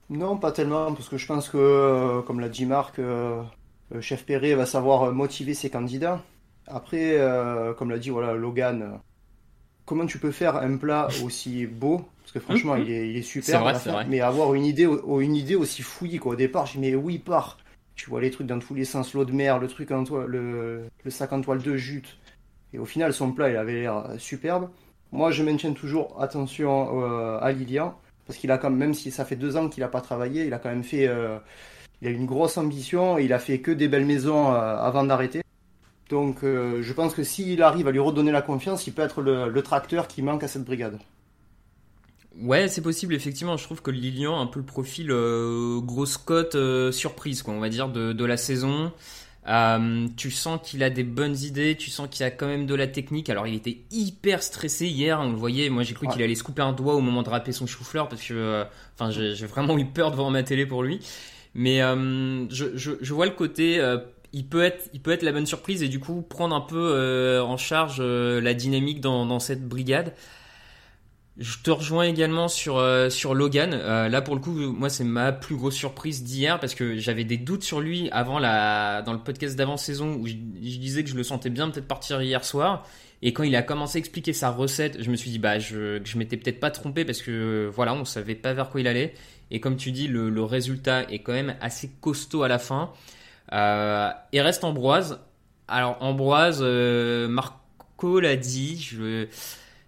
Non, 0.09 0.37
pas 0.37 0.51
tellement, 0.51 0.93
parce 0.93 1.07
que 1.07 1.17
je 1.17 1.27
pense 1.27 1.49
que, 1.49 1.57
euh, 1.57 2.21
comme 2.21 2.39
l'a 2.39 2.49
dit 2.49 2.65
Marc, 2.65 2.97
euh, 2.97 3.41
le 3.91 4.01
chef 4.01 4.25
Perret 4.25 4.55
va 4.55 4.65
savoir 4.65 5.11
motiver 5.13 5.53
ses 5.53 5.69
candidats. 5.69 6.23
Après, 6.67 7.17
euh, 7.17 7.73
comme 7.73 7.91
l'a 7.91 7.99
dit 7.99 8.09
voilà, 8.09 8.33
Logan, 8.33 8.99
comment 9.85 10.05
tu 10.05 10.17
peux 10.19 10.31
faire 10.31 10.55
un 10.57 10.77
plat 10.77 11.07
aussi 11.23 11.67
beau? 11.67 12.05
Parce 12.21 12.31
que 12.31 12.39
franchement, 12.39 12.75
mmh. 12.75 12.81
il, 12.81 12.91
est, 12.91 13.09
il, 13.09 13.17
est, 13.17 13.21
super. 13.21 13.61
Vrai, 13.61 13.73
vrai. 13.73 14.05
Mais 14.07 14.19
avoir 14.21 14.53
une 14.55 14.65
idée, 14.65 14.87
une 15.19 15.35
idée 15.35 15.55
aussi 15.55 15.83
fouillie, 15.83 16.17
quoi. 16.17 16.33
Au 16.33 16.35
départ, 16.35 16.65
je 16.65 16.79
mais 16.79 16.95
oui, 16.95 17.19
part. 17.19 17.57
Tu 17.95 18.09
vois 18.09 18.21
les 18.21 18.31
trucs 18.31 18.47
dans 18.47 18.59
tous 18.59 18.75
les 18.75 18.85
sens, 18.85 19.13
l'eau 19.13 19.25
de 19.25 19.33
mer, 19.33 19.59
le 19.59 19.67
truc 19.67 19.91
en 19.91 20.03
toile, 20.05 20.27
le, 20.27 20.85
le, 21.03 21.11
sac 21.11 21.33
en 21.33 21.41
toile 21.41 21.61
de 21.61 21.75
jute. 21.75 22.17
Et 22.71 22.79
au 22.79 22.85
final, 22.85 23.13
son 23.13 23.31
plat, 23.31 23.49
il 23.49 23.57
avait 23.57 23.81
l'air 23.81 24.05
superbe. 24.17 24.69
Moi, 25.11 25.31
je 25.31 25.43
maintiens 25.43 25.73
toujours 25.73 26.21
attention 26.21 27.03
euh, 27.03 27.39
à 27.41 27.51
Lilian. 27.51 27.99
Parce 28.29 28.37
qu'il 28.37 28.51
a 28.51 28.59
quand 28.59 28.69
même, 28.69 28.77
même 28.77 28.93
si 28.93 29.09
ça 29.09 29.25
fait 29.25 29.35
deux 29.35 29.57
ans 29.57 29.69
qu'il 29.69 29.81
n'a 29.81 29.87
pas 29.87 30.01
travaillé, 30.01 30.45
il 30.45 30.53
a 30.53 30.59
quand 30.59 30.69
même 30.69 30.83
fait. 30.83 31.07
Euh, 31.07 31.39
il 31.99 32.09
a 32.09 32.11
une 32.11 32.27
grosse 32.27 32.59
ambition. 32.59 33.17
il 33.17 33.33
a 33.33 33.39
fait 33.39 33.57
que 33.59 33.71
des 33.71 33.87
belles 33.87 34.05
maisons 34.05 34.53
euh, 34.53 34.77
avant 34.77 35.03
d'arrêter. 35.03 35.41
Donc, 36.11 36.43
euh, 36.43 36.83
je 36.83 36.93
pense 36.93 37.15
que 37.15 37.23
s'il 37.23 37.63
arrive 37.63 37.87
à 37.87 37.91
lui 37.91 37.97
redonner 37.97 38.31
la 38.31 38.43
confiance, 38.43 38.85
il 38.85 38.93
peut 38.93 39.01
être 39.01 39.23
le, 39.23 39.61
tracteur 39.63 40.07
qui 40.07 40.21
manque 40.21 40.43
à 40.43 40.47
cette 40.47 40.63
brigade. 40.63 40.99
Ouais, 42.39 42.67
c'est 42.67 42.81
possible, 42.81 43.15
effectivement. 43.15 43.57
Je 43.57 43.63
trouve 43.63 43.81
que 43.81 43.89
Lilian 43.89 44.37
a 44.37 44.41
un 44.41 44.45
peu 44.45 44.59
le 44.59 44.65
profil 44.67 45.07
grosse 45.07 46.17
cote 46.17 46.55
surprise, 46.91 47.41
quoi, 47.41 47.55
on 47.55 47.59
va 47.59 47.69
dire, 47.69 47.89
de 47.89 48.25
la 48.25 48.37
saison. 48.37 48.91
Euh, 49.47 50.07
tu 50.17 50.31
sens 50.31 50.59
qu'il 50.63 50.83
a 50.83 50.89
des 50.89 51.03
bonnes 51.03 51.37
idées, 51.37 51.75
tu 51.75 51.89
sens 51.89 52.07
qu'il 52.09 52.23
a 52.25 52.31
quand 52.31 52.47
même 52.47 52.65
de 52.65 52.75
la 52.75 52.87
technique. 52.87 53.29
Alors, 53.29 53.47
il 53.47 53.55
était 53.55 53.79
hyper 53.91 54.43
stressé 54.43 54.87
hier, 54.87 55.19
on 55.19 55.29
le 55.29 55.37
voyait. 55.37 55.69
Moi, 55.69 55.83
j'ai 55.83 55.93
cru 55.93 56.07
ouais. 56.07 56.13
qu'il 56.13 56.21
allait 56.21 56.35
se 56.35 56.43
couper 56.43 56.61
un 56.61 56.73
doigt 56.73 56.95
au 56.95 57.01
moment 57.01 57.23
de 57.23 57.29
râper 57.29 57.51
son 57.51 57.65
chou-fleur 57.65 58.09
parce 58.09 58.21
que, 58.21 58.33
euh, 58.33 58.63
enfin, 58.95 59.11
j'ai 59.11 59.45
vraiment 59.45 59.77
eu 59.77 59.85
peur 59.85 60.11
devant 60.11 60.29
ma 60.29 60.43
télé 60.43 60.65
pour 60.65 60.83
lui. 60.83 60.99
Mais 61.55 61.81
euh, 61.81 62.47
je, 62.49 62.77
je, 62.77 62.91
je, 63.01 63.13
vois 63.13 63.25
le 63.25 63.31
côté 63.31 63.79
euh, 63.79 63.97
il 64.33 64.45
peut 64.45 64.63
être 64.63 64.89
il 64.93 65.01
peut 65.01 65.11
être 65.11 65.23
la 65.23 65.31
bonne 65.31 65.45
surprise 65.45 65.81
et 65.83 65.87
du 65.87 65.99
coup 65.99 66.21
prendre 66.21 66.55
un 66.55 66.61
peu 66.61 66.91
euh, 66.93 67.41
en 67.41 67.57
charge 67.57 67.97
euh, 67.99 68.39
la 68.41 68.53
dynamique 68.53 69.01
dans, 69.01 69.25
dans 69.25 69.39
cette 69.39 69.67
brigade. 69.67 70.13
Je 71.39 71.57
te 71.63 71.71
rejoins 71.71 72.03
également 72.03 72.49
sur 72.49 72.77
euh, 72.77 73.09
sur 73.09 73.33
Logan. 73.33 73.71
Euh, 73.73 74.09
là 74.09 74.21
pour 74.21 74.35
le 74.35 74.41
coup, 74.41 74.51
moi 74.51 74.89
c'est 74.89 75.05
ma 75.05 75.31
plus 75.31 75.55
grosse 75.55 75.75
surprise 75.75 76.23
d'hier 76.23 76.59
parce 76.59 76.75
que 76.75 76.97
j'avais 76.97 77.23
des 77.23 77.37
doutes 77.37 77.63
sur 77.63 77.79
lui 77.79 78.09
avant 78.11 78.39
la 78.39 79.01
dans 79.03 79.13
le 79.13 79.19
podcast 79.19 79.55
d'avant 79.55 79.77
saison 79.77 80.15
où 80.15 80.27
je, 80.27 80.33
je, 80.33 80.77
disais 80.77 81.03
que 81.03 81.09
je 81.09 81.15
le 81.15 81.23
sentais 81.23 81.49
bien 81.49 81.69
peut-être 81.69 81.87
partir 81.87 82.21
hier 82.21 82.43
soir. 82.43 82.85
Et 83.21 83.31
quand 83.33 83.43
il 83.43 83.55
a 83.55 83.61
commencé 83.61 83.97
à 83.97 83.99
expliquer 83.99 84.33
sa 84.33 84.49
recette, 84.49 85.01
je 85.01 85.09
me 85.09 85.15
suis 85.15 85.31
dit 85.31 85.39
bah 85.39 85.59
je 85.59 86.01
je 86.03 86.17
m'étais 86.17 86.35
peut-être 86.35 86.59
pas 86.59 86.71
trompé 86.71 87.05
parce 87.05 87.21
que 87.21 87.69
voilà 87.73 87.93
on 87.93 88.03
savait 88.03 88.35
pas 88.35 88.53
vers 88.53 88.69
quoi 88.69 88.81
il 88.81 88.87
allait. 88.87 89.13
Et 89.51 89.59
comme 89.59 89.77
tu 89.77 89.91
dis, 89.91 90.07
le, 90.07 90.29
le 90.29 90.43
résultat 90.43 91.03
est 91.09 91.19
quand 91.19 91.33
même 91.33 91.55
assez 91.61 91.89
costaud 92.01 92.43
à 92.43 92.47
la 92.47 92.59
fin. 92.59 92.91
Euh, 93.53 94.09
et 94.31 94.41
reste 94.41 94.63
Ambroise. 94.63 95.19
Alors 95.67 95.97
Ambroise, 96.01 96.59
euh, 96.61 97.27
Marco 97.27 98.19
l'a 98.19 98.35
dit. 98.35 98.77
Je 98.81 99.27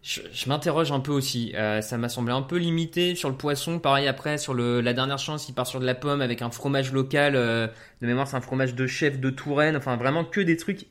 je, 0.01 0.21
je 0.31 0.49
m'interroge 0.49 0.91
un 0.91 0.99
peu 0.99 1.11
aussi. 1.11 1.53
Euh, 1.55 1.81
ça 1.81 1.97
m'a 1.97 2.09
semblé 2.09 2.33
un 2.33 2.41
peu 2.41 2.57
limité 2.57 3.15
sur 3.15 3.29
le 3.29 3.35
poisson. 3.35 3.79
Pareil 3.79 4.07
après 4.07 4.37
sur 4.37 4.53
le, 4.53 4.81
la 4.81 4.93
dernière 4.93 5.19
chance, 5.19 5.47
il 5.49 5.53
part 5.53 5.67
sur 5.67 5.79
de 5.79 5.85
la 5.85 5.95
pomme 5.95 6.21
avec 6.21 6.41
un 6.41 6.51
fromage 6.51 6.91
local. 6.91 7.35
Euh, 7.35 7.67
de 8.01 8.07
mémoire, 8.07 8.27
c'est 8.27 8.37
un 8.37 8.41
fromage 8.41 8.75
de 8.75 8.87
chef 8.87 9.19
de 9.19 9.29
Touraine. 9.29 9.75
Enfin, 9.75 9.97
vraiment 9.97 10.25
que 10.25 10.41
des 10.41 10.57
trucs 10.57 10.87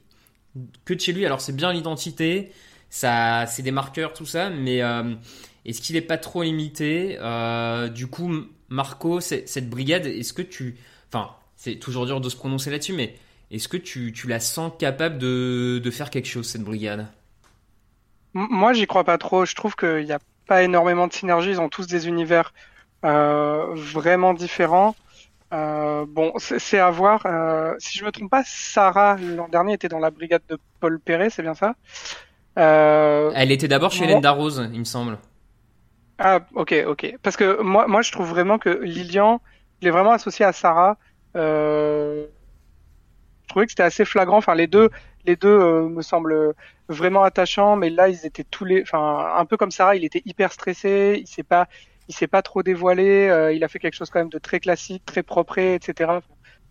que 0.85 0.95
de 0.95 1.01
chez 1.01 1.13
lui. 1.13 1.27
Alors 1.27 1.41
c'est 1.41 1.55
bien 1.55 1.73
l'identité, 1.73 2.53
ça, 2.89 3.47
c'est 3.47 3.63
des 3.63 3.71
marqueurs 3.71 4.13
tout 4.13 4.27
ça, 4.27 4.51
mais 4.51 4.83
euh, 4.83 5.15
est-ce 5.65 5.81
qu'il 5.81 5.97
est 5.97 6.01
pas 6.01 6.19
trop 6.19 6.43
limité? 6.43 7.19
Euh, 7.21 7.89
Du 7.89 8.07
coup, 8.09 8.33
Marco, 8.69 9.21
cette 9.21 9.71
brigade, 9.71 10.07
est-ce 10.07 10.33
que 10.33 10.43
tu, 10.43 10.77
enfin, 11.13 11.31
c'est 11.57 11.77
toujours 11.77 12.07
dur 12.07 12.21
de 12.21 12.29
se 12.29 12.37
prononcer 12.37 12.71
là-dessus, 12.71 12.93
mais 12.95 13.17
est-ce 13.51 13.69
que 13.69 13.77
tu, 13.77 14.13
tu 14.13 14.27
la 14.29 14.41
sens 14.41 14.73
capable 14.79 15.19
de, 15.19 15.81
de 15.83 15.91
faire 15.91 16.11
quelque 16.11 16.29
chose 16.29 16.47
cette 16.47 16.63
brigade? 16.63 17.07
Moi, 18.35 18.73
j'y 18.73 18.87
crois 18.87 19.05
pas 19.05 19.19
trop. 19.19 19.45
Je 19.45 19.55
trouve 19.55 19.75
qu'il 19.77 20.05
n'y 20.05 20.13
a 20.13 20.19
pas 20.47 20.63
énormément 20.63 21.07
de 21.07 21.13
synergie. 21.13 21.51
Ils 21.51 21.61
ont 21.61 21.69
tous 21.69 21.87
des 21.87 22.09
univers 22.09 22.53
euh, 23.05 23.67
vraiment 23.75 24.35
différents. 24.35 24.95
Euh, 25.53 26.05
bon, 26.09 26.33
c'est 26.39 26.79
à 26.79 26.91
voir. 26.91 27.23
Euh, 27.27 27.75
si 27.79 27.99
je 27.99 28.05
me 28.05 28.13
trompe 28.13 28.31
pas, 28.31 28.43
Sarah 28.45 29.17
l'an 29.17 29.49
dernier 29.49 29.75
était 29.75 29.89
dans 29.89 29.99
la 29.99 30.11
brigade 30.11 30.43
de 30.49 30.59
Paul 30.79 31.01
Perret, 31.01 31.31
c'est 31.31 31.43
bien 31.43 31.55
ça? 31.55 31.75
Euh, 32.59 33.33
Elle 33.35 33.51
était 33.51 33.69
d'abord 33.69 33.91
chez 33.91 34.01
moi... 34.01 34.11
Hélène 34.11 34.21
Darroze, 34.21 34.69
il 34.73 34.79
me 34.79 34.85
semble. 34.85 35.19
Ah, 36.19 36.41
ok, 36.55 36.75
ok. 36.87 37.17
Parce 37.23 37.37
que 37.37 37.61
moi, 37.63 37.87
moi, 37.89 38.03
je 38.03 38.13
trouve 38.13 38.29
vraiment 38.29 38.59
que 38.59 38.69
Lilian, 38.69 39.41
il 39.81 39.89
est 39.89 39.91
vraiment 39.91 40.13
associé 40.13 40.45
à 40.45 40.53
Sarah. 40.53 40.97
Euh, 41.37 42.27
je 43.43 43.49
trouvais 43.49 43.67
que 43.67 43.73
c'était 43.73 43.83
assez 43.83 44.05
flagrant. 44.05 44.37
Enfin, 44.37 44.55
les 44.55 44.67
deux, 44.67 44.91
les 45.25 45.37
deux 45.37 45.49
euh, 45.49 45.89
me 45.89 46.03
semblent 46.03 46.55
vraiment 46.89 47.23
attachants, 47.23 47.77
mais 47.77 47.91
là 47.91 48.09
ils 48.09 48.27
étaient 48.27 48.45
tous 48.45 48.65
les, 48.65 48.83
enfin 48.83 49.33
un 49.37 49.45
peu 49.45 49.57
comme 49.57 49.71
Sarah, 49.71 49.97
il 49.97 50.05
était 50.05 50.23
hyper 50.25 50.53
stressé, 50.53 51.19
il 51.21 51.27
s'est 51.27 51.43
pas, 51.43 51.69
il 52.09 52.15
s'est 52.15 52.27
pas 52.27 52.43
trop 52.43 52.63
dévoilé, 52.63 53.29
euh, 53.29 53.53
il 53.53 53.63
a 53.65 53.69
fait 53.69 53.79
quelque 53.79 53.95
chose 53.95 54.11
quand 54.11 54.21
même 54.21 54.29
de 54.29 54.39
très 54.39 54.61
classique, 54.61 55.05
très 55.05 55.23
propre, 55.23 55.59
etc. 55.59 56.21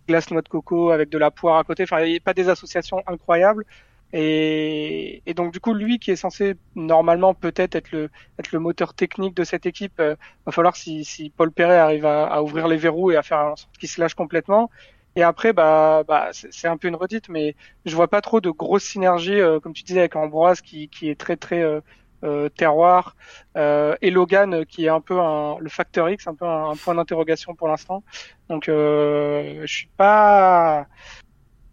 Glace 0.07 0.31
noix 0.31 0.41
de 0.41 0.49
coco 0.49 0.91
avec 0.91 1.09
de 1.09 1.17
la 1.17 1.31
poire 1.31 1.57
à 1.57 1.63
côté, 1.63 1.83
enfin 1.83 2.01
il 2.01 2.11
n'y 2.11 2.17
a 2.17 2.19
pas 2.19 2.33
des 2.33 2.49
associations 2.49 3.03
incroyables. 3.07 3.65
Et, 4.11 5.21
et, 5.27 5.35
donc 5.35 5.53
du 5.53 5.59
coup, 5.59 5.73
lui 5.75 5.99
qui 5.99 6.09
est 6.09 6.15
censé 6.15 6.55
normalement 6.75 7.35
peut-être 7.35 7.75
être 7.75 7.91
le, 7.91 8.09
être 8.39 8.51
le 8.51 8.59
moteur 8.59 8.95
technique 8.95 9.35
de 9.35 9.43
cette 9.43 9.67
équipe, 9.67 9.99
euh, 9.99 10.15
va 10.47 10.51
falloir 10.51 10.75
si, 10.75 11.05
si 11.05 11.29
Paul 11.29 11.51
Perret 11.51 11.77
arrive 11.77 12.07
à, 12.07 12.25
à, 12.25 12.41
ouvrir 12.41 12.67
les 12.67 12.77
verrous 12.77 13.11
et 13.11 13.17
à 13.17 13.21
faire 13.21 13.37
en 13.39 13.55
sorte 13.55 13.77
qu'il 13.77 13.87
se 13.87 14.01
lâche 14.01 14.15
complètement, 14.15 14.71
et 15.15 15.23
après, 15.23 15.53
bah, 15.53 16.03
bah 16.07 16.29
c'est 16.31 16.67
un 16.67 16.77
peu 16.77 16.87
une 16.87 16.95
redite, 16.95 17.29
mais 17.29 17.55
je 17.85 17.95
vois 17.95 18.07
pas 18.07 18.21
trop 18.21 18.41
de 18.41 18.49
grosses 18.49 18.83
synergies, 18.83 19.39
euh, 19.39 19.59
comme 19.59 19.73
tu 19.73 19.83
disais 19.83 19.99
avec 19.99 20.15
Ambroise, 20.15 20.61
qui, 20.61 20.89
qui 20.89 21.09
est 21.09 21.19
très 21.19 21.35
très 21.35 21.61
euh, 21.61 21.81
euh, 22.23 22.49
terroir, 22.49 23.15
euh, 23.57 23.95
et 24.01 24.11
Logan, 24.11 24.65
qui 24.65 24.85
est 24.85 24.89
un 24.89 25.01
peu 25.01 25.19
un, 25.19 25.57
le 25.59 25.69
facteur 25.69 26.09
X, 26.09 26.27
un 26.27 26.35
peu 26.35 26.45
un, 26.45 26.75
point 26.75 26.93
d'interrogation 26.93 27.55
pour 27.55 27.67
l'instant. 27.67 28.03
Donc, 28.49 28.69
euh, 28.69 29.61
je 29.65 29.73
suis 29.73 29.89
pas, 29.97 30.87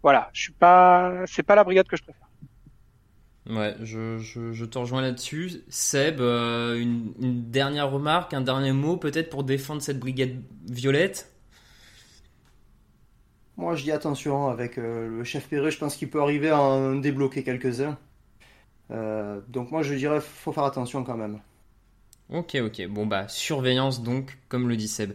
voilà, 0.01 0.29
je 0.33 0.41
suis 0.41 0.53
pas, 0.53 1.23
c'est 1.25 1.43
pas 1.43 1.55
la 1.55 1.63
brigade 1.63 1.87
que 1.87 1.97
je 1.97 2.03
préfère. 2.03 2.27
Ouais, 3.49 3.75
je, 3.81 4.17
je, 4.17 4.51
je 4.51 4.65
te 4.65 4.77
rejoins 4.77 5.01
là-dessus. 5.01 5.63
Seb, 5.69 6.19
une, 6.21 7.13
une 7.21 7.49
dernière 7.49 7.91
remarque, 7.91 8.33
un 8.33 8.41
dernier 8.41 8.73
mot 8.73 8.97
peut-être 8.97 9.29
pour 9.29 9.43
défendre 9.43 9.81
cette 9.81 9.99
brigade 9.99 10.41
violette? 10.69 11.36
Moi, 13.57 13.75
je 13.75 13.83
dis 13.83 13.91
attention 13.91 14.47
avec 14.47 14.77
euh, 14.77 15.07
le 15.09 15.23
chef 15.23 15.47
Perret. 15.47 15.71
Je 15.71 15.77
pense 15.77 15.95
qu'il 15.95 16.09
peut 16.09 16.21
arriver 16.21 16.49
à 16.49 16.61
en 16.61 16.95
débloquer 16.95 17.43
quelques-uns. 17.43 17.97
donc 18.89 19.71
moi 19.71 19.83
je 19.83 19.93
dirais 19.95 20.21
faut 20.21 20.53
faire 20.53 20.63
attention 20.63 21.03
quand 21.03 21.17
même. 21.17 21.39
Ok, 22.29 22.57
ok. 22.61 22.87
Bon, 22.87 23.05
bah, 23.05 23.27
surveillance 23.27 24.03
donc, 24.03 24.37
comme 24.49 24.67
le 24.67 24.75
dit 24.75 24.87
Seb. 24.87 25.13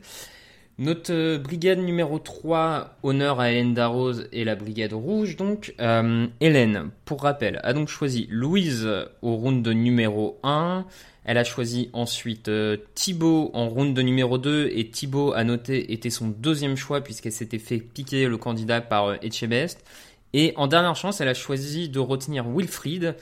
Notre 0.82 1.12
euh, 1.12 1.38
brigade 1.38 1.78
numéro 1.78 2.18
3, 2.18 2.96
honneur 3.04 3.38
à 3.38 3.52
Hélène 3.52 3.72
Darroze 3.72 4.28
et 4.32 4.42
la 4.42 4.56
brigade 4.56 4.92
rouge, 4.92 5.36
donc. 5.36 5.74
Euh, 5.80 6.26
Hélène, 6.40 6.90
pour 7.04 7.22
rappel, 7.22 7.60
a 7.62 7.72
donc 7.72 7.86
choisi 7.86 8.26
Louise 8.28 8.88
au 9.22 9.36
round 9.36 9.62
de 9.62 9.72
numéro 9.72 10.40
1. 10.42 10.84
Elle 11.24 11.38
a 11.38 11.44
choisi 11.44 11.88
ensuite 11.92 12.48
euh, 12.48 12.78
Thibaut 12.96 13.52
en 13.54 13.68
round 13.68 13.94
de 13.94 14.02
numéro 14.02 14.38
2 14.38 14.72
et 14.74 14.88
Thibaut, 14.88 15.32
à 15.34 15.44
noter, 15.44 15.92
était 15.92 16.10
son 16.10 16.26
deuxième 16.26 16.76
choix 16.76 17.00
puisqu'elle 17.00 17.30
s'était 17.30 17.60
fait 17.60 17.78
piquer 17.78 18.26
le 18.26 18.36
candidat 18.36 18.80
par 18.80 19.14
Etchebest. 19.22 19.84
Et 20.32 20.52
en 20.56 20.66
dernière 20.66 20.96
chance, 20.96 21.20
elle 21.20 21.28
a 21.28 21.34
choisi 21.34 21.90
de 21.90 22.00
retenir 22.00 22.44
Wilfried. 22.44 23.14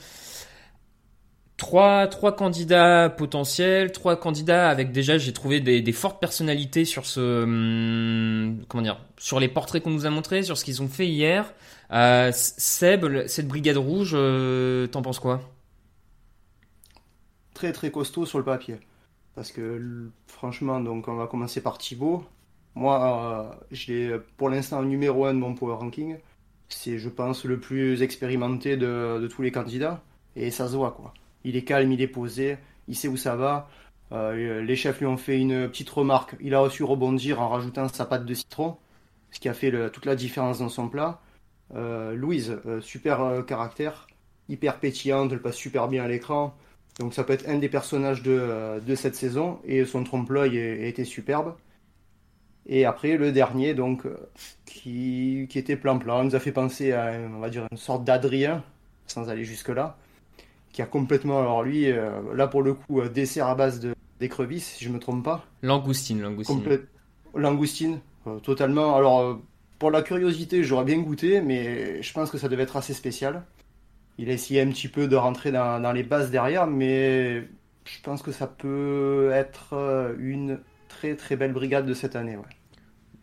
Trois, 1.61 2.07
candidats 2.35 3.07
potentiels, 3.07 3.91
trois 3.91 4.15
candidats 4.15 4.67
avec 4.67 4.91
déjà, 4.91 5.19
j'ai 5.19 5.31
trouvé 5.31 5.59
des, 5.59 5.91
fortes 5.91 6.19
personnalités 6.19 6.85
sur 6.85 7.05
ce, 7.05 7.43
hum, 7.43 8.65
comment 8.67 8.81
dire, 8.81 8.99
sur 9.17 9.39
les 9.39 9.47
portraits 9.47 9.83
qu'on 9.83 9.91
nous 9.91 10.07
a 10.07 10.09
montrés, 10.09 10.41
sur 10.41 10.57
ce 10.57 10.65
qu'ils 10.65 10.81
ont 10.81 10.87
fait 10.87 11.07
hier. 11.07 11.53
Euh, 11.91 12.31
Seb, 12.33 13.27
cette 13.27 13.47
brigade 13.47 13.77
rouge, 13.77 14.13
euh, 14.15 14.87
t'en 14.87 15.03
penses 15.03 15.19
quoi? 15.19 15.39
Très 17.53 17.71
très 17.73 17.91
costaud 17.91 18.25
sur 18.25 18.39
le 18.39 18.43
papier, 18.43 18.79
parce 19.35 19.51
que 19.51 20.09
franchement, 20.25 20.79
donc 20.79 21.07
on 21.07 21.15
va 21.15 21.27
commencer 21.27 21.61
par 21.61 21.77
Thibaut. 21.77 22.25
Moi, 22.73 23.53
euh, 23.53 23.65
j'ai 23.69 24.15
pour 24.37 24.49
l'instant 24.49 24.81
numéro 24.81 25.25
1 25.25 25.35
de 25.35 25.39
mon 25.39 25.53
power 25.53 25.75
ranking. 25.75 26.17
C'est, 26.69 26.97
je 26.97 27.09
pense, 27.09 27.45
le 27.45 27.59
plus 27.59 28.01
expérimenté 28.01 28.77
de 28.77 29.29
tous 29.31 29.43
les 29.43 29.51
candidats, 29.51 30.01
et 30.35 30.49
ça 30.49 30.67
se 30.67 30.75
voit 30.75 30.91
quoi. 30.91 31.13
Il 31.43 31.55
est 31.55 31.63
calme, 31.63 31.91
il 31.91 32.01
est 32.01 32.07
posé, 32.07 32.57
il 32.87 32.95
sait 32.95 33.07
où 33.07 33.17
ça 33.17 33.35
va. 33.35 33.69
Euh, 34.11 34.61
les 34.61 34.75
chefs 34.75 34.99
lui 34.99 35.05
ont 35.05 35.17
fait 35.17 35.39
une 35.39 35.69
petite 35.69 35.89
remarque. 35.89 36.35
Il 36.41 36.53
a 36.53 36.59
reçu 36.59 36.83
rebondir 36.83 37.41
en 37.41 37.49
rajoutant 37.49 37.87
sa 37.87 38.05
pâte 38.05 38.25
de 38.25 38.33
citron, 38.33 38.77
ce 39.31 39.39
qui 39.39 39.49
a 39.49 39.53
fait 39.53 39.89
toute 39.91 40.05
la 40.05 40.15
différence 40.15 40.59
dans 40.59 40.69
son 40.69 40.89
plat. 40.89 41.21
Euh, 41.75 42.13
Louise, 42.13 42.59
euh, 42.65 42.81
super 42.81 43.45
caractère, 43.47 44.07
hyper 44.49 44.79
pétillante, 44.79 45.31
elle 45.31 45.41
passe 45.41 45.55
super 45.55 45.87
bien 45.87 46.03
à 46.03 46.07
l'écran. 46.07 46.55
Donc 46.99 47.13
ça 47.13 47.23
peut 47.23 47.33
être 47.33 47.47
un 47.47 47.57
des 47.57 47.69
personnages 47.69 48.21
de, 48.21 48.95
cette 48.95 49.15
saison 49.15 49.59
et 49.63 49.85
son 49.85 50.03
trompe-l'œil 50.03 50.57
été 50.57 51.05
superbe. 51.05 51.55
Et 52.67 52.85
après 52.85 53.17
le 53.17 53.31
dernier 53.31 53.73
donc 53.73 54.05
qui, 54.65 55.47
qui 55.49 55.57
était 55.57 55.75
plan-plan, 55.77 56.25
nous 56.25 56.35
a 56.35 56.39
fait 56.39 56.51
penser 56.51 56.91
à 56.91 57.13
on 57.33 57.39
va 57.39 57.49
dire 57.49 57.65
une 57.71 57.77
sorte 57.77 58.03
d'Adrien 58.03 58.63
sans 59.07 59.29
aller 59.29 59.45
jusque 59.45 59.69
là 59.69 59.97
qui 60.71 60.81
a 60.81 60.85
complètement, 60.85 61.39
alors 61.39 61.63
lui, 61.63 61.91
euh, 61.91 62.21
là 62.33 62.47
pour 62.47 62.61
le 62.61 62.73
coup, 62.73 63.01
euh, 63.01 63.09
dessert 63.09 63.47
à 63.47 63.55
base 63.55 63.81
d'écrevisses, 64.19 64.67
si 64.67 64.85
je 64.85 64.89
me 64.89 64.99
trompe 64.99 65.23
pas. 65.23 65.45
Langoustine, 65.61 66.21
langoustine. 66.21 66.61
Langoustine, 67.35 67.99
euh, 68.27 68.39
totalement. 68.39 68.95
Alors, 68.95 69.39
pour 69.79 69.91
la 69.91 70.01
curiosité, 70.01 70.63
j'aurais 70.63 70.85
bien 70.85 70.99
goûté, 70.99 71.41
mais 71.41 72.01
je 72.01 72.13
pense 72.13 72.29
que 72.29 72.37
ça 72.37 72.47
devait 72.49 72.63
être 72.63 72.77
assez 72.77 72.93
spécial. 72.93 73.43
Il 74.17 74.29
a 74.29 74.33
essayé 74.33 74.61
un 74.61 74.69
petit 74.69 74.87
peu 74.87 75.07
de 75.07 75.15
rentrer 75.15 75.51
dans, 75.51 75.91
les 75.93 76.03
bases 76.03 76.29
derrière, 76.29 76.67
mais 76.67 77.41
je 77.85 78.01
pense 78.03 78.21
que 78.21 78.31
ça 78.31 78.47
peut 78.47 79.31
être 79.33 80.13
une 80.19 80.59
très 80.87 81.15
très 81.15 81.35
belle 81.35 81.53
brigade 81.53 81.87
de 81.87 81.93
cette 81.93 82.15
année. 82.15 82.35
Ouais. 82.35 82.43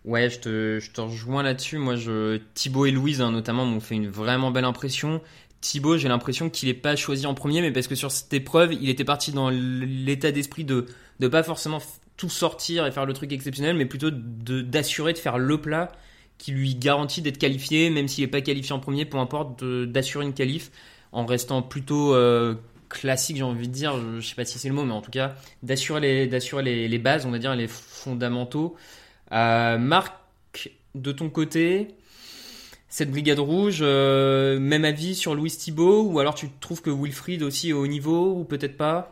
Ouais, 0.05 0.31
je 0.31 0.41
te, 0.41 0.79
je 0.81 0.91
te 0.91 1.03
rejoins 1.03 1.43
là-dessus. 1.43 1.77
Moi, 1.77 1.97
je, 1.97 2.41
Thibaut 2.55 2.87
et 2.87 2.91
Louise, 2.91 3.21
hein, 3.21 3.31
notamment, 3.31 3.67
m'ont 3.67 3.81
fait 3.81 3.95
une 3.95 4.09
vraiment 4.09 4.51
belle 4.51 4.65
impression. 4.65 5.21
Thibaut, 5.61 5.97
j'ai 5.97 6.09
l'impression 6.09 6.51
qu'il 6.51 6.69
n'est 6.69 6.75
pas 6.75 6.95
choisi 6.95 7.27
en 7.27 7.35
premier, 7.35 7.61
mais 7.61 7.73
parce 7.73 7.89
que 7.89 7.95
sur 7.95 8.11
cette 8.11 8.33
épreuve, 8.33 8.75
il 8.75 8.89
était 8.89 9.05
parti 9.05 9.33
dans 9.33 9.51
l'état 9.51 10.31
d'esprit 10.31 10.65
de 10.65 10.87
ne 11.21 11.29
pas 11.29 11.43
forcément 11.43 11.81
tout 12.17 12.29
sortir 12.29 12.87
et 12.87 12.93
faire 12.93 13.07
le 13.07 13.13
truc 13.13 13.33
exceptionnel, 13.33 13.77
mais 13.77 13.87
plutôt 13.87 14.11
d'assurer 14.11 15.13
de, 15.13 15.19
faire 15.19 15.39
le 15.39 15.61
plat 15.61 15.93
qui 16.37 16.53
lui 16.53 16.75
garantit 16.77 17.23
d'être 17.23 17.39
qualifié, 17.39 17.91
même 17.91 18.07
s'il 18.07 18.25
n'est 18.25 18.31
pas 18.31 18.41
qualifié 18.41 18.73
en 18.73 18.79
premier, 18.79 19.05
peu 19.05 19.19
importe, 19.19 19.65
d'assurer 19.65 20.25
une 20.25 20.35
qualif 20.35 20.71
en 21.11 21.27
restant 21.27 21.63
plutôt 21.63 22.15
euh, 22.15 22.55
classique, 22.89 23.37
j'ai 23.37 23.43
envie 23.43 23.67
de 23.67 23.73
dire, 23.73 23.95
je 24.21 24.27
sais 24.27 24.35
pas 24.35 24.45
si 24.45 24.59
c'est 24.59 24.69
le 24.69 24.75
mot, 24.75 24.85
mais 24.85 24.93
en 24.93 25.01
tout 25.01 25.11
cas, 25.11 25.35
d'assurer 25.63 26.01
les, 26.01 26.89
les, 26.89 26.99
bases, 26.99 27.27
on 27.27 27.31
va 27.31 27.39
dire, 27.39 27.55
les 27.57 27.67
fondamentaux. 27.67 28.77
Euh, 29.33 29.79
Marc, 29.79 30.15
de 30.95 31.13
ton 31.13 31.31
côté, 31.31 31.89
cette 32.89 33.11
brigade 33.11 33.39
rouge, 33.39 33.79
euh, 33.83 34.59
même 34.59 34.85
avis 34.85 35.15
sur 35.15 35.35
Louis 35.35 35.51
Thibault 35.51 36.03
ou 36.03 36.19
alors 36.21 36.35
tu 36.35 36.49
trouves 36.61 36.81
que 36.81 36.91
Wilfried 36.91 37.43
aussi 37.43 37.71
est 37.71 37.75
au 37.75 37.87
niveau 37.87 38.33
ou 38.33 38.45
peut-être 38.45 38.77
pas? 38.77 39.11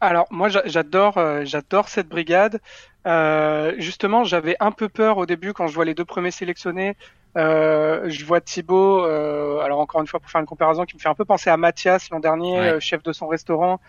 Alors 0.00 0.26
moi 0.30 0.48
j'adore 0.48 1.18
euh, 1.18 1.44
j'adore 1.44 1.88
cette 1.88 2.08
brigade. 2.08 2.60
Euh, 3.06 3.74
justement 3.78 4.22
j'avais 4.22 4.56
un 4.60 4.70
peu 4.70 4.88
peur 4.88 5.18
au 5.18 5.26
début 5.26 5.52
quand 5.52 5.66
je 5.66 5.74
vois 5.74 5.84
les 5.84 5.94
deux 5.94 6.04
premiers 6.04 6.30
sélectionnés. 6.30 6.96
je 7.34 8.24
vois 8.24 8.40
Thibaut, 8.40 9.02
alors 9.02 9.80
encore 9.80 10.00
une 10.00 10.06
fois 10.06 10.20
pour 10.20 10.30
faire 10.30 10.40
une 10.40 10.46
comparaison, 10.46 10.84
qui 10.84 10.94
me 10.94 11.00
fait 11.00 11.08
un 11.08 11.14
peu 11.14 11.24
penser 11.24 11.50
à 11.50 11.56
Mathias 11.56 12.10
l'an 12.10 12.20
dernier, 12.20 12.78
chef 12.80 13.02
de 13.02 13.12
son 13.12 13.26
restaurant, 13.26 13.80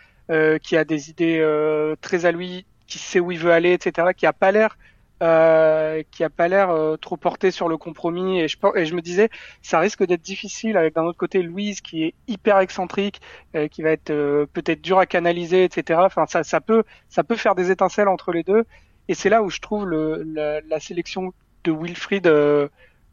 qui 0.64 0.78
a 0.78 0.84
des 0.84 1.10
idées 1.12 1.96
très 2.02 2.26
à 2.26 2.32
lui, 2.32 2.66
qui 2.88 2.98
sait 2.98 3.20
où 3.20 3.32
il 3.32 3.40
veut 3.40 3.52
aller, 3.52 3.74
etc., 3.74 4.10
qui 4.16 4.26
a 4.26 4.34
pas 4.34 4.52
l'air 4.52 4.78
euh, 5.22 6.02
qui 6.12 6.24
a 6.24 6.30
pas 6.30 6.48
l'air 6.48 6.70
euh, 6.70 6.96
trop 6.98 7.18
porté 7.18 7.52
sur 7.52 7.68
le 7.68 7.78
compromis. 7.78 8.40
Et 8.40 8.48
je, 8.48 8.58
et 8.76 8.86
je 8.86 8.96
me 8.96 9.02
disais 9.02 9.30
ça 9.62 9.80
risque 9.80 10.06
d'être 10.06 10.22
difficile 10.22 10.78
avec 10.78 10.96
d'un 10.96 11.04
autre 11.04 11.18
côté 11.18 11.42
Louise 11.42 11.82
qui 11.82 12.04
est 12.04 12.14
hyper 12.28 12.60
excentrique 12.60 13.22
euh, 13.56 13.68
qui 13.68 13.82
va 13.82 13.92
être 13.92 14.12
euh, 14.12 14.46
peut-être 14.54 14.82
dur 14.82 15.00
à 15.00 15.06
canaliser 15.06 15.64
etc 15.64 16.00
enfin 16.04 16.26
ça, 16.28 16.44
ça 16.44 16.62
peut 16.62 16.84
ça 17.10 17.24
peut 17.24 17.36
faire 17.36 17.56
des 17.56 17.72
étincelles 17.72 18.08
entre 18.08 18.32
les 18.32 18.44
deux. 18.44 18.66
Et 19.08 19.16
c'est 19.16 19.30
là 19.30 19.42
où 19.44 19.50
je 19.50 19.60
trouve 19.60 19.86
le, 19.88 20.24
la, 20.24 20.62
la 20.62 20.80
sélection 20.80 21.34
de 21.64 21.72
Wilfried 21.72 22.28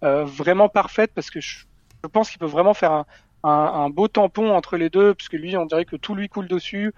vraiment 0.02 0.68
parfaite 0.68 1.10
parce 1.14 1.30
que 1.30 1.40
je, 1.40 1.64
je 2.04 2.08
pense 2.08 2.30
qu'il 2.30 2.38
peut 2.38 2.46
vraiment 2.46 2.74
faire 2.74 2.92
un, 2.92 3.06
un, 3.42 3.50
un, 3.50 3.90
beau 3.90 4.06
tampon 4.06 4.50
entre 4.50 4.76
les 4.76 4.90
deux 4.90 5.14
puisque 5.14 5.32
lui 5.32 5.56
on 5.56 5.66
dirait 5.66 5.84
que 5.86 5.96
tout 5.96 6.14
lui 6.14 6.28
coule 6.28 6.48
dessus 6.48 6.92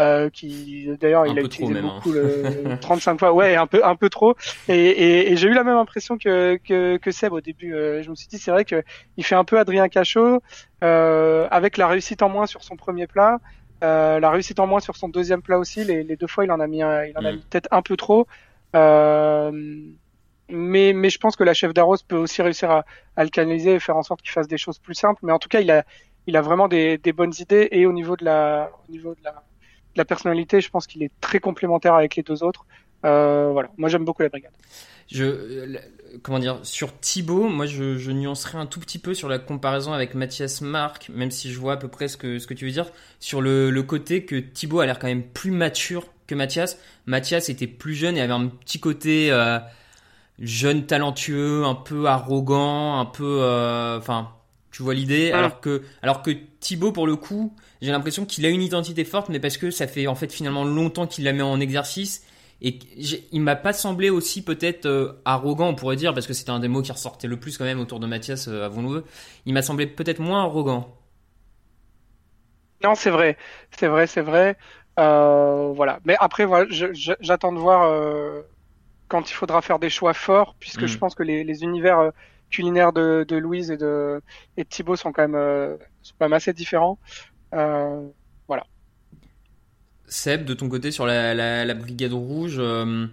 euh, 0.00 0.28
qui 0.28 0.88
d'ailleurs 1.00 1.26
il 1.26 1.38
a 1.38 1.42
utilisé 1.42 1.78
hein. 1.78 1.82
beaucoup 1.82 2.12
le 2.12 2.78
35 2.80 3.18
fois. 3.18 3.32
Ouais 3.32 3.56
un 3.56 3.66
peu 3.66 3.84
un 3.84 3.96
peu 3.96 4.10
trop. 4.10 4.34
Et, 4.68 4.74
et, 4.74 5.32
et 5.32 5.36
j'ai 5.36 5.48
eu 5.48 5.54
la 5.54 5.64
même 5.64 5.76
impression 5.76 6.18
que, 6.18 6.58
que, 6.66 6.96
que 6.96 7.10
Seb 7.10 7.32
au 7.32 7.40
début. 7.40 7.74
Euh, 7.74 8.02
je 8.02 8.10
me 8.10 8.14
suis 8.14 8.26
dit 8.26 8.38
c'est 8.38 8.50
vrai 8.50 8.64
que 8.64 8.82
il 9.16 9.24
fait 9.24 9.34
un 9.34 9.44
peu 9.44 9.58
Adrien 9.58 9.88
Cachot 9.88 10.40
euh, 10.82 11.48
avec 11.50 11.76
la 11.76 11.86
réussite 11.86 12.22
en 12.22 12.28
moins 12.28 12.46
sur 12.46 12.62
son 12.64 12.76
premier 12.76 13.06
plat. 13.06 13.38
Euh, 13.82 14.18
la 14.18 14.30
réussite 14.30 14.60
en 14.60 14.66
moins 14.66 14.80
sur 14.80 14.96
son 14.96 15.08
deuxième 15.08 15.42
plat 15.42 15.58
aussi. 15.58 15.84
Les, 15.84 16.02
les 16.02 16.16
deux 16.16 16.26
fois 16.26 16.44
il 16.44 16.50
en 16.50 16.60
a 16.60 16.66
mis 16.66 16.78
il 16.78 16.84
en 17.16 17.24
a 17.24 17.32
mm. 17.32 17.36
mis 17.36 17.42
peut-être 17.42 17.68
un 17.70 17.82
peu 17.82 17.96
trop. 17.96 18.26
Euh, 18.74 19.52
mais, 20.48 20.92
mais 20.92 21.10
je 21.10 21.18
pense 21.18 21.36
que 21.36 21.44
la 21.44 21.54
chef 21.54 21.72
d'Arros 21.72 21.96
peut 22.06 22.16
aussi 22.16 22.42
réussir 22.42 22.70
à, 22.70 22.84
à 23.16 23.24
le 23.24 23.30
canaliser 23.30 23.74
et 23.74 23.80
faire 23.80 23.96
en 23.96 24.02
sorte 24.02 24.20
qu'il 24.20 24.30
fasse 24.30 24.48
des 24.48 24.58
choses 24.58 24.78
plus 24.78 24.94
simples. 24.94 25.20
Mais 25.22 25.32
en 25.32 25.38
tout 25.38 25.48
cas 25.48 25.60
il 25.60 25.70
a 25.70 25.84
il 26.26 26.36
a 26.36 26.40
vraiment 26.40 26.68
des, 26.68 26.98
des 26.98 27.12
bonnes 27.12 27.34
idées. 27.38 27.68
Et 27.70 27.86
au 27.86 27.92
niveau 27.92 28.16
de 28.16 28.24
la 28.24 28.70
au 28.88 28.92
niveau 28.92 29.14
de 29.14 29.22
la 29.22 29.44
la 29.96 30.04
personnalité, 30.04 30.60
je 30.60 30.70
pense 30.70 30.86
qu'il 30.86 31.02
est 31.02 31.12
très 31.20 31.40
complémentaire 31.40 31.94
avec 31.94 32.16
les 32.16 32.22
deux 32.22 32.42
autres. 32.42 32.66
Euh, 33.04 33.50
voilà, 33.52 33.70
moi 33.76 33.88
j'aime 33.88 34.04
beaucoup 34.04 34.22
la 34.22 34.28
brigade. 34.28 34.52
Je, 35.10 35.76
comment 36.22 36.38
dire, 36.38 36.60
sur 36.62 36.98
Thibaut, 36.98 37.48
moi 37.48 37.66
je, 37.66 37.98
je, 37.98 38.10
nuancerai 38.10 38.56
un 38.56 38.66
tout 38.66 38.80
petit 38.80 38.98
peu 38.98 39.12
sur 39.12 39.28
la 39.28 39.38
comparaison 39.38 39.92
avec 39.92 40.14
Mathias 40.14 40.62
Marc, 40.62 41.10
même 41.10 41.30
si 41.30 41.52
je 41.52 41.58
vois 41.58 41.74
à 41.74 41.76
peu 41.76 41.88
près 41.88 42.08
ce 42.08 42.16
que, 42.16 42.38
ce 42.38 42.46
que 42.46 42.54
tu 42.54 42.64
veux 42.64 42.70
dire, 42.70 42.90
sur 43.20 43.42
le, 43.42 43.70
le 43.70 43.82
côté 43.82 44.24
que 44.24 44.36
Thibaut 44.36 44.80
a 44.80 44.86
l'air 44.86 44.98
quand 44.98 45.08
même 45.08 45.22
plus 45.22 45.50
mature 45.50 46.06
que 46.26 46.34
Mathias. 46.34 46.78
Mathias 47.06 47.48
était 47.48 47.66
plus 47.66 47.94
jeune 47.94 48.16
et 48.16 48.22
avait 48.22 48.32
un 48.32 48.46
petit 48.46 48.80
côté 48.80 49.30
euh, 49.30 49.58
jeune, 50.38 50.86
talentueux, 50.86 51.64
un 51.64 51.74
peu 51.74 52.06
arrogant, 52.06 52.98
un 52.98 53.04
peu, 53.04 53.40
euh, 53.42 53.98
enfin, 53.98 54.30
tu 54.70 54.82
vois 54.82 54.94
l'idée, 54.94 55.32
alors 55.32 55.60
que, 55.60 55.82
alors 56.02 56.22
que 56.22 56.30
Thibaut 56.60 56.92
pour 56.92 57.06
le 57.06 57.16
coup, 57.16 57.54
j'ai 57.84 57.92
l'impression 57.92 58.24
qu'il 58.24 58.46
a 58.46 58.48
une 58.48 58.62
identité 58.62 59.04
forte, 59.04 59.28
mais 59.28 59.38
parce 59.38 59.58
que 59.58 59.70
ça 59.70 59.86
fait 59.86 60.06
en 60.06 60.14
fait 60.14 60.32
finalement 60.32 60.64
longtemps 60.64 61.06
qu'il 61.06 61.24
la 61.24 61.34
met 61.34 61.42
en 61.42 61.60
exercice. 61.60 62.26
Et 62.62 62.78
il 63.30 63.42
m'a 63.42 63.56
pas 63.56 63.74
semblé 63.74 64.08
aussi 64.08 64.42
peut-être 64.42 64.86
euh, 64.86 65.20
arrogant, 65.26 65.68
on 65.68 65.74
pourrait 65.74 65.96
dire, 65.96 66.14
parce 66.14 66.26
que 66.26 66.32
c'était 66.32 66.50
un 66.50 66.60
des 66.60 66.68
mots 66.68 66.80
qui 66.80 66.92
ressortait 66.92 67.26
le 67.26 67.38
plus 67.38 67.58
quand 67.58 67.64
même 67.64 67.80
autour 67.80 68.00
de 68.00 68.06
Mathias, 68.06 68.48
euh, 68.48 68.64
avons-nous. 68.64 69.02
Il 69.44 69.52
m'a 69.52 69.60
semblé 69.60 69.86
peut-être 69.86 70.18
moins 70.18 70.44
arrogant. 70.44 70.96
Non, 72.82 72.94
c'est 72.94 73.10
vrai, 73.10 73.36
c'est 73.70 73.88
vrai, 73.88 74.06
c'est 74.06 74.22
vrai. 74.22 74.56
Euh, 74.98 75.72
voilà. 75.74 76.00
Mais 76.06 76.16
après, 76.20 76.46
voilà, 76.46 76.66
j'attends 76.70 77.52
de 77.52 77.58
voir 77.58 77.86
quand 79.08 79.30
il 79.30 79.34
faudra 79.34 79.60
faire 79.60 79.78
des 79.78 79.90
choix 79.90 80.14
forts, 80.14 80.54
puisque 80.58 80.84
mm. 80.84 80.86
je 80.86 80.98
pense 80.98 81.14
que 81.14 81.22
les, 81.22 81.64
univers 81.64 82.12
culinaires 82.50 82.94
de, 82.94 83.26
Louise 83.36 83.70
et 83.70 83.76
de, 83.76 84.22
et 84.56 84.64
de 84.64 84.68
Thibaut 84.68 84.96
sont 84.96 85.12
quand 85.12 85.28
même, 85.28 85.76
sont 86.00 86.14
quand 86.18 86.24
même 86.24 86.32
assez 86.32 86.54
différents. 86.54 86.98
Euh, 87.54 88.06
voilà. 88.46 88.66
Seb, 90.06 90.44
de 90.44 90.54
ton 90.54 90.68
côté, 90.68 90.90
sur 90.90 91.06
la, 91.06 91.74
Brigade 91.74 92.12
Rouge, 92.12 92.56
euh, 92.58 93.06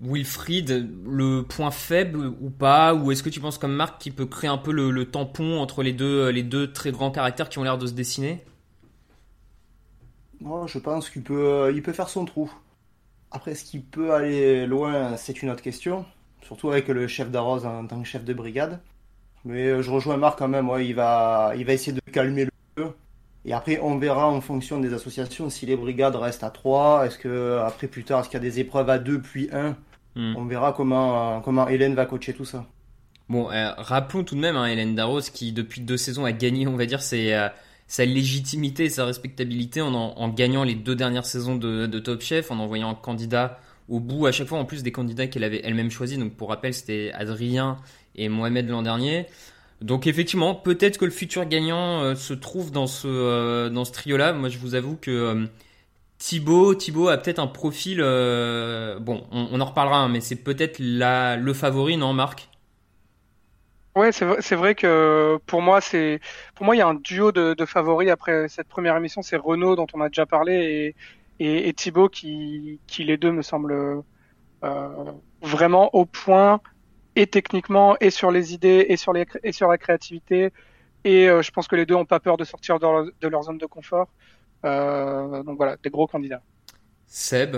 Wilfried, 0.00 0.90
le 1.06 1.42
point 1.42 1.70
faible 1.70 2.26
ou 2.26 2.50
pas 2.50 2.94
Ou 2.94 3.12
est-ce 3.12 3.22
que 3.22 3.30
tu 3.30 3.40
penses 3.40 3.58
comme 3.58 3.74
Marc 3.74 4.00
qu'il 4.00 4.14
peut 4.14 4.26
créer 4.26 4.50
un 4.50 4.58
peu 4.58 4.72
le, 4.72 5.04
tampon 5.06 5.60
entre 5.60 5.82
les 5.82 5.92
deux, 5.92 6.28
les 6.30 6.42
deux 6.42 6.72
très 6.72 6.92
grands 6.92 7.10
caractères 7.10 7.48
qui 7.48 7.58
ont 7.58 7.64
l'air 7.64 7.78
de 7.78 7.86
se 7.86 7.92
dessiner? 7.92 8.44
Moi, 10.40 10.66
je 10.66 10.78
pense 10.78 11.08
qu'il 11.08 11.22
peut, 11.22 11.72
il 11.74 11.82
peut 11.82 11.92
faire 11.92 12.08
son 12.08 12.24
trou. 12.24 12.52
Après, 13.30 13.52
est-ce 13.52 13.64
qu'il 13.64 13.82
peut 13.82 14.12
aller 14.12 14.66
loin? 14.66 15.16
C'est 15.16 15.42
une 15.42 15.50
autre 15.50 15.62
question. 15.62 16.04
Surtout 16.42 16.70
avec 16.70 16.88
le 16.88 17.06
chef 17.06 17.30
d'Arros 17.30 17.64
en 17.64 17.86
tant 17.86 18.02
que 18.02 18.08
chef 18.08 18.24
de 18.24 18.34
brigade. 18.34 18.80
Mais 19.44 19.68
euh, 19.68 19.82
je 19.82 19.90
rejoins 19.90 20.16
Marc 20.16 20.38
quand 20.38 20.48
même. 20.48 20.68
Ouais, 20.68 20.86
il, 20.86 20.94
va, 20.94 21.52
il 21.56 21.64
va 21.64 21.72
essayer 21.72 21.92
de 21.92 22.10
calmer 22.12 22.44
le 22.44 22.50
jeu. 22.76 22.92
Et 23.44 23.52
après, 23.52 23.80
on 23.80 23.98
verra 23.98 24.28
en 24.28 24.40
fonction 24.40 24.78
des 24.78 24.94
associations 24.94 25.50
si 25.50 25.66
les 25.66 25.76
brigades 25.76 26.14
restent 26.14 26.44
à 26.44 26.50
3. 26.50 27.06
Est-ce 27.06 27.18
que, 27.18 27.58
après, 27.58 27.88
plus 27.88 28.04
tard, 28.04 28.20
est-ce 28.20 28.28
qu'il 28.28 28.38
y 28.38 28.42
a 28.42 28.48
des 28.48 28.60
épreuves 28.60 28.88
à 28.88 28.98
2 28.98 29.20
puis 29.20 29.48
1 29.52 29.76
Hmm. 30.14 30.34
On 30.36 30.44
verra 30.44 30.72
comment, 30.72 31.40
comment 31.40 31.68
Hélène 31.68 31.94
va 31.94 32.06
coacher 32.06 32.34
tout 32.34 32.44
ça. 32.44 32.66
Bon, 33.28 33.50
euh, 33.50 33.72
rappelons 33.78 34.24
tout 34.24 34.34
de 34.34 34.40
même 34.40 34.56
hein, 34.56 34.66
Hélène 34.66 34.94
Darros 34.94 35.20
qui, 35.20 35.52
depuis 35.52 35.80
deux 35.80 35.96
saisons, 35.96 36.24
a 36.24 36.32
gagné, 36.32 36.66
on 36.66 36.76
va 36.76 36.84
dire, 36.84 37.00
ses, 37.00 37.32
euh, 37.32 37.48
sa 37.86 38.04
légitimité 38.04 38.84
et 38.84 38.90
sa 38.90 39.06
respectabilité 39.06 39.80
en, 39.80 39.94
en, 39.94 40.18
en 40.18 40.28
gagnant 40.28 40.64
les 40.64 40.74
deux 40.74 40.94
dernières 40.94 41.24
saisons 41.24 41.56
de, 41.56 41.86
de, 41.86 41.98
Top 41.98 42.20
Chef, 42.20 42.50
en 42.50 42.58
envoyant 42.58 42.90
un 42.90 42.94
candidat 42.94 43.58
au 43.88 44.00
bout, 44.00 44.26
à 44.26 44.32
chaque 44.32 44.48
fois 44.48 44.58
en 44.58 44.64
plus 44.64 44.82
des 44.82 44.92
candidats 44.92 45.26
qu'elle 45.28 45.44
avait 45.44 45.62
elle-même 45.64 45.90
choisis. 45.90 46.18
Donc 46.18 46.34
pour 46.34 46.50
rappel, 46.50 46.74
c'était 46.74 47.10
Adrien 47.14 47.78
et 48.14 48.28
Mohamed 48.28 48.68
l'an 48.68 48.82
dernier. 48.82 49.26
Donc 49.82 50.06
effectivement, 50.06 50.54
peut-être 50.54 50.98
que 50.98 51.04
le 51.04 51.10
futur 51.10 51.44
gagnant 51.44 52.02
euh, 52.02 52.14
se 52.14 52.34
trouve 52.34 52.70
dans 52.70 52.86
ce, 52.86 53.08
euh, 53.08 53.68
dans 53.68 53.84
ce 53.84 53.92
trio-là. 53.92 54.32
Moi, 54.32 54.48
je 54.48 54.58
vous 54.58 54.74
avoue 54.74 54.96
que 54.96 55.10
euh, 55.10 55.46
Thibaut, 56.18 56.74
Thibaut 56.74 57.08
a 57.08 57.16
peut-être 57.18 57.40
un 57.40 57.46
profil... 57.46 57.98
euh, 58.00 58.98
bon, 59.00 59.24
on, 59.32 59.60
en 59.60 59.64
reparlera, 59.64 59.98
hein, 59.98 60.08
mais 60.08 60.20
c'est 60.20 60.36
peut-être 60.36 60.76
le 60.78 61.52
favori, 61.52 61.96
non 61.96 62.12
Marc? 62.12 62.48
Ouais, 63.94 64.10
c'est 64.10 64.24
vrai, 64.24 64.36
c'est 64.40 64.56
vrai 64.56 64.74
que 64.74 65.38
pour 65.46 65.60
moi, 65.60 65.82
c'est 65.82 66.20
pour 66.54 66.64
moi 66.64 66.74
il 66.74 66.78
y 66.78 66.82
a 66.82 66.86
un 66.86 66.94
duo 66.94 67.30
de, 67.30 67.54
favoris 67.66 68.08
après 68.08 68.48
cette 68.48 68.66
première 68.66 68.96
émission, 68.96 69.20
c'est 69.20 69.36
Renault 69.36 69.76
dont 69.76 69.86
on 69.92 70.00
a 70.00 70.08
déjà 70.08 70.24
parlé 70.24 70.94
et, 71.38 71.72
Thibaut 71.74 72.08
qui, 72.08 72.80
qui 72.86 73.04
les 73.04 73.18
deux 73.18 73.32
me 73.32 73.42
semblent 73.42 74.02
vraiment 75.42 75.94
au 75.94 76.06
point 76.06 76.62
et 77.16 77.26
techniquement 77.26 77.96
et 78.00 78.10
sur 78.10 78.30
les 78.30 78.54
idées 78.54 78.86
et 78.88 78.96
sur 78.96 79.12
les 79.12 79.26
et 79.42 79.52
sur 79.52 79.68
la 79.68 79.78
créativité 79.78 80.52
et 81.04 81.28
euh, 81.28 81.42
je 81.42 81.50
pense 81.50 81.68
que 81.68 81.76
les 81.76 81.84
deux 81.86 81.94
ont 81.94 82.04
pas 82.06 82.20
peur 82.20 82.36
de 82.36 82.44
sortir 82.44 82.78
de 82.78 82.86
leur, 82.86 83.04
de 83.20 83.28
leur 83.28 83.42
zone 83.42 83.58
de 83.58 83.66
confort. 83.66 84.08
Euh, 84.64 85.42
donc 85.42 85.56
voilà, 85.56 85.76
des 85.82 85.90
gros 85.90 86.06
candidats. 86.06 86.42
Seb, 87.06 87.56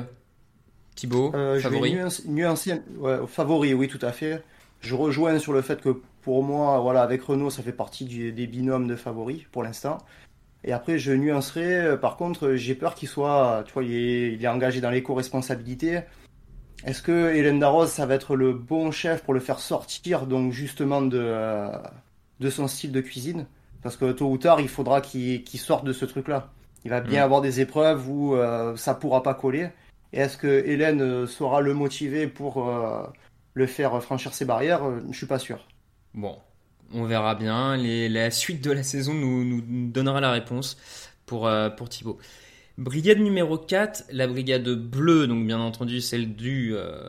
Thibaut, 0.94 1.32
Euh, 1.34 1.56
je 1.58 1.68
favori 1.68 1.92
nuancer, 1.94 2.22
nuancer- 2.28 2.82
ouais, 2.98 3.18
favori, 3.26 3.74
oui, 3.74 3.88
tout 3.88 3.98
à 4.00 4.12
fait. 4.12 4.42
Je 4.80 4.94
rejoins 4.94 5.38
sur 5.38 5.52
le 5.52 5.60
fait 5.62 5.80
que 5.82 6.00
pour 6.22 6.42
moi, 6.42 6.78
voilà, 6.80 7.02
avec 7.02 7.22
Renault, 7.22 7.50
ça 7.50 7.62
fait 7.62 7.72
partie 7.72 8.06
du- 8.06 8.32
des 8.32 8.46
binômes 8.46 8.86
de 8.86 8.96
favoris 8.96 9.42
pour 9.52 9.62
l'instant. 9.62 9.98
Et 10.64 10.72
après, 10.72 10.98
je 10.98 11.12
nuancerai. 11.12 11.76
euh, 11.76 11.96
Par 11.98 12.16
contre, 12.16 12.54
j'ai 12.54 12.74
peur 12.74 12.94
qu'il 12.94 13.08
soit, 13.08 13.64
tu 13.66 13.72
vois, 13.74 13.84
il 13.84 13.92
est, 13.94 14.32
il 14.32 14.42
est 14.44 14.48
engagé 14.48 14.80
dans 14.80 14.90
l'éco-responsabilité. 14.90 16.00
Est-ce 16.84 17.02
que 17.02 17.34
Hélène 17.34 17.58
Darroze, 17.58 17.90
ça 17.90 18.04
va 18.06 18.14
être 18.14 18.36
le 18.36 18.52
bon 18.52 18.90
chef 18.90 19.22
pour 19.22 19.32
le 19.34 19.40
faire 19.40 19.58
sortir, 19.58 20.26
donc 20.26 20.52
justement 20.52 21.00
de, 21.02 21.18
euh, 21.18 21.68
de 22.40 22.50
son 22.50 22.68
style 22.68 22.92
de 22.92 23.00
cuisine? 23.00 23.46
Parce 23.82 23.96
que 23.96 24.12
tôt 24.12 24.30
ou 24.30 24.38
tard, 24.38 24.60
il 24.60 24.68
faudra 24.68 25.00
qu'il 25.00 25.42
sorte 25.58 25.84
de 25.84 25.92
ce 25.92 26.04
truc-là. 26.04 26.50
Il 26.84 26.90
va 26.90 27.00
bien 27.00 27.20
Mm. 27.22 27.24
avoir 27.24 27.40
des 27.40 27.60
épreuves 27.60 28.08
où 28.10 28.34
euh, 28.34 28.76
ça 28.76 28.94
pourra 28.94 29.22
pas 29.22 29.34
coller. 29.34 29.68
Et 30.12 30.20
est-ce 30.20 30.36
que 30.36 30.46
Hélène 30.66 31.00
euh, 31.02 31.26
saura 31.26 31.60
le 31.62 31.72
motiver 31.74 32.26
pour 32.26 32.68
euh, 32.68 33.02
le 33.54 33.66
faire 33.66 34.02
franchir 34.02 34.34
ses 34.34 34.44
barrières? 34.44 34.82
Je 35.10 35.16
suis 35.16 35.26
pas 35.26 35.38
sûr. 35.38 35.66
Bon, 36.12 36.36
on 36.92 37.04
verra 37.04 37.34
bien. 37.34 37.76
Les- 37.76 38.08
la 38.10 38.30
suite 38.30 38.62
de 38.62 38.70
la 38.72 38.82
saison 38.82 39.14
nous, 39.14 39.44
nous 39.44 39.90
donnera 39.90 40.20
la 40.20 40.30
réponse 40.32 40.76
pour, 41.26 41.50
pour 41.76 41.88
Thibaut. 41.88 42.18
Brigade 42.76 43.18
numéro 43.18 43.56
4, 43.56 44.06
la 44.10 44.26
brigade 44.26 44.68
bleue, 44.68 45.28
donc 45.28 45.46
bien 45.46 45.60
entendu 45.60 46.00
celle 46.00 46.34
du 46.34 46.72
euh, 46.74 47.08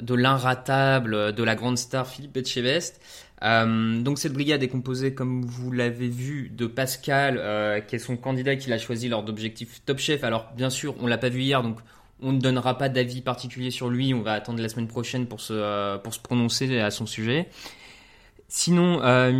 de 0.00 0.14
l'inratable, 0.14 1.32
de 1.32 1.42
la 1.42 1.56
grande 1.56 1.78
star 1.78 2.06
Philippe 2.06 2.36
Etchebest. 2.36 3.00
Euh, 3.42 4.00
donc 4.00 4.18
cette 4.18 4.32
brigade 4.32 4.62
est 4.62 4.68
composée, 4.68 5.14
comme 5.14 5.44
vous 5.44 5.70
l'avez 5.70 6.08
vu, 6.08 6.50
de 6.50 6.66
Pascal, 6.66 7.38
euh, 7.38 7.80
qui 7.80 7.96
est 7.96 7.98
son 7.98 8.16
candidat 8.16 8.56
qu'il 8.56 8.72
a 8.72 8.78
choisi 8.78 9.08
lors 9.08 9.22
d'objectif 9.22 9.82
Top 9.84 9.98
Chef. 9.98 10.24
Alors 10.24 10.52
bien 10.56 10.70
sûr, 10.70 10.94
on 11.00 11.06
l'a 11.06 11.18
pas 11.18 11.28
vu 11.28 11.40
hier, 11.42 11.62
donc 11.62 11.78
on 12.20 12.32
ne 12.32 12.40
donnera 12.40 12.78
pas 12.78 12.88
d'avis 12.88 13.20
particulier 13.20 13.70
sur 13.70 13.88
lui. 13.90 14.12
On 14.14 14.22
va 14.22 14.32
attendre 14.32 14.60
la 14.60 14.68
semaine 14.68 14.88
prochaine 14.88 15.26
pour 15.26 15.40
se, 15.40 15.52
euh, 15.52 15.98
pour 15.98 16.14
se 16.14 16.20
prononcer 16.20 16.78
à 16.80 16.90
son 16.90 17.06
sujet. 17.06 17.48
Sinon, 18.50 19.02
euh, 19.02 19.30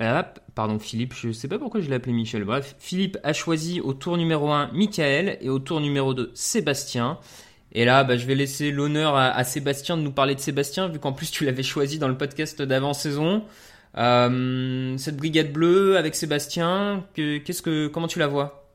euh, 0.00 0.22
pardon, 0.54 0.78
Philippe, 0.80 1.14
je 1.14 1.30
sais 1.30 1.46
pas 1.46 1.58
pourquoi 1.58 1.80
je 1.80 1.88
l'ai 1.88 1.94
appelé 1.94 2.12
Michel. 2.12 2.44
Bref, 2.44 2.74
Philippe 2.80 3.18
a 3.22 3.32
choisi 3.32 3.80
au 3.80 3.94
tour 3.94 4.16
numéro 4.16 4.50
1 4.50 4.72
Michael 4.72 5.38
et 5.40 5.48
au 5.48 5.60
tour 5.60 5.80
numéro 5.80 6.12
2 6.12 6.32
Sébastien. 6.34 7.18
Et 7.70 7.84
là, 7.84 8.04
bah, 8.04 8.16
je 8.16 8.26
vais 8.26 8.34
laisser 8.34 8.70
l'honneur 8.72 9.16
à, 9.16 9.28
à 9.28 9.44
Sébastien 9.44 9.96
de 9.96 10.02
nous 10.02 10.12
parler 10.12 10.34
de 10.34 10.40
Sébastien, 10.40 10.88
vu 10.88 10.98
qu'en 10.98 11.12
plus 11.12 11.30
tu 11.30 11.44
l'avais 11.44 11.62
choisi 11.62 11.98
dans 11.98 12.08
le 12.08 12.18
podcast 12.18 12.60
d'avant-saison. 12.60 13.44
Euh, 13.96 14.96
cette 14.98 15.16
brigade 15.16 15.52
bleue 15.52 15.96
avec 15.96 16.14
Sébastien, 16.14 17.06
que, 17.14 17.38
qu'est-ce 17.38 17.62
que, 17.62 17.86
comment 17.88 18.08
tu 18.08 18.18
la 18.18 18.26
vois? 18.26 18.70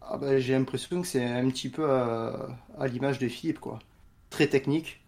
Ah 0.00 0.16
bah, 0.18 0.38
j'ai 0.38 0.54
l'impression 0.54 1.02
que 1.02 1.06
c'est 1.06 1.24
un 1.24 1.48
petit 1.50 1.68
peu 1.68 1.84
euh, 1.88 2.32
à 2.78 2.86
l'image 2.88 3.18
de 3.18 3.28
Philippe, 3.28 3.60
quoi. 3.60 3.78
Très 4.30 4.48
technique. 4.48 4.99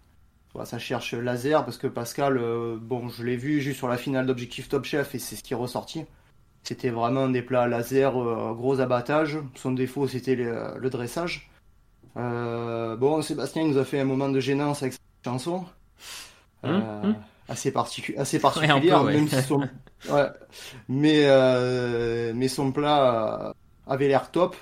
Ça 0.65 0.79
cherche 0.79 1.15
laser 1.15 1.65
parce 1.65 1.79
que 1.79 1.87
Pascal, 1.87 2.37
euh, 2.39 2.77
bon, 2.81 3.09
je 3.09 3.25
l'ai 3.25 3.37
vu 3.37 3.61
juste 3.61 3.79
sur 3.79 3.89
la 3.89 3.97
finale 3.97 4.27
d'Objectif 4.27 4.69
Top 4.69 4.85
Chef 4.85 5.15
et 5.15 5.19
c'est 5.19 5.35
ce 5.35 5.43
qui 5.43 5.55
est 5.55 5.57
ressorti. 5.57 6.05
C'était 6.63 6.91
vraiment 6.91 7.29
des 7.29 7.43
plats 7.43 7.67
laser, 7.67 8.17
euh, 8.23 8.53
gros 8.53 8.79
abattage. 8.81 9.39
Son 9.55 9.73
défaut, 9.73 10.07
c'était 10.07 10.35
le, 10.37 10.75
le 10.79 10.91
dressage. 10.91 11.51
Euh, 12.17 12.97
bon, 12.97 13.23
Sébastien 13.23 13.63
il 13.63 13.71
nous 13.71 13.79
a 13.79 13.85
fait 13.85 13.99
un 14.01 14.05
moment 14.05 14.29
de 14.29 14.41
gênance 14.41 14.83
avec 14.83 14.93
cette 14.93 15.03
chanson. 15.25 15.65
Hum, 16.63 16.83
hum. 17.03 17.17
assez, 17.49 17.71
particu- 17.73 18.17
assez 18.19 18.39
Ouais, 18.57 18.69
un 18.71 18.81
peu, 18.81 18.89
particulière, 18.89 19.03
ouais. 19.05 19.15
même 19.15 19.29
si 19.29 19.43
son, 19.43 19.61
ouais. 20.11 20.27
mais, 20.89 21.27
mais 22.35 22.49
son 22.49 22.71
plat 22.73 23.55
avait 23.87 24.09
l'air 24.09 24.31
top, 24.31 24.55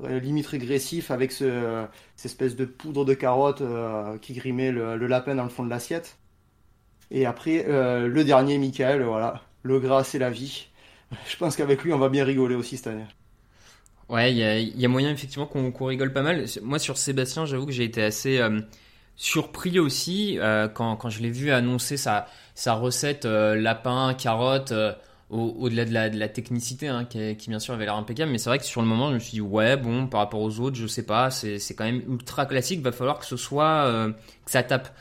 limite 0.00 0.46
régressif 0.46 1.10
avec 1.10 1.32
ce, 1.32 1.86
cette 2.16 2.32
espèce 2.32 2.56
de 2.56 2.64
poudre 2.64 3.04
de 3.04 3.14
carotte 3.14 3.60
euh, 3.62 4.18
qui 4.18 4.34
grimait 4.34 4.72
le, 4.72 4.96
le 4.96 5.06
lapin 5.06 5.34
dans 5.34 5.44
le 5.44 5.50
fond 5.50 5.64
de 5.64 5.70
l'assiette. 5.70 6.18
Et 7.10 7.26
après, 7.26 7.66
euh, 7.68 8.08
le 8.08 8.24
dernier, 8.24 8.58
Michael, 8.58 9.02
voilà, 9.02 9.42
le 9.62 9.80
gras 9.80 10.04
c'est 10.04 10.18
la 10.18 10.30
vie. 10.30 10.68
Je 11.28 11.36
pense 11.36 11.56
qu'avec 11.56 11.82
lui, 11.84 11.92
on 11.92 11.98
va 11.98 12.08
bien 12.08 12.24
rigoler 12.24 12.54
aussi 12.54 12.76
cette 12.76 12.88
année. 12.88 13.06
Ouais, 14.08 14.32
il 14.32 14.38
y 14.38 14.80
y 14.80 14.84
a 14.84 14.88
moyen 14.88 15.10
effectivement 15.10 15.46
qu'on 15.46 15.72
qu'on 15.72 15.86
rigole 15.86 16.12
pas 16.12 16.22
mal. 16.22 16.44
Moi, 16.62 16.78
sur 16.78 16.96
Sébastien, 16.96 17.44
j'avoue 17.44 17.66
que 17.66 17.72
j'ai 17.72 17.84
été 17.84 18.02
assez 18.02 18.38
euh, 18.38 18.60
surpris 19.16 19.78
aussi 19.80 20.38
euh, 20.38 20.68
quand, 20.68 20.96
quand 20.96 21.10
je 21.10 21.22
l'ai 21.22 21.30
vu 21.30 21.50
annoncer 21.50 21.96
sa, 21.96 22.26
sa 22.54 22.74
recette 22.74 23.24
euh, 23.24 23.56
lapin, 23.56 24.14
carotte, 24.14 24.72
au- 25.30 25.54
au-delà 25.58 25.84
de 25.84 26.18
la, 26.18 26.28
technicité, 26.28 26.88
hein, 26.88 27.04
qui, 27.04 27.48
bien 27.48 27.58
sûr 27.58 27.74
avait 27.74 27.84
l'air 27.84 27.96
impeccable. 27.96 28.30
Mais 28.32 28.38
c'est 28.38 28.48
vrai 28.50 28.58
que 28.58 28.64
sur 28.64 28.80
le 28.82 28.86
moment, 28.88 29.08
je 29.10 29.14
me 29.14 29.18
suis 29.18 29.32
dit, 29.32 29.40
ouais, 29.40 29.76
bon, 29.76 30.06
par 30.06 30.20
rapport 30.20 30.40
aux 30.40 30.60
autres, 30.60 30.76
je 30.76 30.86
sais 30.86 31.04
pas, 31.04 31.30
c'est 31.30 31.58
quand 31.76 31.84
même 31.84 32.02
ultra 32.08 32.46
classique, 32.46 32.80
va 32.82 32.92
falloir 32.92 33.18
que 33.18 33.26
ce 33.26 33.36
soit, 33.36 33.84
euh, 33.86 34.10
que 34.44 34.50
ça 34.50 34.62
tape. 34.62 34.94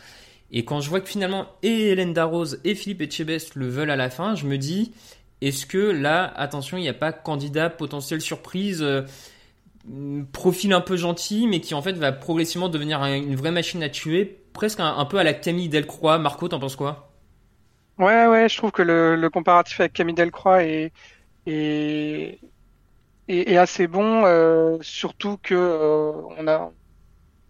Et 0.52 0.64
quand 0.66 0.80
je 0.82 0.90
vois 0.90 1.02
que 1.02 1.10
finalement, 1.10 1.48
et 1.64 1.90
Hélène 1.90 2.14
Darroze 2.14 2.60
et 2.64 2.76
Philippe 2.76 3.02
Etchebest 3.02 3.56
le 3.56 3.68
veulent 3.68 3.92
à 3.92 3.96
la 3.96 4.10
fin, 4.10 4.36
je 4.36 4.46
me 4.46 4.58
dis, 4.58 4.94
est-ce 5.42 5.66
que 5.66 5.78
là, 5.78 6.32
attention, 6.38 6.78
il 6.78 6.82
n'y 6.82 6.90
a 6.90 6.94
pas 6.94 7.12
candidat 7.12 7.70
potentiel 7.70 8.22
surprise, 8.22 8.82
euh, 8.82 9.02
profil 10.32 10.74
un 10.74 10.82
peu 10.82 10.98
gentil, 10.98 11.48
mais 11.48 11.62
qui 11.62 11.74
en 11.74 11.82
fait 11.82 11.94
va 11.94 12.12
progressivement 12.12 12.70
devenir 12.70 13.02
un- 13.02 13.16
une 13.16 13.36
vraie 13.36 13.52
machine 13.52 13.84
à 13.84 13.90
tuer, 13.90 14.40
presque 14.54 14.80
un, 14.80 14.96
un 14.98 15.06
peu 15.06 15.18
à 15.18 15.24
la 15.24 15.34
Camille 15.34 15.70
Delcroix. 15.70 16.18
Marco, 16.18 16.48
t'en 16.48 16.60
penses 16.60 16.76
quoi? 16.76 17.15
Ouais, 17.98 18.28
ouais, 18.28 18.50
je 18.50 18.58
trouve 18.58 18.72
que 18.72 18.82
le, 18.82 19.16
le 19.16 19.30
comparatif 19.30 19.80
avec 19.80 19.94
Camille 19.94 20.16
Delcroix 20.16 20.64
est, 20.64 20.92
est, 21.48 22.40
est, 23.28 23.52
est 23.52 23.58
assez 23.58 23.88
bon, 23.88 24.26
euh, 24.26 24.78
surtout 24.82 25.38
que 25.40 25.56
euh, 25.56 26.12
on 26.38 26.48
a, 26.48 26.60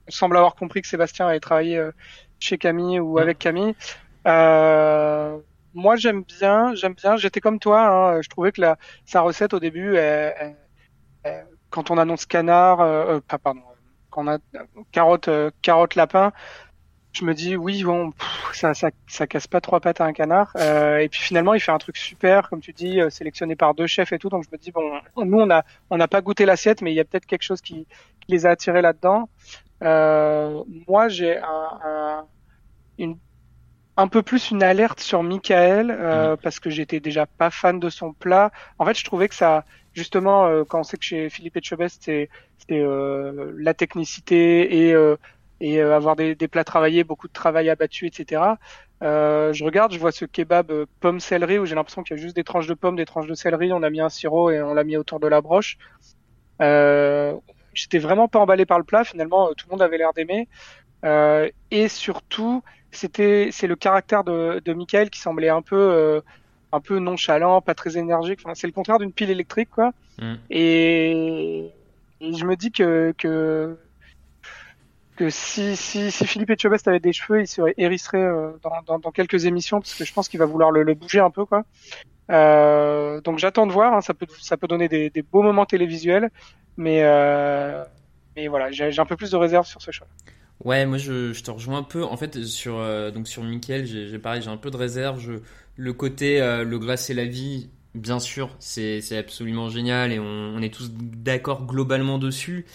on 0.07 0.11
semble 0.11 0.37
avoir 0.37 0.55
compris 0.55 0.81
que 0.81 0.87
Sébastien 0.89 1.27
avait 1.27 1.39
travaillé 1.41 1.77
euh, 1.77 1.91
chez 2.39 2.57
Camille 2.57 2.99
ou 2.99 3.19
avec 3.19 3.39
Camille. 3.39 3.75
Euh, 4.27 5.39
moi, 5.73 5.95
j'aime 5.97 6.23
bien, 6.23 6.75
j'aime 6.75 6.95
bien. 6.95 7.17
J'étais 7.17 7.41
comme 7.41 7.59
toi, 7.59 7.87
hein, 8.17 8.21
je 8.21 8.29
trouvais 8.29 8.51
que 8.53 8.61
la, 8.61 8.77
sa 9.05 9.21
recette 9.21 9.53
au 9.55 9.59
début, 9.61 9.95
elle- 9.97 10.57
elle- 11.23 11.47
quand 11.69 11.91
on 11.91 11.97
annonce 11.97 12.25
canard, 12.25 12.81
euh, 12.81 13.19
pas 13.21 13.37
pardon, 13.39 13.61
quand 14.09 14.23
on 14.25 14.27
a 14.27 14.39
carotte, 14.91 15.29
carotte 15.61 15.95
lapin, 15.95 16.31
je 17.15 17.25
me 17.25 17.33
dis 17.33 17.55
oui 17.55 17.83
bon 17.83 18.11
pff, 18.11 18.51
ça, 18.53 18.73
ça 18.73 18.89
ça 19.07 19.27
casse 19.27 19.47
pas 19.47 19.61
trois 19.61 19.79
pattes 19.79 20.01
à 20.01 20.05
un 20.05 20.13
canard. 20.13 20.51
Euh, 20.57 20.97
et 20.97 21.09
puis 21.09 21.21
finalement 21.21 21.53
il 21.53 21.59
fait 21.59 21.71
un 21.71 21.77
truc 21.77 21.97
super 21.97 22.49
comme 22.49 22.61
tu 22.61 22.73
dis 22.73 22.99
euh, 22.99 23.09
sélectionné 23.09 23.55
par 23.55 23.73
deux 23.73 23.87
chefs 23.87 24.11
et 24.11 24.19
tout. 24.19 24.29
Donc 24.29 24.43
je 24.43 24.49
me 24.51 24.57
dis 24.57 24.71
bon 24.71 24.99
nous 25.17 25.39
on 25.39 25.49
a 25.49 25.63
on 25.89 25.97
n'a 25.97 26.07
pas 26.07 26.21
goûté 26.21 26.45
l'assiette 26.45 26.81
mais 26.81 26.91
il 26.91 26.95
y 26.95 26.99
a 26.99 27.05
peut-être 27.05 27.25
quelque 27.25 27.43
chose 27.43 27.61
qui, 27.61 27.87
qui 28.21 28.31
les 28.31 28.45
a 28.45 28.51
attirés 28.51 28.81
là-dedans. 28.81 29.29
Euh, 29.81 30.63
moi 30.87 31.07
j'ai 31.07 31.37
un, 31.37 31.79
un 31.85 32.25
une 32.97 33.17
un 33.97 34.07
peu 34.09 34.21
plus 34.21 34.51
une 34.51 34.61
alerte 34.61 34.99
sur 34.99 35.23
Michael 35.23 35.89
euh, 35.89 36.35
parce 36.35 36.59
que 36.59 36.69
j'étais 36.69 36.99
déjà 36.99 37.25
pas 37.25 37.49
fan 37.49 37.79
de 37.79 37.89
son 37.89 38.11
plat. 38.11 38.51
En 38.77 38.85
fait 38.85 38.97
je 38.97 39.05
trouvais 39.05 39.29
que 39.29 39.35
ça 39.35 39.63
justement, 39.95 40.45
euh, 40.45 40.63
quand 40.65 40.81
on 40.81 40.83
sait 40.83 40.97
que 40.97 41.05
chez 41.05 41.29
Philippe 41.29 41.57
Etchebest, 41.57 42.03
c'est 42.03 42.29
euh, 42.71 43.53
la 43.57 43.73
technicité 43.73 44.87
et, 44.87 44.93
euh, 44.93 45.15
et 45.61 45.81
euh, 45.81 45.95
avoir 45.95 46.15
des, 46.15 46.35
des, 46.35 46.47
plats 46.47 46.63
travaillés, 46.63 47.03
beaucoup 47.03 47.27
de 47.27 47.33
travail 47.33 47.69
abattu, 47.69 48.07
etc. 48.07 48.41
Euh, 49.03 49.53
je 49.53 49.63
regarde, 49.63 49.93
je 49.93 49.99
vois 49.99 50.11
ce 50.11 50.25
kebab 50.25 50.71
pomme 50.99 51.19
céleri 51.19 51.59
où 51.59 51.65
j'ai 51.65 51.75
l'impression 51.75 52.03
qu'il 52.03 52.17
y 52.17 52.19
a 52.19 52.21
juste 52.21 52.35
des 52.35 52.43
tranches 52.43 52.67
de 52.67 52.73
pommes, 52.73 52.95
des 52.95 53.05
tranches 53.05 53.27
de 53.27 53.33
céleri, 53.33 53.71
on 53.73 53.83
a 53.83 53.89
mis 53.89 54.01
un 54.01 54.09
sirop 54.09 54.51
et 54.51 54.61
on 54.61 54.73
l'a 54.73 54.83
mis 54.83 54.97
autour 54.97 55.19
de 55.19 55.27
la 55.27 55.41
broche. 55.41 55.77
J'étais 56.59 57.99
vraiment 57.99 58.29
pas 58.29 58.39
emballé 58.39 58.65
par 58.65 58.77
le 58.77 58.85
plat, 58.85 59.03
finalement 59.03 59.53
tout 59.53 59.67
le 59.67 59.71
monde 59.71 59.81
avait 59.81 59.97
l'air 59.97 60.13
d'aimer. 60.13 60.47
et 61.03 61.87
surtout, 61.87 62.63
c'était 62.91 63.49
c'est 63.51 63.67
le 63.67 63.75
caractère 63.75 64.23
de, 64.23 64.61
de 64.63 64.73
Michael 64.73 65.09
qui 65.09 65.19
semblait 65.19 65.49
un 65.49 65.61
peu 65.61 66.21
un 66.71 66.79
peu 66.81 66.99
nonchalant, 66.99 67.61
pas 67.61 67.73
très 67.73 67.97
énergique. 67.97 68.39
Enfin, 68.43 68.53
c'est 68.53 68.67
le 68.67 68.73
contraire 68.73 68.99
d'une 68.99 69.13
pile 69.13 69.29
électrique, 69.29 69.69
quoi. 69.69 69.93
Mm. 70.19 70.33
Et... 70.49 71.71
je 72.21 72.45
me 72.45 72.55
dis 72.55 72.71
que 72.71 73.13
que 73.17 73.77
que 75.15 75.29
si, 75.29 75.75
si, 75.75 76.11
si 76.11 76.27
Philippe 76.27 76.51
Etchebest 76.51 76.87
avait 76.87 76.99
des 76.99 77.13
cheveux, 77.13 77.41
il 77.41 77.47
serait 77.47 77.73
hérissé 77.77 78.17
euh, 78.17 78.51
dans, 78.85 78.99
dans, 78.99 79.11
quelques 79.11 79.45
émissions 79.45 79.79
parce 79.79 79.95
que 79.95 80.05
je 80.05 80.13
pense 80.13 80.27
qu'il 80.27 80.39
va 80.39 80.45
vouloir 80.45 80.71
le, 80.71 80.93
bouger 80.93 81.19
un 81.19 81.31
peu, 81.31 81.45
quoi. 81.45 81.63
Euh, 82.31 83.21
donc 83.21 83.39
j'attends 83.39 83.67
de 83.67 83.71
voir. 83.71 83.93
Hein, 83.93 84.01
ça 84.01 84.13
peut 84.13 84.25
ça 84.39 84.57
peut 84.57 84.67
donner 84.67 84.87
des, 84.87 85.21
beaux 85.21 85.41
moments 85.41 85.65
télévisuels, 85.65 86.29
mais 86.77 87.03
euh, 87.03 87.83
mais 88.35 88.47
voilà, 88.47 88.71
j'ai 88.71 88.99
un 88.99 89.05
peu 89.05 89.15
plus 89.15 89.31
de 89.31 89.37
réserve 89.37 89.65
sur 89.65 89.81
ce 89.81 89.91
choix. 89.91 90.07
Ouais, 90.63 90.85
moi 90.85 90.97
je, 90.97 91.33
je, 91.33 91.43
te 91.43 91.51
rejoins 91.51 91.79
un 91.79 91.83
peu. 91.83 92.03
En 92.03 92.17
fait, 92.17 92.43
sur 92.43 92.77
donc 93.11 93.27
sur 93.27 93.43
Michael, 93.43 93.85
j'ai 93.85 94.19
pareil, 94.19 94.41
j'ai 94.41 94.49
un 94.49 94.57
peu 94.57 94.71
de 94.71 94.77
réserve. 94.77 95.19
Je 95.19 95.39
le 95.77 95.93
côté 95.93 96.41
euh, 96.41 96.63
le 96.63 96.79
gras 96.79 96.97
c'est 96.97 97.13
la 97.13 97.25
vie, 97.25 97.69
bien 97.93 98.19
sûr, 98.19 98.55
c'est 98.59 99.17
absolument 99.17 99.69
génial 99.69 100.11
et 100.11 100.19
on, 100.19 100.61
est 100.61 100.73
tous 100.73 100.91
d'accord 100.91 101.65
globalement 101.65 102.17
dessus. 102.17 102.65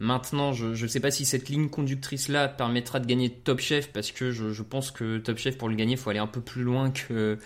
Maintenant, 0.00 0.52
je 0.52 0.66
ne 0.66 0.88
sais 0.88 1.00
pas 1.00 1.10
si 1.10 1.24
cette 1.24 1.48
ligne 1.48 1.68
conductrice-là 1.68 2.46
permettra 2.46 3.00
de 3.00 3.06
gagner 3.06 3.30
Top 3.30 3.58
Chef 3.58 3.92
parce 3.92 4.12
que 4.12 4.30
je, 4.30 4.62
pense 4.62 4.92
que 4.92 5.18
Top 5.18 5.38
Chef, 5.38 5.58
pour 5.58 5.68
le 5.68 5.74
gagner, 5.74 5.94
il 5.94 5.98
faut 5.98 6.10
aller 6.10 6.20
un 6.20 6.28
peu 6.28 6.40
plus 6.40 6.62
loin 6.62 6.90
que, 6.90 7.36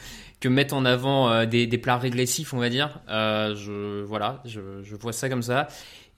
mettre 0.44 0.74
en 0.74 0.84
avant 0.84 1.30
euh, 1.30 1.46
des, 1.46 1.78
plats 1.78 1.96
régressifs, 1.96 2.52
on 2.52 2.58
va 2.58 2.68
dire. 2.68 3.00
Euh, 3.08 3.54
je, 3.54 4.02
voilà, 4.02 4.42
je, 4.44 4.60
vois 4.96 5.14
ça 5.14 5.30
comme 5.30 5.42
ça. 5.42 5.66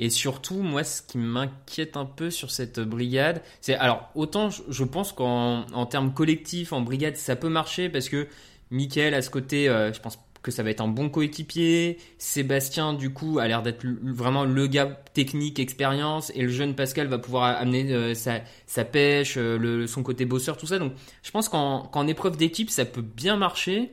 Et 0.01 0.11
surtout, 0.11 0.57
moi, 0.57 0.83
ce 0.83 1.03
qui 1.03 1.19
m'inquiète 1.19 1.97
un 1.97 2.05
peu 2.05 2.31
sur 2.31 2.51
cette 2.51 2.81
brigade, 2.81 3.41
c'est 3.61 3.77
alors 3.77 4.11
autant 4.17 4.51
je, 4.51 4.85
pense 4.85 5.13
qu'en 5.13 5.87
termes 5.89 6.13
collectifs, 6.13 6.73
en 6.73 6.81
brigade, 6.81 7.17
ça 7.17 7.37
peut 7.37 7.49
marcher 7.49 7.89
parce 7.89 8.09
que 8.09 8.27
Michael 8.73 9.15
à 9.15 9.23
ce 9.23 9.31
côté, 9.31 9.69
euh, 9.69 9.93
je 9.93 10.01
pense 10.01 10.19
que 10.45 10.53
ça 10.53 10.63
va 10.63 10.71
être 10.71 10.83
un 10.83 10.89
bon 10.89 11.09
coéquipier. 11.09 11.99
Sébastien, 12.19 12.93
du 12.93 13.13
coup, 13.13 13.39
a 13.41 13.49
l'air 13.49 13.63
d'être 13.63 13.85
vraiment 14.03 14.45
le 14.45 14.67
gars 14.69 14.87
technique, 15.15 15.59
expérience. 15.59 16.31
Et 16.37 16.43
le 16.43 16.51
jeune 16.51 16.75
Pascal 16.75 17.09
va 17.09 17.19
pouvoir 17.19 17.57
amener 17.57 17.91
euh, 17.93 18.15
sa, 18.15 18.85
pêche, 18.85 19.35
euh, 19.39 19.87
son 19.89 20.03
côté 20.03 20.27
bosseur, 20.27 20.57
tout 20.57 20.67
ça. 20.67 20.79
Donc, 20.79 20.93
je 21.23 21.31
pense 21.33 21.49
qu'en 21.49 22.07
épreuve 22.07 22.37
d'équipe, 22.37 22.71
ça 22.71 22.85
peut 22.85 23.03
bien 23.03 23.37
marcher. 23.37 23.91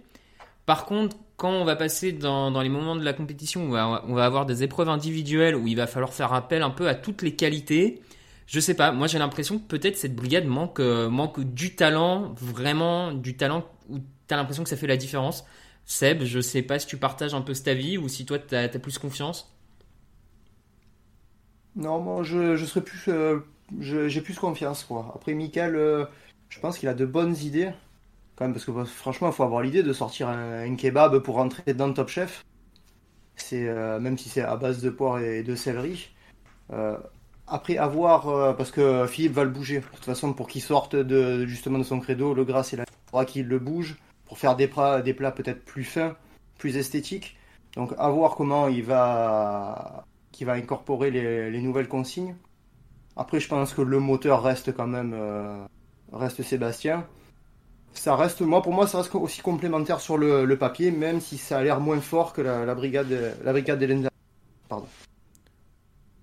Par 0.65 0.85
contre, 0.85 1.15
quand 1.37 1.51
on 1.51 1.63
va 1.63 1.75
passer 1.75 2.11
dans, 2.11 2.61
les 2.61 2.69
moments 2.69 2.97
de 2.97 3.03
la 3.03 3.13
compétition 3.13 3.63
où 3.69 3.75
on 3.75 4.13
va, 4.13 4.25
avoir 4.25 4.45
des 4.45 4.61
épreuves 4.61 4.89
individuelles 4.89 5.55
où 5.55 5.67
il 5.67 5.75
va 5.75 5.87
falloir 5.87 6.13
faire 6.13 6.33
appel 6.33 6.61
un 6.61 6.69
peu 6.69 6.87
à 6.87 6.93
toutes 6.93 7.23
les 7.23 7.35
qualités, 7.35 8.01
je 8.45 8.59
sais 8.59 8.75
pas, 8.75 8.91
moi 8.91 9.07
j'ai 9.07 9.17
l'impression 9.17 9.57
que 9.57 9.63
peut-être 9.63 9.97
cette 9.97 10.15
brigade 10.15 10.45
manque, 10.45 10.79
manque 10.79 11.39
du 11.39 11.75
talent, 11.75 12.35
vraiment 12.37 13.11
du 13.11 13.37
talent 13.37 13.65
où 13.89 13.97
T'as 14.31 14.37
l'impression 14.37 14.63
que 14.63 14.69
ça 14.69 14.77
fait 14.77 14.87
la 14.87 14.95
différence. 14.95 15.43
Seb, 15.85 16.23
je 16.23 16.39
sais 16.39 16.61
pas 16.61 16.79
si 16.79 16.87
tu 16.87 16.97
partages 16.97 17.33
un 17.33 17.41
peu 17.41 17.53
cet 17.53 17.67
avis 17.67 17.97
ou 17.97 18.07
si 18.07 18.25
toi 18.25 18.39
tu 18.39 18.55
as, 18.55 18.69
plus 18.69 18.97
confiance. 18.97 19.53
Non, 21.75 21.99
moi 21.99 22.23
je, 22.23 22.55
serais 22.65 22.81
plus. 22.81 23.05
Euh, 23.07 23.39
j'ai 23.79 24.21
plus 24.21 24.37
confiance 24.37 24.83
quoi. 24.83 25.11
Après, 25.15 25.33
Michael, 25.33 25.75
euh, 25.75 26.05
je 26.49 26.59
pense 26.59 26.77
qu'il 26.77 26.89
a 26.89 26.93
de 26.93 27.05
bonnes 27.05 27.35
idées. 27.37 27.71
Quand 28.35 28.45
même, 28.45 28.53
parce 28.53 28.65
que 28.65 28.83
franchement, 28.85 29.29
il 29.29 29.33
faut 29.33 29.43
avoir 29.43 29.61
l'idée 29.61 29.83
de 29.83 29.93
sortir 29.93 30.29
un, 30.29 30.75
kebab 30.75 31.19
pour 31.19 31.35
rentrer 31.35 31.73
dans 31.73 31.87
le 31.87 31.93
Top 31.93 32.09
Chef. 32.09 32.45
C'est 33.35 33.67
euh, 33.67 33.99
même 33.99 34.17
si 34.17 34.29
c'est 34.29 34.41
à 34.41 34.55
base 34.55 34.81
de 34.81 34.89
poire 34.89 35.19
et 35.19 35.43
de 35.43 35.55
céleri. 35.55 36.09
après 37.47 37.77
avoir, 37.77 38.55
parce 38.55 38.71
que 38.71 39.05
Philippe 39.07 39.33
va 39.33 39.43
le 39.43 39.49
bouger. 39.49 39.79
De 39.79 39.85
toute 39.85 40.05
façon, 40.05 40.33
pour 40.33 40.47
qu'il 40.47 40.61
sorte 40.61 40.95
de 40.95 41.45
justement 41.45 41.79
de 41.79 41.83
son 41.83 41.99
credo, 41.99 42.33
le 42.33 42.45
gras 42.45 42.63
c'est 42.63 42.77
faudra 43.07 43.25
qu'il 43.25 43.47
le 43.47 43.59
bouge 43.59 43.97
pour 44.31 44.39
faire 44.39 44.55
des 44.55 44.69
plats, 44.69 45.01
peut-être 45.01 45.65
plus 45.65 45.83
fins, 45.83 46.15
plus 46.57 46.77
esthétiques. 46.77 47.35
Donc 47.75 47.93
à 47.97 48.09
voir 48.09 48.35
comment 48.35 48.69
il 48.69 48.81
va, 48.81 50.05
va 50.39 50.53
incorporer 50.53 51.11
les, 51.11 51.61
nouvelles 51.61 51.89
consignes. 51.89 52.37
Après, 53.17 53.41
je 53.41 53.49
pense 53.49 53.73
que 53.73 53.81
le 53.81 53.99
moteur 53.99 54.41
reste 54.41 54.73
quand 54.73 54.87
même 54.87 55.11
euh, 55.13 55.65
reste 56.13 56.43
Sébastien. 56.43 57.05
Ça 57.91 58.15
reste, 58.15 58.39
moi 58.39 58.61
pour 58.61 58.71
moi, 58.71 58.87
ça 58.87 58.99
reste 58.99 59.13
aussi 59.15 59.41
complémentaire 59.41 59.99
sur 59.99 60.17
le, 60.17 60.55
papier, 60.55 60.91
même 60.91 61.19
si 61.19 61.37
ça 61.37 61.57
a 61.57 61.63
l'air 61.63 61.81
moins 61.81 61.99
fort 61.99 62.31
que 62.31 62.39
la, 62.39 62.73
brigade, 62.73 63.35
la 63.43 63.51
brigade 63.51 64.07
Pardon. 64.69 64.87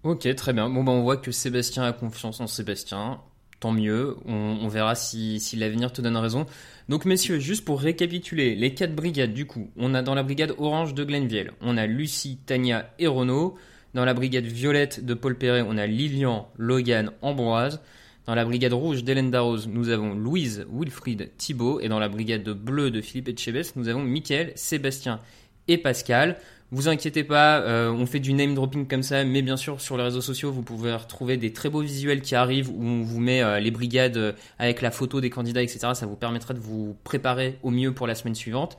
Ok, 0.02 0.34
très 0.34 0.54
bien. 0.54 0.70
Bon, 0.70 0.82
ben, 0.82 0.92
on 0.92 1.02
voit 1.02 1.18
que 1.18 1.30
Sébastien 1.30 1.82
a 1.82 1.92
confiance 1.92 2.40
en 2.40 2.46
Sébastien 2.46 3.20
tant 3.60 3.72
mieux. 3.72 4.16
On, 4.26 4.68
verra 4.68 4.94
si, 4.94 5.40
l'avenir 5.56 5.92
te 5.92 6.00
donne 6.00 6.16
raison. 6.16 6.46
Donc, 6.88 7.05
messieurs, 7.05 7.38
juste 7.38 7.66
pour 7.66 7.81
récapituler, 7.81 8.55
les 8.55 8.72
quatre 8.72 8.94
brigades, 8.94 9.35
du 9.35 9.44
coup, 9.44 9.70
on 9.77 9.94
a 9.94 10.01
dans 10.01 10.14
la 10.14 10.22
brigade 10.22 10.55
orange 10.57 10.94
de 10.94 11.05
Glenville, 11.05 11.53
on 11.61 11.77
a 11.77 11.87
Lucie, 11.87 12.38
Tania 12.46 12.90
et 12.98 13.07
Renaud. 13.07 13.57
Dans 13.94 14.05
la 14.05 14.14
brigade 14.14 14.44
violette 14.44 15.05
de 15.05 15.14
Paul 15.14 15.37
Perret, 15.37 15.64
on 15.66 15.77
a 15.77 15.87
Lilian, 15.87 16.48
Logan, 16.57 17.11
Ambroise. 17.20 17.81
Dans 18.27 18.35
la 18.35 18.44
brigade 18.44 18.72
rouge 18.74 19.05
d'Hélène 19.05 19.31
Darroze, 19.31 19.68
nous 19.68 19.88
avons 19.88 20.14
Louise, 20.14 20.66
Wilfried, 20.70 21.31
Thibault. 21.37 21.81
Et 21.81 21.88
dans 21.88 21.98
la 21.98 22.09
brigade 22.09 22.48
bleue 22.48 22.90
de 22.90 23.01
Philippe 23.01 23.29
Etchebest, 23.29 23.77
nous 23.77 23.88
avons 23.88 24.03
Mickaël, 24.03 24.53
Sébastien 24.55 25.20
et 25.66 25.79
Pascal. 25.79 26.38
Vous 26.70 26.88
inquiétez 26.88 27.24
pas, 27.24 27.61
euh, 27.61 27.90
on 27.90 28.04
fait 28.04 28.20
du 28.20 28.35
name 28.35 28.54
dropping 28.54 28.87
comme 28.87 29.02
ça, 29.02 29.24
mais 29.24 29.40
bien 29.40 29.57
sûr 29.57 29.81
sur 29.81 29.96
les 29.96 30.02
réseaux 30.02 30.20
sociaux 30.20 30.52
vous 30.52 30.61
pouvez 30.61 30.94
retrouver 30.94 31.38
des 31.38 31.50
très 31.54 31.70
beaux 31.70 31.81
visuels 31.81 32.20
qui 32.20 32.35
arrivent 32.35 32.68
où 32.68 32.83
on 32.83 33.00
vous 33.02 33.20
met 33.20 33.42
euh, 33.42 33.59
les 33.59 33.70
brigades 33.70 34.18
euh, 34.18 34.33
avec 34.59 34.83
la 34.83 34.90
photo 34.90 35.22
des 35.22 35.31
candidats, 35.31 35.62
etc. 35.62 35.88
Ça 35.94 36.04
vous 36.04 36.16
permettra 36.16 36.52
de 36.52 36.59
vous 36.59 36.94
préparer 37.04 37.59
au 37.62 37.70
mieux 37.70 37.94
pour 37.94 38.07
la 38.07 38.14
semaine 38.14 38.35
suivante. 38.35 38.76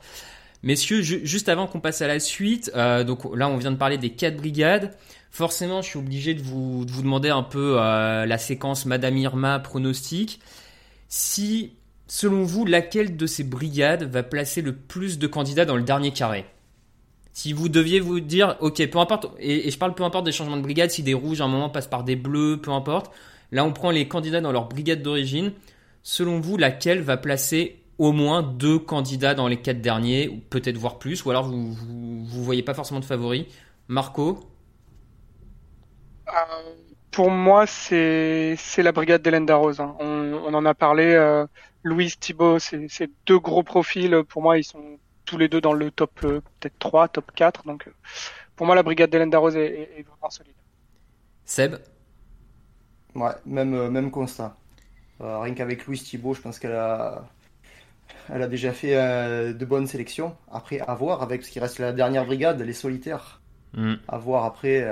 Messieurs, 0.62 1.00
juste 1.02 1.48
avant 1.48 1.66
qu'on 1.66 1.80
passe 1.80 2.00
à 2.00 2.06
la 2.06 2.20
suite, 2.20 2.70
donc 3.06 3.24
là 3.34 3.48
on 3.48 3.56
vient 3.56 3.72
de 3.72 3.78
parler 3.78 3.96
des 3.96 4.10
quatre 4.10 4.36
brigades. 4.36 4.94
Forcément, 5.30 5.80
je 5.80 5.88
suis 5.88 5.98
obligé 5.98 6.34
de 6.34 6.42
vous, 6.42 6.84
de 6.84 6.90
vous 6.90 7.00
demander 7.00 7.30
un 7.30 7.42
peu 7.42 7.76
la 7.76 8.36
séquence 8.36 8.84
Madame 8.84 9.16
Irma 9.16 9.58
pronostic. 9.58 10.38
Si, 11.08 11.72
selon 12.08 12.42
vous, 12.42 12.66
laquelle 12.66 13.16
de 13.16 13.26
ces 13.26 13.42
brigades 13.42 14.02
va 14.02 14.22
placer 14.22 14.60
le 14.60 14.76
plus 14.76 15.18
de 15.18 15.26
candidats 15.26 15.64
dans 15.64 15.76
le 15.76 15.82
dernier 15.82 16.10
carré? 16.10 16.44
Si 17.32 17.52
vous 17.52 17.68
deviez 17.68 18.00
vous 18.00 18.20
dire, 18.20 18.56
ok, 18.60 18.86
peu 18.90 18.98
importe, 18.98 19.28
et, 19.38 19.70
je 19.70 19.78
parle 19.78 19.94
peu 19.94 20.02
importe 20.02 20.24
des 20.24 20.32
changements 20.32 20.56
de 20.56 20.62
brigade, 20.62 20.90
si 20.90 21.02
des 21.02 21.14
rouges 21.14 21.40
à 21.40 21.44
un 21.44 21.48
moment 21.48 21.70
passent 21.70 21.86
par 21.86 22.04
des 22.04 22.16
bleus, 22.16 22.58
peu 22.60 22.70
importe. 22.72 23.12
Là, 23.52 23.64
on 23.64 23.72
prend 23.72 23.90
les 23.90 24.08
candidats 24.08 24.40
dans 24.40 24.52
leur 24.52 24.66
brigade 24.66 25.02
d'origine. 25.02 25.52
Selon 26.02 26.40
vous, 26.40 26.56
laquelle 26.56 27.02
va 27.02 27.16
placer 27.16 27.80
au 27.98 28.12
moins 28.12 28.42
deux 28.42 28.78
candidats 28.78 29.34
dans 29.34 29.48
les 29.48 29.58
quatre 29.58 29.80
derniers, 29.80 30.28
ou 30.28 30.38
peut-être 30.50 30.76
voir 30.78 30.98
plus, 30.98 31.24
ou 31.24 31.30
alors 31.30 31.44
vous, 31.44 31.72
vous, 31.72 32.44
voyez 32.44 32.62
pas 32.62 32.74
forcément 32.74 33.00
de 33.00 33.04
favoris? 33.04 33.44
Marco? 33.88 34.40
Euh, 36.28 36.32
Pour 37.10 37.30
moi, 37.30 37.66
c'est 37.66 38.56
la 38.78 38.92
brigade 38.92 39.22
d'Hélène 39.22 39.46
Darroze. 39.46 39.80
Hein. 39.80 39.96
On, 40.00 40.54
en 40.54 40.64
a 40.64 40.74
parlé. 40.74 41.12
Euh, 41.12 41.46
Louise 41.82 42.18
Thibault, 42.18 42.58
c'est 42.58 43.10
deux 43.26 43.38
gros 43.38 43.62
profils. 43.62 44.22
Pour 44.28 44.42
moi, 44.42 44.58
ils 44.58 44.64
sont 44.64 44.98
tous 45.30 45.38
les 45.38 45.48
deux 45.48 45.60
dans 45.60 45.72
le 45.72 45.92
top 45.92 46.10
euh, 46.24 46.40
peut-être 46.58 46.78
3, 46.80 47.06
top 47.06 47.30
4. 47.36 47.64
Donc 47.64 47.86
euh, 47.86 47.92
pour 48.56 48.66
moi, 48.66 48.74
la 48.74 48.82
brigade 48.82 49.10
d'Hélène 49.10 49.30
Darroze 49.30 49.56
est, 49.56 50.04
vraiment 50.08 50.28
solide. 50.28 50.54
Seb? 51.44 51.76
Ouais, 53.14 53.30
même, 53.46 53.74
euh, 53.74 53.90
même 53.90 54.10
constat. 54.10 54.56
rien 55.20 55.54
qu'avec 55.54 55.86
Louise 55.86 56.02
Thibault, 56.02 56.34
je 56.34 56.40
pense 56.40 56.58
qu'elle 56.58 56.72
a, 56.72 57.24
elle 58.28 58.42
a 58.42 58.48
déjà 58.48 58.72
fait 58.72 58.94
de 59.54 59.64
bonnes 59.64 59.86
sélections. 59.86 60.36
Après, 60.50 60.80
à 60.80 60.94
voir 60.94 61.22
avec 61.22 61.44
ce 61.44 61.50
qui 61.50 61.60
reste 61.60 61.78
la 61.78 61.92
dernière 61.92 62.24
brigade, 62.24 62.60
les 62.60 62.72
solitaires. 62.72 63.40
Mm. 63.74 63.94
À 64.08 64.18
voir 64.18 64.44
après 64.44 64.84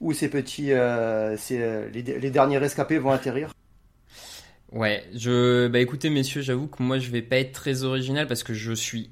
où 0.00 0.12
ces 0.12 0.30
petits, 0.30 0.70
les, 0.70 2.02
les, 2.02 2.30
derniers 2.30 2.58
rescapés 2.58 2.98
vont 2.98 3.10
atterrir. 3.10 3.52
Ouais, 4.72 5.02
je, 5.14 5.66
bah 5.68 5.80
écoutez 5.80 6.10
messieurs, 6.10 6.42
j'avoue 6.42 6.66
que 6.66 6.82
moi 6.82 6.98
je 6.98 7.10
vais 7.10 7.22
pas 7.22 7.36
être 7.36 7.52
très 7.52 7.84
original 7.84 8.26
parce 8.26 8.42
que 8.42 8.52
je 8.52 8.72
suis 8.72 9.10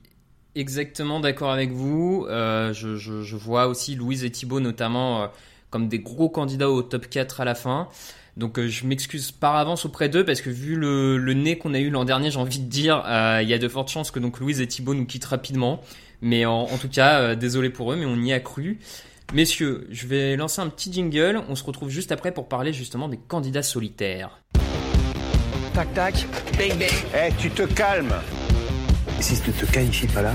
exactement 0.54 1.18
d'accord 1.18 1.50
avec 1.50 1.70
vous. 1.70 2.26
Euh, 2.28 2.74
je, 2.74 2.96
je, 2.96 3.36
vois 3.36 3.66
aussi 3.66 3.94
Louise 3.94 4.24
et 4.24 4.30
Thibaut 4.30 4.60
notamment 4.60 5.22
euh, 5.22 5.26
comme 5.70 5.88
des 5.88 5.98
gros 5.98 6.28
candidats 6.28 6.70
au 6.70 6.82
top 6.82 7.08
4 7.08 7.40
à 7.40 7.44
la 7.46 7.54
fin. 7.54 7.88
Donc 8.36 8.58
euh, 8.58 8.68
je 8.68 8.86
m'excuse 8.86 9.32
par 9.32 9.56
avance 9.56 9.86
auprès 9.86 10.10
d'eux 10.10 10.26
parce 10.26 10.42
que 10.42 10.50
vu 10.50 10.76
le, 10.76 11.16
le 11.16 11.32
nez 11.32 11.56
qu'on 11.56 11.72
a 11.72 11.78
eu 11.78 11.88
l'an 11.88 12.04
dernier, 12.04 12.30
j'ai 12.30 12.38
envie 12.38 12.58
de 12.58 12.68
dire, 12.68 13.02
il 13.40 13.48
y 13.48 13.54
a 13.54 13.58
de 13.58 13.68
fortes 13.68 13.88
chances 13.88 14.10
que 14.10 14.18
donc 14.18 14.40
Louise 14.40 14.60
et 14.60 14.66
Thibaut 14.66 14.94
nous 14.94 15.06
quittent 15.06 15.24
rapidement. 15.24 15.80
Mais 16.20 16.44
en, 16.44 16.62
en 16.62 16.78
tout 16.78 16.88
cas, 16.88 17.34
désolé 17.34 17.70
pour 17.70 17.92
eux, 17.92 17.96
mais 17.96 18.06
on 18.06 18.16
y 18.16 18.32
a 18.32 18.40
cru. 18.40 18.78
Messieurs, 19.34 19.86
je 19.90 20.06
vais 20.06 20.36
lancer 20.36 20.60
un 20.60 20.68
petit 20.68 20.92
jingle. 20.92 21.42
On 21.48 21.56
se 21.56 21.64
retrouve 21.64 21.90
juste 21.90 22.12
après 22.12 22.32
pour 22.32 22.48
parler 22.48 22.72
justement 22.72 23.08
des 23.08 23.18
candidats 23.18 23.62
solitaires. 23.62 24.40
Tac 25.76 25.92
tac, 25.92 26.26
bang 26.56 26.78
bang. 26.78 26.90
Eh, 27.14 27.30
tu 27.36 27.50
te 27.50 27.64
calmes 27.64 28.14
Et 29.18 29.22
si 29.22 29.38
tu 29.38 29.52
te 29.52 29.66
qualifies 29.66 30.06
pas 30.06 30.22
là, 30.22 30.32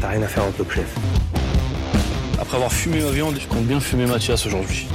t'as 0.00 0.10
rien 0.10 0.22
à 0.22 0.28
faire 0.28 0.44
en 0.44 0.52
top 0.52 0.70
chef. 0.70 0.94
Après 2.40 2.54
avoir 2.54 2.72
fumé 2.72 3.00
ma 3.00 3.10
viande, 3.10 3.36
je 3.36 3.48
compte 3.48 3.64
bien 3.64 3.80
fumer 3.80 4.06
Mathias 4.06 4.46
aujourd'hui. 4.46 4.86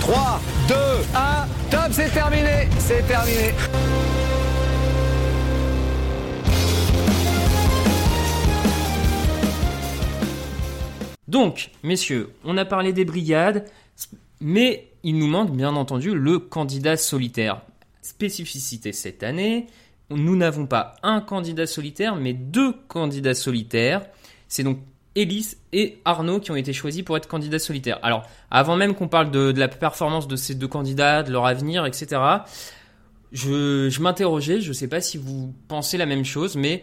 3, 0.00 0.40
2, 0.66 0.74
1, 1.14 1.46
top, 1.70 1.80
c'est 1.90 2.08
terminé, 2.08 2.70
c'est 2.78 3.06
terminé. 3.06 3.52
Donc, 11.28 11.70
messieurs, 11.82 12.32
on 12.46 12.56
a 12.56 12.64
parlé 12.64 12.94
des 12.94 13.04
brigades, 13.04 13.66
mais 14.40 14.88
il 15.02 15.18
nous 15.18 15.28
manque 15.28 15.50
bien 15.54 15.76
entendu 15.76 16.14
le 16.14 16.38
candidat 16.38 16.96
solitaire. 16.96 17.60
Spécificité 18.02 18.92
cette 18.92 19.22
année, 19.22 19.68
nous 20.10 20.36
n'avons 20.36 20.66
pas 20.66 20.96
un 21.02 21.20
candidat 21.20 21.66
solitaire, 21.66 22.16
mais 22.16 22.32
deux 22.34 22.72
candidats 22.88 23.34
solitaires. 23.34 24.02
C'est 24.48 24.64
donc 24.64 24.80
Élise 25.14 25.58
et 25.72 26.00
Arnaud 26.04 26.40
qui 26.40 26.50
ont 26.50 26.56
été 26.56 26.72
choisis 26.72 27.02
pour 27.02 27.16
être 27.16 27.28
candidats 27.28 27.58
solitaires. 27.58 27.98
Alors, 28.02 28.24
avant 28.50 28.76
même 28.76 28.94
qu'on 28.94 29.08
parle 29.08 29.30
de, 29.30 29.52
la 29.56 29.68
performance 29.68 30.26
de 30.26 30.36
ces 30.36 30.54
deux 30.54 30.68
candidats, 30.68 31.22
de 31.22 31.30
leur 31.30 31.46
avenir, 31.46 31.86
etc., 31.86 32.20
je, 33.30 33.88
je 33.88 34.00
m'interrogeais, 34.00 34.60
je 34.60 34.68
ne 34.68 34.74
sais 34.74 34.88
pas 34.88 35.00
si 35.00 35.16
vous 35.16 35.54
pensez 35.68 35.96
la 35.96 36.06
même 36.06 36.24
chose, 36.24 36.56
mais 36.56 36.82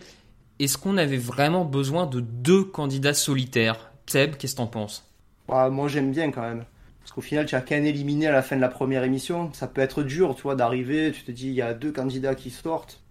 est-ce 0.59 0.77
qu'on 0.77 0.97
avait 0.97 1.17
vraiment 1.17 1.65
besoin 1.65 2.05
de 2.05 2.19
deux 2.19 2.63
candidats 2.63 3.13
solitaires? 3.13 3.91
Seb, 4.07 4.35
qu'est-ce 4.35 4.53
que 4.53 4.57
t'en 4.57 4.67
penses? 4.67 5.05
Bah, 5.47 5.69
Moi, 5.69 5.87
j'aime 5.87 6.11
bien 6.11 6.31
quand 6.31 6.41
même. 6.41 6.65
Parce 7.09 7.15
qu'au 7.15 7.21
final, 7.21 7.47
tu 7.47 7.55
as 7.55 7.61
qu'un 7.61 7.85
éliminé 7.85 8.27
à 8.27 8.31
la 8.31 8.43
fin 8.43 8.55
de 8.55 8.61
la 8.61 8.67
première 8.67 9.03
émission. 9.03 9.51
Ça 9.53 9.65
peut 9.65 9.81
être 9.81 10.03
dur, 10.03 10.35
tu 10.35 10.43
vois, 10.43 10.53
d'arriver, 10.53 11.11
tu 11.11 11.23
te 11.23 11.31
dis, 11.31 11.47
il 11.47 11.55
y 11.55 11.61
a 11.63 11.73
deux 11.73 11.91
candidats 11.91 12.35
qui 12.35 12.51
sortent. 12.51 13.01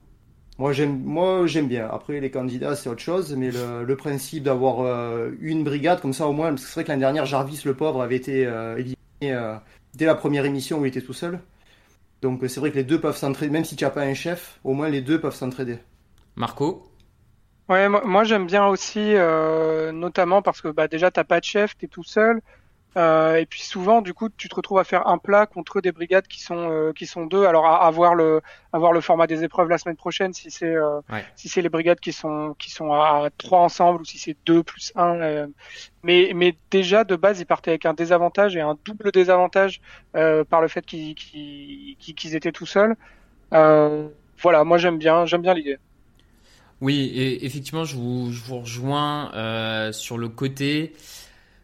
Moi 0.56 0.72
j'aime, 0.72 1.02
moi 1.02 1.48
j'aime 1.48 1.66
bien. 1.66 1.88
Après 1.90 2.20
les 2.20 2.30
candidats 2.30 2.76
c'est 2.76 2.88
autre 2.88 3.00
chose, 3.00 3.34
mais 3.34 3.50
le, 3.50 3.82
le 3.82 3.96
principe 3.96 4.44
d'avoir 4.44 4.82
euh, 4.82 5.32
une 5.40 5.64
brigade 5.64 6.00
comme 6.00 6.12
ça 6.12 6.28
au 6.28 6.32
moins, 6.32 6.50
parce 6.50 6.62
que 6.62 6.68
c'est 6.68 6.74
vrai 6.74 6.84
que 6.84 6.90
l'année 6.90 7.00
dernière 7.00 7.26
Jarvis 7.26 7.62
le 7.64 7.74
pauvre 7.74 8.00
avait 8.00 8.14
été 8.14 8.46
euh, 8.46 8.76
éliminé 8.76 8.96
euh, 9.24 9.56
dès 9.94 10.06
la 10.06 10.14
première 10.14 10.44
émission 10.44 10.78
où 10.78 10.84
il 10.84 10.90
était 10.90 11.00
tout 11.02 11.12
seul. 11.12 11.40
Donc 12.22 12.44
c'est 12.46 12.60
vrai 12.60 12.70
que 12.70 12.76
les 12.76 12.84
deux 12.84 13.00
peuvent 13.00 13.16
s'entraider, 13.16 13.50
même 13.50 13.64
si 13.64 13.74
tu 13.74 13.82
n'as 13.82 13.90
pas 13.90 14.02
un 14.02 14.14
chef, 14.14 14.60
au 14.62 14.74
moins 14.74 14.88
les 14.88 15.00
deux 15.00 15.20
peuvent 15.20 15.34
s'entraider. 15.34 15.78
Marco? 16.36 16.88
Ouais, 17.68 17.88
moi, 17.88 18.02
moi 18.04 18.22
j'aime 18.22 18.46
bien 18.46 18.64
aussi, 18.66 19.14
notamment 19.92 20.40
parce 20.40 20.60
que 20.60 20.68
bah, 20.68 20.86
déjà 20.86 21.10
t'as 21.10 21.24
pas 21.24 21.40
de 21.40 21.44
chef, 21.44 21.76
t'es 21.76 21.88
tout 21.88 22.04
seul. 22.04 22.40
Euh, 22.98 23.36
et 23.36 23.46
puis 23.46 23.62
souvent, 23.62 24.02
du 24.02 24.12
coup, 24.12 24.28
tu 24.28 24.48
te 24.48 24.56
retrouves 24.56 24.78
à 24.78 24.84
faire 24.84 25.06
un 25.06 25.18
plat 25.18 25.46
contre 25.46 25.80
des 25.80 25.92
brigades 25.92 26.26
qui 26.26 26.40
sont 26.42 26.68
euh, 26.70 26.92
qui 26.92 27.06
sont 27.06 27.26
deux. 27.26 27.44
Alors 27.44 27.64
à, 27.66 27.86
à, 27.86 27.90
voir 27.92 28.16
le 28.16 28.40
à 28.72 28.78
voir 28.78 28.92
le 28.92 29.00
format 29.00 29.28
des 29.28 29.44
épreuves 29.44 29.68
la 29.68 29.78
semaine 29.78 29.96
prochaine, 29.96 30.32
si 30.32 30.50
c'est 30.50 30.74
euh, 30.74 31.00
ouais. 31.12 31.24
si 31.36 31.48
c'est 31.48 31.62
les 31.62 31.68
brigades 31.68 32.00
qui 32.00 32.12
sont 32.12 32.56
qui 32.58 32.70
sont 32.70 32.92
à 32.92 33.28
trois 33.38 33.60
ensemble 33.60 34.00
ou 34.00 34.04
si 34.04 34.18
c'est 34.18 34.36
deux 34.46 34.64
plus 34.64 34.92
un. 34.96 35.46
mais 36.02 36.32
mais 36.34 36.56
déjà 36.72 37.04
de 37.04 37.14
base, 37.14 37.38
ils 37.38 37.46
partaient 37.46 37.70
avec 37.70 37.86
un 37.86 37.94
désavantage 37.94 38.56
et 38.56 38.60
un 38.60 38.76
double 38.84 39.12
désavantage 39.12 39.80
par 40.12 40.60
le 40.60 40.66
fait 40.66 40.84
qu'ils 40.84 41.14
qu'ils 41.14 41.96
qu'ils 41.96 42.34
étaient 42.34 42.52
tout 42.52 42.66
seuls. 42.66 42.96
voilà, 43.52 44.64
moi 44.64 44.78
j'aime 44.78 44.98
bien 44.98 45.24
j'aime 45.24 45.42
bien 45.42 45.54
l'idée. 45.54 45.78
Oui, 46.80 47.12
et 47.12 47.44
effectivement, 47.44 47.84
je 47.84 47.96
vous, 47.96 48.30
je 48.30 48.40
vous 48.44 48.60
rejoins 48.60 49.92
sur 49.92 50.18
le 50.18 50.28
côté 50.28 50.94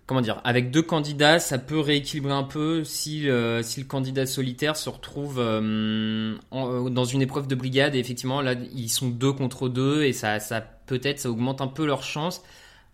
comment 0.07 0.21
dire, 0.21 0.41
avec 0.45 0.71
deux 0.71 0.83
candidats, 0.83 1.39
ça 1.39 1.59
peut 1.59 1.81
rééquilibrer 1.81 2.33
un 2.33 2.43
peu 2.43 2.85
si, 2.85 3.29
euh, 3.29 3.63
si 3.63 3.81
le 3.81 3.87
candidat 3.87 4.27
solitaire 4.27 4.77
se 4.77 4.91
retrouve 4.91 5.37
euh, 5.39 6.37
en, 6.51 6.91
dans 6.91 7.05
une 7.05 7.23
épreuve 7.23 7.47
de 7.47 7.55
brigade. 7.55 7.95
Et 7.95 7.99
effectivement 7.99 8.43
là 8.43 8.55
ils 8.75 8.91
sont 8.91 9.09
deux 9.09 9.33
contre 9.33 9.69
deux 9.69 10.05
et 10.05 10.13
ça, 10.13 10.41
ça 10.41 10.61
peut-être 10.61 11.21
ça 11.21 11.31
augmente 11.31 11.61
un 11.61 11.69
peu 11.69 11.87
leur 11.87 12.03
chance. 12.03 12.43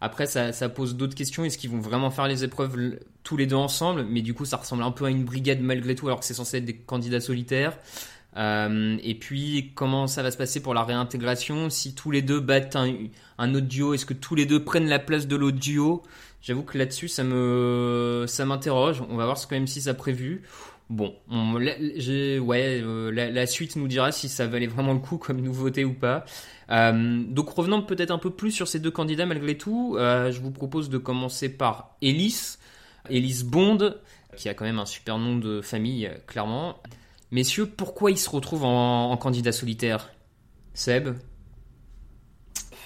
Après 0.03 0.27
ça, 0.27 0.53
pose 0.71 0.97
d'autres 0.97 1.15
questions, 1.15 1.45
est-ce 1.45 1.59
qu'ils 1.59 1.69
vont 1.69 1.81
vraiment 1.81 2.11
faire 2.11 2.27
les 2.27 2.43
épreuves 2.43 2.99
tous 3.23 3.37
les 3.37 3.47
deux 3.47 3.57
ensemble? 3.57 4.07
Mais 4.09 4.23
du 4.23 4.33
coup 4.33 4.47
ça 4.47 4.57
ressemble 4.57 4.83
un 4.83 4.93
peu 4.93 5.05
à 5.05 5.11
une 5.11 5.25
brigade 5.25 5.61
malgré 5.61 5.95
tout 5.95 6.07
alors 6.07 6.21
que 6.21 6.25
c'est 6.25 6.33
censé 6.33 6.59
être 6.59 6.65
des 6.65 6.77
candidats 6.77 7.21
solitaires. 7.21 7.77
Euh, 8.37 8.97
et 9.03 9.17
puis 9.17 9.73
comment 9.75 10.07
ça 10.07 10.23
va 10.23 10.31
se 10.31 10.37
passer 10.37 10.63
pour 10.63 10.73
la 10.73 10.85
réintégration? 10.85 11.69
Si 11.69 11.95
tous 11.95 12.13
les 12.13 12.23
deux 12.23 12.41
battent 12.41 12.77
un, 12.77 12.95
un 13.39 13.55
autre 13.55 13.67
duo, 13.67 13.93
est-ce 13.93 14.07
que 14.07 14.15
tous 14.15 14.37
les 14.37 14.47
deux 14.47 14.65
prennent 14.65 14.89
la 14.89 15.01
place 15.01 15.27
de 15.27 15.37
l'autre 15.37 15.59
duo? 15.59 16.03
J'avoue 16.43 16.63
que 16.63 16.79
là-dessus, 16.79 17.09
ça 17.09 17.23
me, 17.23 18.25
ça 18.27 18.47
m'interroge. 18.47 19.03
On 19.11 19.17
va 19.17 19.25
voir 19.25 19.37
ce 19.37 19.47
que 19.47 19.55
M6 19.55 19.89
a 19.89 19.95
prévu. 19.95 20.43
Bon, 20.91 21.15
on, 21.31 21.61
j'ai, 21.97 22.41
ouais, 22.41 22.81
euh, 22.83 23.13
la, 23.13 23.31
la, 23.31 23.47
suite 23.47 23.77
nous 23.77 23.87
dira 23.87 24.11
si 24.11 24.29
ça 24.29 24.49
valait 24.49 24.67
vraiment 24.67 24.93
le 24.93 24.99
coup 24.99 25.19
comme 25.19 25.41
nouveauté 25.41 25.85
ou 25.85 25.95
pas. 25.95 26.25
Euh, 26.71 27.23
donc 27.29 27.51
revenons 27.51 27.83
peut-être 27.83 28.11
un 28.11 28.19
peu 28.19 28.31
plus 28.31 28.51
sur 28.51 28.67
ces 28.67 28.81
deux 28.81 28.91
candidats 28.91 29.25
malgré 29.25 29.57
tout. 29.57 29.95
Euh, 29.97 30.33
je 30.33 30.41
vous 30.41 30.51
propose 30.51 30.89
de 30.89 30.99
commencer 30.99 31.49
par 31.49 31.95
Elise, 32.03 32.59
Elise 33.09 33.45
Bond, 33.45 33.95
qui 34.37 34.49
a 34.49 34.55
quand 34.55 34.65
même 34.65 34.81
un 34.81 34.87
super 34.87 35.17
nom 35.19 35.37
de 35.37 35.61
famille, 35.61 36.11
clairement. 36.27 36.83
Messieurs, 37.31 37.67
pourquoi 37.67 38.11
il 38.11 38.19
se 38.19 38.29
retrouve 38.29 38.65
en 38.65 39.17
candidat 39.17 39.53
solitaire? 39.53 40.11
Seb? 40.75 41.11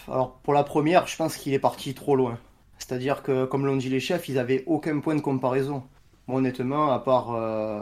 Alors 0.08 0.40
pour 0.42 0.52
la 0.52 0.62
première, 0.62 1.06
je 1.06 1.16
pense 1.16 1.38
qu'il 1.38 1.54
est 1.54 1.58
parti 1.58 1.94
trop 1.94 2.16
loin. 2.16 2.38
C'est-à-dire 2.86 3.22
que, 3.22 3.46
comme 3.46 3.64
l'ont 3.64 3.76
dit 3.76 3.88
les 3.88 3.98
chefs, 4.00 4.28
ils 4.28 4.38
avaient 4.38 4.62
aucun 4.66 5.00
point 5.00 5.14
de 5.14 5.22
comparaison. 5.22 5.84
Moi, 6.26 6.38
honnêtement, 6.38 6.92
à 6.92 6.98
part. 6.98 7.34
Euh, 7.34 7.80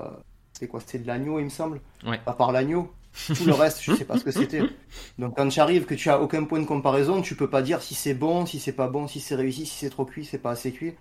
c'était 0.52 0.68
quoi 0.68 0.78
C'était 0.78 1.00
de 1.00 1.08
l'agneau, 1.08 1.40
il 1.40 1.46
me 1.46 1.50
semble 1.50 1.80
ouais. 2.06 2.20
À 2.24 2.32
part 2.34 2.52
l'agneau. 2.52 2.92
Tout 3.26 3.44
le 3.44 3.52
reste, 3.52 3.82
je 3.82 3.94
sais 3.96 4.04
pas 4.04 4.16
ce 4.16 4.22
que 4.22 4.30
c'était. 4.30 4.62
Donc, 5.18 5.36
quand 5.36 5.48
tu 5.48 5.58
arrives 5.58 5.86
que 5.86 5.94
tu 5.94 6.08
as 6.08 6.20
aucun 6.22 6.44
point 6.44 6.60
de 6.60 6.66
comparaison, 6.66 7.20
tu 7.20 7.34
peux 7.34 7.50
pas 7.50 7.62
dire 7.62 7.82
si 7.82 7.96
c'est 7.96 8.14
bon, 8.14 8.46
si 8.46 8.60
c'est 8.60 8.72
pas 8.72 8.86
bon, 8.86 9.08
si 9.08 9.18
c'est 9.18 9.34
réussi, 9.34 9.66
si 9.66 9.76
c'est 9.76 9.90
trop 9.90 10.04
cuit, 10.04 10.24
c'est 10.24 10.38
pas 10.38 10.52
assez 10.52 10.70
cuit. 10.70 10.94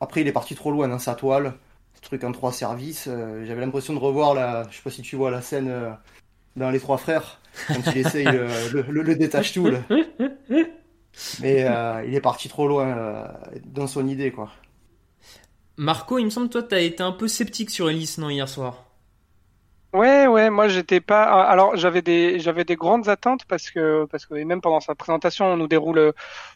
Après, 0.00 0.20
il 0.20 0.28
est 0.28 0.32
parti 0.32 0.54
trop 0.54 0.70
loin 0.70 0.86
dans 0.86 0.98
sa 0.98 1.14
toile. 1.14 1.54
Ce 1.94 2.02
truc 2.02 2.24
en 2.24 2.32
trois 2.32 2.52
services. 2.52 3.06
Euh, 3.08 3.46
J'avais 3.46 3.62
l'impression 3.62 3.94
de 3.94 3.98
revoir 4.00 4.34
la. 4.34 4.64
Je 4.70 4.76
sais 4.76 4.82
pas 4.82 4.90
si 4.90 5.00
tu 5.00 5.16
vois 5.16 5.30
la 5.30 5.40
scène 5.40 5.68
euh, 5.68 5.90
dans 6.56 6.68
Les 6.68 6.80
Trois 6.80 6.98
Frères, 6.98 7.40
quand 7.68 7.80
il 7.86 7.98
essaye 7.98 8.24
le, 8.26 8.48
le, 8.72 8.82
le, 8.82 9.02
le 9.02 9.16
détache 9.16 9.54
tout. 9.54 9.66
Là. 9.66 9.78
Mais 11.40 11.64
euh, 11.64 12.04
il 12.06 12.14
est 12.14 12.20
parti 12.20 12.48
trop 12.48 12.66
loin 12.66 12.88
euh, 12.88 13.24
dans 13.64 13.86
son 13.86 14.06
idée, 14.06 14.30
quoi. 14.32 14.50
Marco, 15.76 16.18
il 16.18 16.24
me 16.24 16.30
semble 16.30 16.48
que 16.48 16.52
toi, 16.52 16.62
tu 16.62 16.74
as 16.74 16.80
été 16.80 17.02
un 17.02 17.12
peu 17.12 17.28
sceptique 17.28 17.70
sur 17.70 17.88
Elise, 17.90 18.18
non, 18.18 18.30
hier 18.30 18.48
soir? 18.48 18.84
Ouais, 19.94 20.26
ouais, 20.26 20.48
moi 20.48 20.68
j'étais 20.68 21.00
pas. 21.02 21.24
Alors 21.44 21.76
j'avais 21.76 22.00
des 22.00 22.40
j'avais 22.40 22.64
des 22.64 22.76
grandes 22.76 23.10
attentes 23.10 23.44
parce 23.44 23.70
que 23.70 24.06
parce 24.06 24.24
que 24.24 24.32
même 24.34 24.62
pendant 24.62 24.80
sa 24.80 24.94
présentation, 24.94 25.44
on 25.52 25.58
nous 25.58 25.68
déroule 25.68 26.14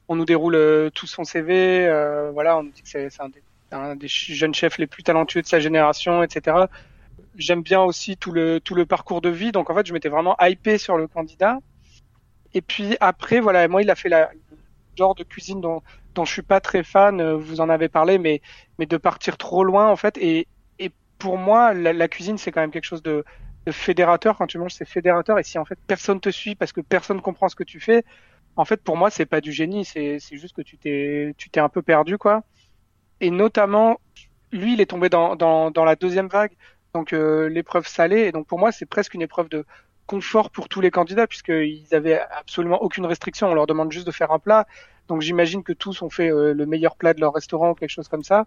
on 0.09 0.17
nous 0.17 0.25
déroule 0.25 0.91
tout 0.95 1.07
son 1.07 1.25
CV. 1.25 1.87
Euh, 1.87 2.31
voilà, 2.33 2.57
on 2.57 2.63
nous 2.63 2.71
dit 2.71 2.81
que 2.83 2.89
c'est 2.89 3.11
un, 3.21 3.31
un, 3.73 3.95
des 3.95 4.09
jeunes 4.09 4.55
chefs 4.55 4.79
les 4.79 4.87
plus 4.87 5.03
talentueux 5.03 5.43
de 5.43 5.47
sa 5.47 5.61
génération, 5.61 6.23
etc. 6.23 6.57
J'aime 7.37 7.61
bien 7.63 7.83
aussi 7.83 8.17
tout 8.17 8.33
le 8.33 8.59
tout 8.61 8.75
le 8.75 8.87
parcours 8.87 9.21
de 9.21 9.29
vie. 9.29 9.53
Donc 9.53 9.69
en 9.69 9.75
fait, 9.75 9.87
je 9.87 9.93
m'étais 9.93 10.09
vraiment 10.09 10.35
hypé 10.41 10.79
sur 10.79 10.97
le 10.97 11.07
candidat. 11.07 11.59
Et 12.55 12.63
puis 12.63 12.97
après, 13.01 13.41
voilà, 13.41 13.69
moi 13.69 13.83
il 13.83 13.91
a 13.91 13.97
fait 13.97 14.09
la, 14.09 14.31
genre 14.97 15.15
de 15.15 15.25
cuisine 15.25 15.61
dont, 15.61 15.83
je 16.25 16.33
suis 16.33 16.43
pas 16.43 16.61
très 16.61 16.83
fan, 16.83 17.21
euh, 17.21 17.37
vous 17.37 17.61
en 17.61 17.69
avez 17.69 17.89
parlé, 17.89 18.19
mais, 18.19 18.41
mais 18.79 18.87
de 18.87 18.97
partir 18.97 19.37
trop 19.37 19.65
loin 19.65 19.89
en 19.91 19.97
fait. 19.97 20.17
Et, 20.19 20.47
et 20.79 20.91
pour 21.19 21.39
moi, 21.39 21.75
la, 21.75 22.09
cuisine 22.09 22.39
c'est 22.39 22.53
quand 22.53 22.61
même 22.61 22.71
quelque 22.71 22.85
chose 22.85 23.03
de, 23.03 23.25
de 23.67 23.73
fédérateur. 23.73 24.37
Quand 24.39 24.47
tu 24.47 24.59
manges, 24.59 24.75
c'est 24.75 24.89
fédérateur. 24.89 25.39
Et 25.39 25.43
si 25.43 25.59
en 25.59 25.65
fait 25.65 25.79
personne 25.87 26.21
te 26.21 26.31
suit 26.31 26.55
parce 26.55 26.73
que 26.73 26.81
personne 26.81 27.21
comprend 27.21 27.49
ce 27.49 27.57
que 27.57 27.65
tu 27.65 27.81
fais, 27.81 28.05
en 28.57 28.65
fait 28.65 28.83
pour 28.83 28.97
moi 28.97 29.11
c'est 29.11 29.27
pas 29.27 29.41
du 29.41 29.53
génie, 29.53 29.85
c'est 29.85 30.19
juste 30.33 30.57
que 30.57 30.63
tu 30.63 30.79
t'es 30.79 31.35
tu 31.37 31.51
t'es 31.51 31.61
un 31.61 31.69
peu 31.69 31.83
perdu 31.83 32.19
quoi. 32.19 32.43
Et 33.21 33.31
notamment, 33.31 34.01
lui 34.53 34.75
il 34.75 34.81
est 34.81 34.87
tombé 34.87 35.09
dans, 35.09 35.37
dans, 35.37 35.71
dans 35.71 35.85
la 35.85 35.97
deuxième 35.97 36.29
vague, 36.29 36.53
donc 36.95 37.13
euh, 37.13 37.49
l'épreuve 37.49 37.87
salée. 37.87 38.23
Et 38.23 38.33
donc 38.33 38.47
pour 38.47 38.59
moi 38.59 38.73
c'est 38.73 38.87
presque 38.87 39.15
une 39.15 39.23
épreuve 39.23 39.49
de 39.49 39.65
confort 40.07 40.51
pour 40.51 40.69
tous 40.69 40.81
les 40.81 40.91
candidats 40.91 41.27
puisqu'ils 41.27 41.95
avaient 41.95 42.21
absolument 42.39 42.83
aucune 42.83 43.07
restriction. 43.07 43.49
On 43.49 43.55
leur 43.55 43.67
demande 43.67 43.93
juste 43.93 44.07
de 44.07 44.13
faire 44.13 44.33
un 44.33 44.39
plat. 44.39 44.67
Donc 45.09 45.23
j'imagine 45.23 45.63
que 45.63 45.73
tous 45.73 46.03
ont 46.03 46.11
fait 46.11 46.31
euh, 46.31 46.53
le 46.53 46.67
meilleur 46.67 46.97
plat 46.97 47.15
de 47.15 47.21
leur 47.21 47.35
restaurant 47.35 47.71
ou 47.71 47.75
quelque 47.75 47.91
chose 47.91 48.09
comme 48.09 48.25
ça. 48.25 48.47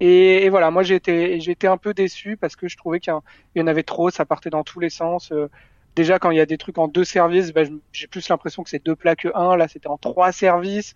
Et, 0.00 0.44
et 0.44 0.48
voilà, 0.48 0.70
moi 0.70 0.82
j'ai 0.82 0.94
été, 0.94 1.66
un 1.66 1.76
peu 1.76 1.92
déçu 1.92 2.36
parce 2.36 2.56
que 2.56 2.68
je 2.68 2.76
trouvais 2.76 3.00
qu'il 3.00 3.12
y, 3.56 3.60
en 3.60 3.66
avait 3.66 3.82
trop, 3.82 4.10
ça 4.10 4.24
partait 4.24 4.50
dans 4.50 4.64
tous 4.64 4.80
les 4.80 4.90
sens. 4.90 5.32
Euh, 5.32 5.50
déjà 5.96 6.18
quand 6.18 6.30
il 6.30 6.36
y 6.36 6.40
a 6.40 6.46
des 6.46 6.58
trucs 6.58 6.78
en 6.78 6.88
deux 6.88 7.04
services, 7.04 7.52
bah, 7.52 7.62
j'ai 7.92 8.06
plus 8.06 8.28
l'impression 8.28 8.62
que 8.62 8.70
c'est 8.70 8.84
deux 8.84 8.96
plats 8.96 9.16
que 9.16 9.28
un. 9.34 9.56
Là 9.56 9.68
c'était 9.68 9.88
en 9.88 9.98
trois 9.98 10.32
services. 10.32 10.94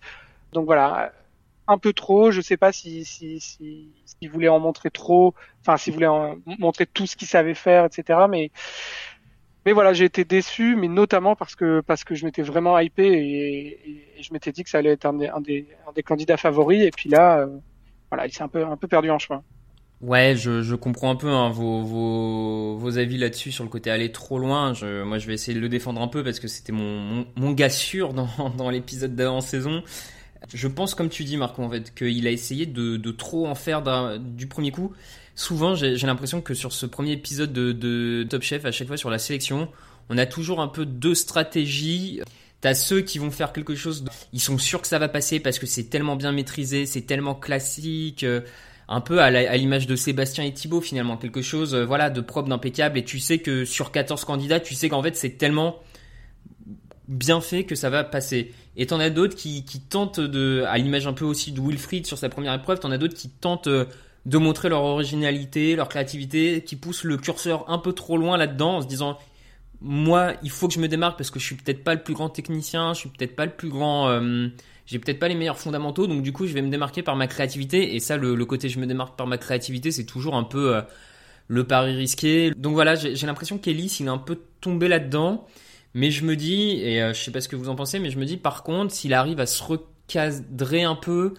Donc 0.53 0.65
voilà, 0.65 1.11
un 1.67 1.77
peu 1.77 1.93
trop. 1.93 2.31
Je 2.31 2.41
sais 2.41 2.57
pas 2.57 2.71
si 2.71 3.05
si 3.05 3.39
si 3.39 3.91
s'il 4.05 4.29
voulait 4.29 4.47
en 4.49 4.59
montrer 4.59 4.89
trop, 4.91 5.33
enfin 5.61 5.77
s'il 5.77 5.93
voulait 5.93 6.07
en 6.07 6.37
montrer 6.45 6.85
tout 6.85 7.05
ce 7.07 7.15
qu'il 7.15 7.27
savait 7.27 7.55
faire, 7.55 7.85
etc. 7.85 8.19
Mais 8.29 8.51
mais 9.65 9.71
voilà, 9.71 9.93
j'ai 9.93 10.05
été 10.05 10.25
déçu, 10.25 10.75
mais 10.75 10.87
notamment 10.87 11.35
parce 11.35 11.55
que 11.55 11.81
parce 11.81 12.03
que 12.03 12.15
je 12.15 12.25
m'étais 12.25 12.41
vraiment 12.41 12.77
hypé 12.79 13.05
et, 13.07 14.21
je 14.21 14.33
m'étais 14.33 14.51
dit 14.51 14.63
que 14.63 14.69
ça 14.69 14.77
allait 14.77 14.91
être 14.91 15.05
un 15.05 15.13
des, 15.13 15.65
candidats 16.05 16.37
favoris. 16.37 16.83
Et 16.83 16.91
puis 16.91 17.09
là, 17.09 17.39
euh, 17.39 17.47
voilà, 18.09 18.25
il 18.25 18.33
s'est 18.33 18.43
un 18.43 18.47
peu 18.47 18.65
un 18.65 18.77
peu 18.77 18.87
perdu 18.87 19.09
en 19.09 19.19
chemin. 19.19 19.43
Ouais, 20.01 20.35
je, 20.35 20.61
je 20.61 20.75
comprends 20.75 21.11
un 21.11 21.15
peu 21.15 21.29
hein, 21.29 21.49
vos, 21.49 21.81
vos, 21.81 22.75
vos 22.75 22.97
avis 22.97 23.17
là-dessus 23.17 23.53
sur 23.53 23.63
le 23.63 23.69
côté 23.69 23.89
aller 23.89 24.11
trop 24.11 24.37
loin. 24.37 24.73
Je, 24.73 25.01
moi, 25.03 25.17
je 25.17 25.27
vais 25.27 25.33
essayer 25.33 25.55
de 25.55 25.61
le 25.61 25.69
défendre 25.69 26.01
un 26.01 26.09
peu 26.09 26.25
parce 26.25 26.41
que 26.41 26.49
c'était 26.49 26.73
mon, 26.73 26.99
mon, 26.99 27.25
mon, 27.37 27.51
gars 27.51 27.69
sûr 27.69 28.13
dans, 28.13 28.27
dans 28.57 28.69
l'épisode 28.69 29.15
d'avant-saison. 29.15 29.81
Je 30.53 30.67
pense, 30.67 30.93
comme 30.93 31.07
tu 31.07 31.23
dis, 31.23 31.37
Marco, 31.37 31.63
en 31.63 31.69
fait, 31.69 31.93
qu'il 31.95 32.27
a 32.27 32.31
essayé 32.31 32.65
de, 32.65 32.97
de 32.97 33.11
trop 33.11 33.47
en 33.47 33.55
faire 33.55 33.81
du 34.19 34.47
premier 34.47 34.71
coup. 34.71 34.93
Souvent, 35.35 35.75
j'ai 35.75 35.97
l'impression 35.97 36.41
que 36.41 36.53
sur 36.53 36.71
ce 36.73 36.85
premier 36.85 37.13
épisode 37.13 37.51
de, 37.51 37.71
de 37.71 38.25
Top 38.29 38.43
Chef, 38.43 38.65
à 38.65 38.71
chaque 38.71 38.87
fois 38.87 38.97
sur 38.97 39.09
la 39.09 39.17
sélection, 39.17 39.67
on 40.09 40.17
a 40.17 40.25
toujours 40.25 40.61
un 40.61 40.67
peu 40.67 40.85
deux 40.85 41.15
stratégies. 41.15 42.21
T'as 42.61 42.75
ceux 42.75 43.01
qui 43.01 43.17
vont 43.17 43.31
faire 43.31 43.51
quelque 43.51 43.75
chose, 43.75 44.05
ils 44.31 44.39
sont 44.39 44.57
sûrs 44.57 44.81
que 44.81 44.87
ça 44.87 44.99
va 44.99 45.09
passer 45.09 45.39
parce 45.39 45.59
que 45.59 45.65
c'est 45.65 45.85
tellement 45.85 46.15
bien 46.15 46.31
maîtrisé, 46.31 46.85
c'est 46.85 47.01
tellement 47.01 47.35
classique, 47.35 48.23
euh, 48.23 48.41
un 48.87 49.01
peu 49.01 49.21
à 49.21 49.57
l'image 49.57 49.87
de 49.87 49.95
Sébastien 49.95 50.45
et 50.45 50.53
Thibaut 50.53 50.79
finalement, 50.79 51.17
quelque 51.17 51.41
chose 51.41 51.73
euh, 51.73 51.83
voilà 51.83 52.09
de 52.09 52.21
propre, 52.21 52.47
d'impeccable 52.47 52.97
et 52.97 53.03
tu 53.03 53.19
sais 53.19 53.39
que 53.39 53.65
sur 53.65 53.91
14 53.91 54.23
candidats, 54.23 54.61
tu 54.61 54.75
sais 54.75 54.87
qu'en 54.87 55.03
fait 55.03 55.17
c'est 55.17 55.37
tellement 55.37 55.79
bien 57.09 57.41
fait 57.41 57.65
que 57.65 57.75
ça 57.75 57.89
va 57.89 58.05
passer. 58.05 58.53
Et 58.77 58.87
t'en 58.87 58.99
as 58.99 59.09
d'autres 59.09 59.35
qui, 59.35 59.65
qui 59.65 59.81
tentent 59.81 60.21
de, 60.21 60.63
à 60.67 60.77
l'image 60.77 61.05
un 61.05 61.13
peu 61.13 61.25
aussi 61.25 61.51
de 61.51 61.59
Wilfried 61.59 62.07
sur 62.07 62.17
sa 62.17 62.29
première 62.29 62.53
épreuve, 62.53 62.79
t'en 62.79 62.91
as 62.91 62.97
d'autres 62.97 63.15
qui 63.15 63.29
tentent 63.29 63.67
euh, 63.67 63.85
de 64.25 64.37
montrer 64.37 64.69
leur 64.69 64.83
originalité, 64.83 65.75
leur 65.75 65.89
créativité, 65.89 66.63
qui 66.63 66.75
poussent 66.75 67.03
le 67.03 67.17
curseur 67.17 67.69
un 67.69 67.77
peu 67.77 67.93
trop 67.93 68.17
loin 68.17 68.37
là-dedans 68.37 68.77
en 68.77 68.81
se 68.81 68.87
disant 68.87 69.17
moi, 69.81 70.33
il 70.41 70.49
faut 70.49 70.69
que 70.69 70.73
je 70.73 70.79
me 70.79 70.87
démarque 70.87 71.17
parce 71.17 71.29
que 71.29 71.39
je 71.39 71.45
suis 71.45 71.55
peut-être 71.55 71.83
pas 71.83 71.93
le 71.93 72.01
plus 72.01 72.13
grand 72.13 72.29
technicien, 72.29 72.93
je 72.93 72.99
suis 72.99 73.09
peut-être 73.09 73.35
pas 73.35 73.45
le 73.45 73.51
plus 73.51 73.67
grand, 73.67 74.07
euh, 74.07 74.47
j'ai 74.85 74.97
peut-être 74.97 75.19
pas 75.19 75.27
les 75.27 75.35
meilleurs 75.35 75.59
fondamentaux, 75.59 76.07
donc 76.07 76.23
du 76.23 76.31
coup, 76.31 76.47
je 76.47 76.53
vais 76.53 76.61
me 76.61 76.69
démarquer 76.69 77.03
par 77.03 77.17
ma 77.17 77.27
créativité. 77.27 77.93
Et 77.93 77.99
ça, 77.99 78.15
le, 78.15 78.33
le 78.33 78.45
côté 78.45 78.69
je 78.69 78.79
me 78.79 78.85
démarque 78.85 79.17
par 79.17 79.27
ma 79.27 79.37
créativité, 79.37 79.91
c'est 79.91 80.05
toujours 80.05 80.35
un 80.35 80.43
peu 80.43 80.75
euh, 80.77 80.81
le 81.49 81.65
pari 81.65 81.95
risqué. 81.95 82.51
Donc 82.55 82.73
voilà, 82.73 82.95
j'ai 82.95 83.27
l'impression 83.27 83.57
qu'Ellis, 83.57 83.97
il 83.99 84.05
est 84.05 84.09
un 84.09 84.17
peu 84.17 84.39
tombé 84.61 84.87
là-dedans. 84.87 85.45
Mais 85.95 86.09
je 86.09 86.25
me 86.25 86.35
dis, 86.35 86.79
et 86.81 87.01
euh, 87.01 87.13
je 87.13 87.21
sais 87.21 87.31
pas 87.31 87.41
ce 87.41 87.47
que 87.47 87.55
vous 87.55 87.69
en 87.69 87.75
pensez, 87.75 87.99
mais 87.99 88.09
je 88.09 88.17
me 88.17 88.25
dis 88.25 88.37
par 88.37 88.63
contre, 88.63 88.93
s'il 88.93 89.13
arrive 89.13 89.39
à 89.39 89.45
se 89.45 89.61
recadrer 89.61 90.83
un 90.83 90.95
peu, 90.95 91.33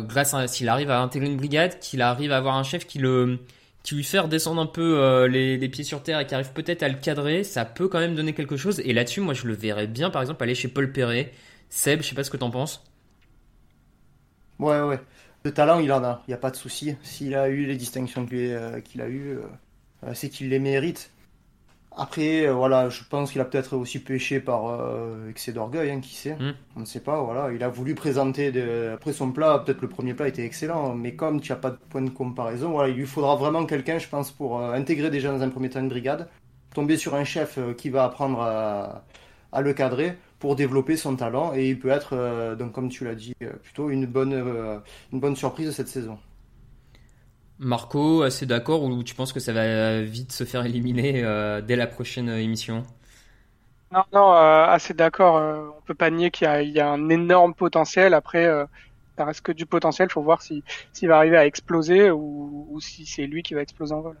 grâce 0.00 0.34
à 0.34 0.46
s'il 0.48 0.68
arrive 0.68 0.90
à 0.90 1.00
intégrer 1.00 1.28
une 1.28 1.36
brigade, 1.36 1.78
qu'il 1.78 2.02
arrive 2.02 2.32
à 2.32 2.36
avoir 2.38 2.56
un 2.56 2.62
chef 2.62 2.86
qui 2.86 2.98
le 2.98 3.38
qui 3.82 3.94
lui 3.94 4.02
fait 4.02 4.18
redescendre 4.18 4.60
un 4.60 4.66
peu 4.66 4.98
euh, 4.98 5.28
les, 5.28 5.56
les, 5.56 5.68
pieds 5.68 5.84
sur 5.84 6.02
terre 6.02 6.18
et 6.18 6.26
qui 6.26 6.34
arrive 6.34 6.52
peut-être 6.52 6.82
à 6.82 6.88
le 6.88 6.96
cadrer, 6.96 7.44
ça 7.44 7.64
peut 7.64 7.86
quand 7.86 8.00
même 8.00 8.16
donner 8.16 8.32
quelque 8.32 8.56
chose. 8.56 8.80
Et 8.80 8.92
là-dessus, 8.92 9.20
moi, 9.20 9.32
je 9.32 9.46
le 9.46 9.54
verrais 9.54 9.86
bien, 9.86 10.10
par 10.10 10.22
exemple, 10.22 10.42
aller 10.42 10.56
chez 10.56 10.66
Paul 10.66 10.90
Perret. 10.90 11.32
Seb, 11.70 12.02
je 12.02 12.08
sais 12.08 12.16
pas 12.16 12.24
ce 12.24 12.30
que 12.32 12.36
t'en 12.36 12.50
penses. 12.50 12.82
Ouais, 14.58 14.80
ouais. 14.80 14.98
Le 15.44 15.52
talent, 15.52 15.78
il 15.78 15.92
en 15.92 16.02
a, 16.02 16.20
il 16.26 16.30
n'y 16.30 16.34
a 16.34 16.38
pas 16.38 16.50
de 16.50 16.56
souci. 16.56 16.96
S'il 17.04 17.36
a 17.36 17.48
eu 17.48 17.64
les 17.66 17.76
distinctions 17.76 18.26
qu'il 18.26 18.50
euh, 18.50 18.80
a 18.98 19.08
eues, 19.08 19.38
c'est 20.14 20.30
qu'il 20.30 20.48
les 20.48 20.58
mérite. 20.58 21.12
Après, 21.98 22.46
euh, 22.46 22.52
voilà, 22.52 22.90
je 22.90 23.02
pense 23.08 23.32
qu'il 23.32 23.40
a 23.40 23.46
peut-être 23.46 23.74
aussi 23.74 23.98
péché 23.98 24.38
par 24.38 24.68
euh, 24.68 25.30
excès 25.30 25.52
d'orgueil, 25.52 25.90
hein, 25.90 26.00
qui 26.00 26.14
sait. 26.14 26.34
Hmm. 26.34 26.52
On 26.76 26.80
ne 26.80 26.84
sait 26.84 27.00
pas, 27.00 27.22
voilà. 27.22 27.50
Il 27.52 27.62
a 27.64 27.68
voulu 27.70 27.94
présenter, 27.94 28.52
de... 28.52 28.90
après 28.94 29.14
son 29.14 29.32
plat, 29.32 29.62
peut-être 29.64 29.80
le 29.80 29.88
premier 29.88 30.12
plat 30.12 30.28
était 30.28 30.44
excellent, 30.44 30.94
mais 30.94 31.16
comme 31.16 31.40
tu 31.40 31.52
n'as 31.52 31.58
pas 31.58 31.70
de 31.70 31.78
point 31.88 32.02
de 32.02 32.10
comparaison, 32.10 32.72
voilà, 32.72 32.90
il 32.90 32.96
lui 32.96 33.06
faudra 33.06 33.34
vraiment 33.36 33.64
quelqu'un, 33.64 33.98
je 33.98 34.08
pense, 34.08 34.30
pour 34.30 34.60
euh, 34.60 34.74
intégrer 34.74 35.08
déjà 35.08 35.32
dans 35.32 35.40
un 35.40 35.48
premier 35.48 35.70
temps 35.70 35.80
une 35.80 35.88
brigade, 35.88 36.28
tomber 36.74 36.98
sur 36.98 37.14
un 37.14 37.24
chef 37.24 37.58
qui 37.78 37.88
va 37.88 38.04
apprendre 38.04 38.42
à, 38.42 39.04
à, 39.52 39.62
le 39.62 39.72
cadrer 39.72 40.18
pour 40.38 40.54
développer 40.54 40.98
son 40.98 41.16
talent, 41.16 41.54
et 41.54 41.70
il 41.70 41.78
peut 41.78 41.88
être, 41.88 42.54
donc 42.58 42.72
comme 42.72 42.90
tu 42.90 43.04
l'as 43.04 43.14
dit, 43.14 43.34
plutôt 43.62 43.88
une 43.88 44.04
bonne, 44.04 44.82
une 45.14 45.20
bonne 45.20 45.34
surprise 45.34 45.70
cette 45.70 45.88
saison. 45.88 46.18
Marco, 47.58 48.22
assez 48.22 48.44
d'accord 48.44 48.82
ou 48.82 49.02
tu 49.02 49.14
penses 49.14 49.32
que 49.32 49.40
ça 49.40 49.52
va 49.52 50.02
vite 50.02 50.32
se 50.32 50.44
faire 50.44 50.66
éliminer 50.66 51.22
euh, 51.24 51.60
dès 51.62 51.76
la 51.76 51.86
prochaine 51.86 52.28
émission? 52.28 52.82
Non, 53.92 54.02
non, 54.12 54.32
euh, 54.34 54.66
assez 54.66 54.92
d'accord. 54.92 55.38
Euh, 55.38 55.68
on 55.78 55.80
peut 55.82 55.94
pas 55.94 56.10
nier 56.10 56.30
qu'il 56.30 56.46
y, 56.46 56.80
a 56.80 56.90
un 56.90 57.08
énorme 57.08 57.54
potentiel. 57.54 58.12
Après, 58.12 58.46
ça 59.16 59.24
reste 59.24 59.40
que 59.40 59.52
du 59.52 59.64
potentiel. 59.64 60.08
Il 60.10 60.12
faut 60.12 60.22
voir 60.22 60.42
s'il 60.42 60.62
va 61.02 61.16
arriver 61.16 61.38
à 61.38 61.46
exploser 61.46 62.10
ou, 62.10 62.78
si 62.80 63.06
c'est 63.06 63.26
lui 63.26 63.42
qui 63.42 63.54
va 63.54 63.62
exploser 63.62 63.94
en 63.94 64.00
vol. 64.00 64.18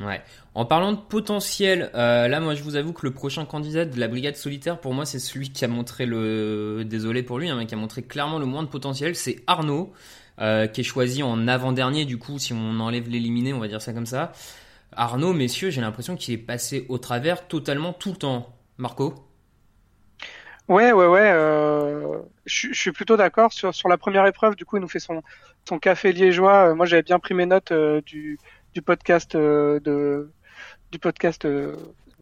Ouais. 0.00 0.20
En 0.54 0.64
parlant 0.64 0.90
de 0.90 0.98
potentiel, 0.98 1.90
là, 1.94 2.40
moi, 2.40 2.56
je 2.56 2.64
vous 2.64 2.74
avoue 2.74 2.92
que 2.92 3.06
le 3.06 3.12
prochain 3.12 3.44
candidat 3.44 3.84
de 3.84 4.00
la 4.00 4.08
brigade 4.08 4.34
solitaire, 4.34 4.80
pour 4.80 4.94
moi, 4.94 5.06
c'est 5.06 5.20
celui 5.20 5.50
qui 5.50 5.64
a 5.64 5.68
montré 5.68 6.06
le, 6.06 6.82
désolé 6.84 7.22
pour 7.22 7.38
lui, 7.38 7.48
hein, 7.48 7.56
mais 7.56 7.66
qui 7.66 7.74
a 7.74 7.78
montré 7.78 8.02
clairement 8.02 8.40
le 8.40 8.46
moins 8.46 8.64
de 8.64 8.68
potentiel. 8.68 9.14
C'est 9.14 9.44
Arnaud. 9.46 9.92
Euh, 10.40 10.66
qui 10.66 10.80
est 10.80 10.84
choisi 10.84 11.22
en 11.22 11.46
avant-dernier, 11.46 12.04
du 12.04 12.18
coup, 12.18 12.40
si 12.40 12.52
on 12.52 12.80
enlève 12.80 13.08
l'éliminé, 13.08 13.52
on 13.52 13.60
va 13.60 13.68
dire 13.68 13.80
ça 13.80 13.92
comme 13.92 14.06
ça. 14.06 14.32
Arnaud, 14.90 15.32
messieurs, 15.32 15.70
j'ai 15.70 15.80
l'impression 15.80 16.16
qu'il 16.16 16.34
est 16.34 16.38
passé 16.38 16.86
au 16.88 16.98
travers 16.98 17.46
totalement 17.46 17.92
tout 17.92 18.10
le 18.10 18.16
temps. 18.16 18.52
Marco? 18.76 19.14
Ouais, 20.66 20.92
ouais, 20.92 21.06
ouais. 21.06 21.30
Euh, 21.32 22.18
je, 22.46 22.72
suis 22.72 22.90
plutôt 22.90 23.16
d'accord 23.16 23.52
sur, 23.52 23.72
sur 23.72 23.88
la 23.88 23.96
première 23.96 24.26
épreuve. 24.26 24.56
Du 24.56 24.64
coup, 24.64 24.76
il 24.76 24.80
nous 24.80 24.88
fait 24.88 24.98
son, 24.98 25.22
son 25.68 25.78
café 25.78 26.12
liégeois. 26.12 26.70
Euh, 26.70 26.74
moi, 26.74 26.86
j'avais 26.86 27.02
bien 27.02 27.20
pris 27.20 27.34
mes 27.34 27.46
notes 27.46 27.72
du, 28.04 28.40
du 28.72 28.82
podcast 28.82 29.36
de 29.36 30.32
du 30.90 30.98
podcast 30.98 31.46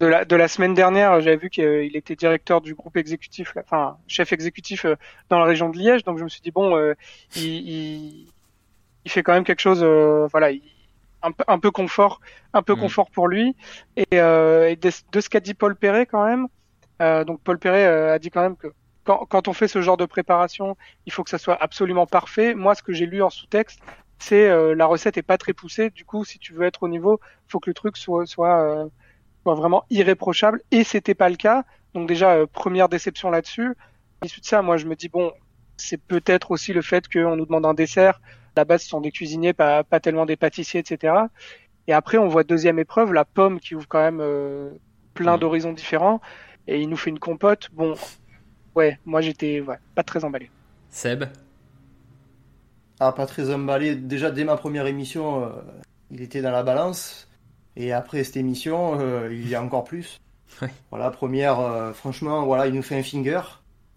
de 0.03 0.09
la, 0.09 0.25
de 0.25 0.35
la 0.35 0.49
semaine 0.49 0.75
dernière, 0.75 1.21
j'avais 1.21 1.37
vu 1.37 1.49
qu'il 1.49 1.97
était 1.97 2.17
directeur 2.17 2.61
du 2.61 2.75
groupe 2.75 2.97
exécutif, 2.97 3.55
enfin 3.57 3.99
chef 4.09 4.33
exécutif 4.33 4.85
euh, 4.85 4.97
dans 5.29 5.39
la 5.39 5.45
région 5.45 5.69
de 5.69 5.79
Liège. 5.79 6.03
Donc 6.03 6.19
je 6.19 6.25
me 6.25 6.29
suis 6.29 6.41
dit 6.41 6.51
bon, 6.51 6.77
euh, 6.77 6.95
il, 7.37 7.45
il, 7.45 8.27
il, 9.05 9.11
fait 9.13 9.23
quand 9.23 9.33
même 9.33 9.45
quelque 9.45 9.61
chose, 9.61 9.81
euh, 9.85 10.27
voilà, 10.33 10.49
un, 11.23 11.31
peu, 11.31 11.45
un 11.47 11.61
peu 11.61 11.71
confort, 11.71 12.21
un 12.53 12.63
peu 12.63 12.75
mmh. 12.75 12.81
confort 12.81 13.11
pour 13.13 13.29
lui. 13.29 13.55
Et, 13.97 14.03
et 14.13 14.77
de, 14.77 14.91
ce 14.91 15.29
qu'a 15.29 15.39
dit 15.39 15.55
Paul 15.55 15.77
Perret 15.77 16.07
quand 16.07 16.27
même. 16.27 16.49
donc 17.25 17.41
Paul 17.43 17.61
Perret 17.61 17.87
a 17.87 18.19
dit 18.19 18.31
quand 18.31 18.43
même 18.43 18.57
que 18.57 18.73
quand, 19.05 19.25
quand, 19.27 19.47
on 19.47 19.53
fait 19.53 19.69
ce 19.69 19.83
genre 19.83 19.97
de 19.97 20.07
préparation, 20.07 20.77
il 21.07 21.13
faut 21.13 21.23
que 21.23 21.31
ça 21.31 21.39
soit 21.39 21.63
absolument 21.63 22.07
parfait. 22.07 22.57
Moi, 22.57 22.75
ce 22.75 22.83
que 22.83 22.93
j'ai 22.93 23.07
lu 23.07 23.23
en 23.23 23.31
sous-texte, 23.31 23.79
c'est 24.19 24.49
la 24.75 24.87
recette 24.87 25.17
est 25.17 25.23
pas 25.23 25.39
très 25.39 25.53
poussée. 25.53 25.91
Du 25.91 26.05
coup, 26.05 26.25
si 26.25 26.41
tu 26.41 26.55
veux 26.55 26.65
être 26.65 26.83
au 26.83 26.89
niveau, 26.89 27.21
faut 27.47 27.61
que 27.61 27.71
le 27.71 27.75
truc 27.75 27.97
soit, 27.97 28.27
soit 28.27 28.89
vraiment 29.45 29.85
irréprochable 29.91 30.61
et 30.71 30.85
c'était 30.85 31.15
pas 31.15 31.29
le 31.29 31.37
cas. 31.37 31.65
Donc 31.95 32.09
déjà 32.09 32.35
euh, 32.35 32.47
première 32.47 32.89
déception 32.89 33.31
là-dessus. 33.31 33.75
Ensuite 34.23 34.45
de 34.45 34.49
ça, 34.49 34.63
moi 34.63 34.77
je 34.77 34.87
me 34.87 34.95
dis 34.95 35.09
bon, 35.09 35.33
c'est 35.77 36.01
peut-être 36.01 36.51
aussi 36.51 36.73
le 36.73 36.83
fait 36.83 37.09
qu'on 37.09 37.37
nous 37.37 37.47
demande 37.47 37.67
un 37.67 37.75
dessert. 37.75 38.21
À 38.55 38.61
la 38.61 38.65
base, 38.65 38.83
ce 38.83 38.89
sont 38.89 39.01
des 39.01 39.11
cuisiniers, 39.11 39.53
pas, 39.53 39.83
pas 39.83 40.01
tellement 40.01 40.27
des 40.27 40.37
pâtissiers, 40.37 40.81
etc. 40.81 41.15
Et 41.89 41.93
après, 41.93 42.19
on 42.19 42.29
voit 42.29 42.45
deuxième 42.45 42.79
épreuve, 42.79 43.13
la 43.13 43.25
pomme 43.25 43.59
qui 43.59 43.75
ouvre 43.75 43.89
quand 43.89 44.01
même 44.01 44.21
euh, 44.21 44.71
plein 45.15 45.37
mmh. 45.37 45.41
d'horizons 45.41 45.73
différents. 45.73 46.21
Et 46.69 46.81
il 46.81 46.89
nous 46.89 46.97
fait 46.97 47.11
une 47.11 47.19
compote. 47.19 47.71
Bon, 47.73 47.95
ouais, 48.77 48.99
moi 49.05 49.21
j'étais 49.21 49.61
ouais, 49.61 49.79
pas 49.95 50.03
très 50.03 50.25
emballé. 50.25 50.51
Seb 50.91 51.25
Ah, 53.01 53.13
pas 53.13 53.27
très 53.27 53.53
emballé. 53.53 53.97
Déjà, 53.97 54.31
dès 54.31 54.45
ma 54.45 54.57
première 54.57 54.87
émission, 54.87 55.45
euh, 55.45 55.49
il 56.11 56.21
était 56.21 56.43
dans 56.43 56.53
la 56.53 56.63
balance. 56.63 57.29
Et 57.77 57.93
après 57.93 58.23
cette 58.25 58.37
émission, 58.37 58.99
euh, 59.01 59.29
il 59.33 59.49
y 59.49 59.55
a 59.55 59.63
encore 59.63 59.85
plus. 59.85 60.21
Voilà, 60.91 61.11
première, 61.11 61.61
euh, 61.61 61.93
franchement, 61.93 62.45
voilà, 62.45 62.67
il 62.67 62.75
nous 62.75 62.83
fait 62.83 62.99
un 62.99 63.03
finger. 63.03 63.41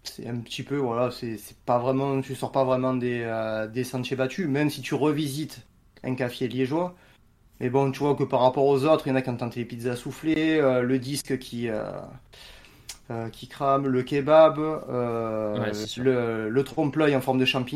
C'est 0.04 0.26
un 0.26 0.36
petit 0.38 0.62
peu, 0.62 0.76
voilà, 0.76 1.10
c'est 1.10 1.38
pas 1.66 1.78
vraiment, 1.78 2.20
tu 2.20 2.34
sors 2.34 2.52
pas 2.52 2.64
vraiment 2.64 2.94
des, 2.94 3.22
euh, 3.24 3.66
des 3.66 3.84
sentiers 3.84 4.16
battus, 4.16 4.46
même 4.48 4.70
si 4.70 4.80
tu 4.80 4.94
revisites 4.94 5.66
un 6.02 6.14
café 6.14 6.48
liégeois. 6.48 6.94
Mais 7.60 7.68
bon, 7.68 7.90
tu 7.90 7.98
vois 7.98 8.14
que 8.14 8.24
par 8.24 8.40
rapport 8.40 8.64
aux 8.64 8.84
autres, 8.84 9.06
il 9.06 9.10
y 9.10 9.12
en 9.12 9.16
a 9.16 9.22
qui 9.22 9.30
ont 9.30 9.36
tenté 9.36 9.60
les 9.60 9.66
pizzas 9.66 9.96
soufflées, 9.96 10.60
le 10.60 10.98
disque 10.98 11.38
qui, 11.38 11.68
qui 13.32 13.48
crame, 13.48 13.86
le 13.86 14.02
kebab, 14.02 14.58
le, 14.58 16.48
le 16.48 16.64
trompe-l'œil 16.64 17.16
en 17.16 17.20
forme 17.20 17.38
de 17.38 17.46
champignon 17.46 17.75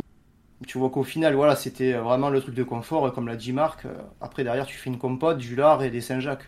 tu 0.66 0.78
vois 0.78 0.90
qu'au 0.90 1.04
final, 1.04 1.34
voilà, 1.34 1.56
c'était 1.56 1.92
vraiment 1.94 2.28
le 2.28 2.40
truc 2.40 2.54
de 2.54 2.62
confort. 2.62 3.12
comme 3.12 3.28
l'a 3.28 3.36
dit 3.36 3.52
Marc, 3.52 3.86
euh, 3.86 3.94
après 4.20 4.44
derrière, 4.44 4.66
tu 4.66 4.76
fais 4.76 4.90
une 4.90 4.98
compote, 4.98 5.38
du 5.38 5.56
lard 5.56 5.82
et 5.82 5.90
des 5.90 6.00
Saint-Jacques. 6.00 6.46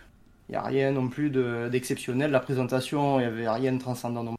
Il 0.49 0.53
n'y 0.53 0.57
a 0.57 0.63
rien 0.63 0.91
non 0.93 1.09
plus 1.09 1.31
d'exceptionnel. 1.31 2.31
la 2.31 2.41
présentation, 2.41 3.21
il 3.21 3.23
n'y 3.23 3.29
avait 3.29 3.49
rien 3.49 3.73
de 3.73 3.79
transcendant. 3.79 4.35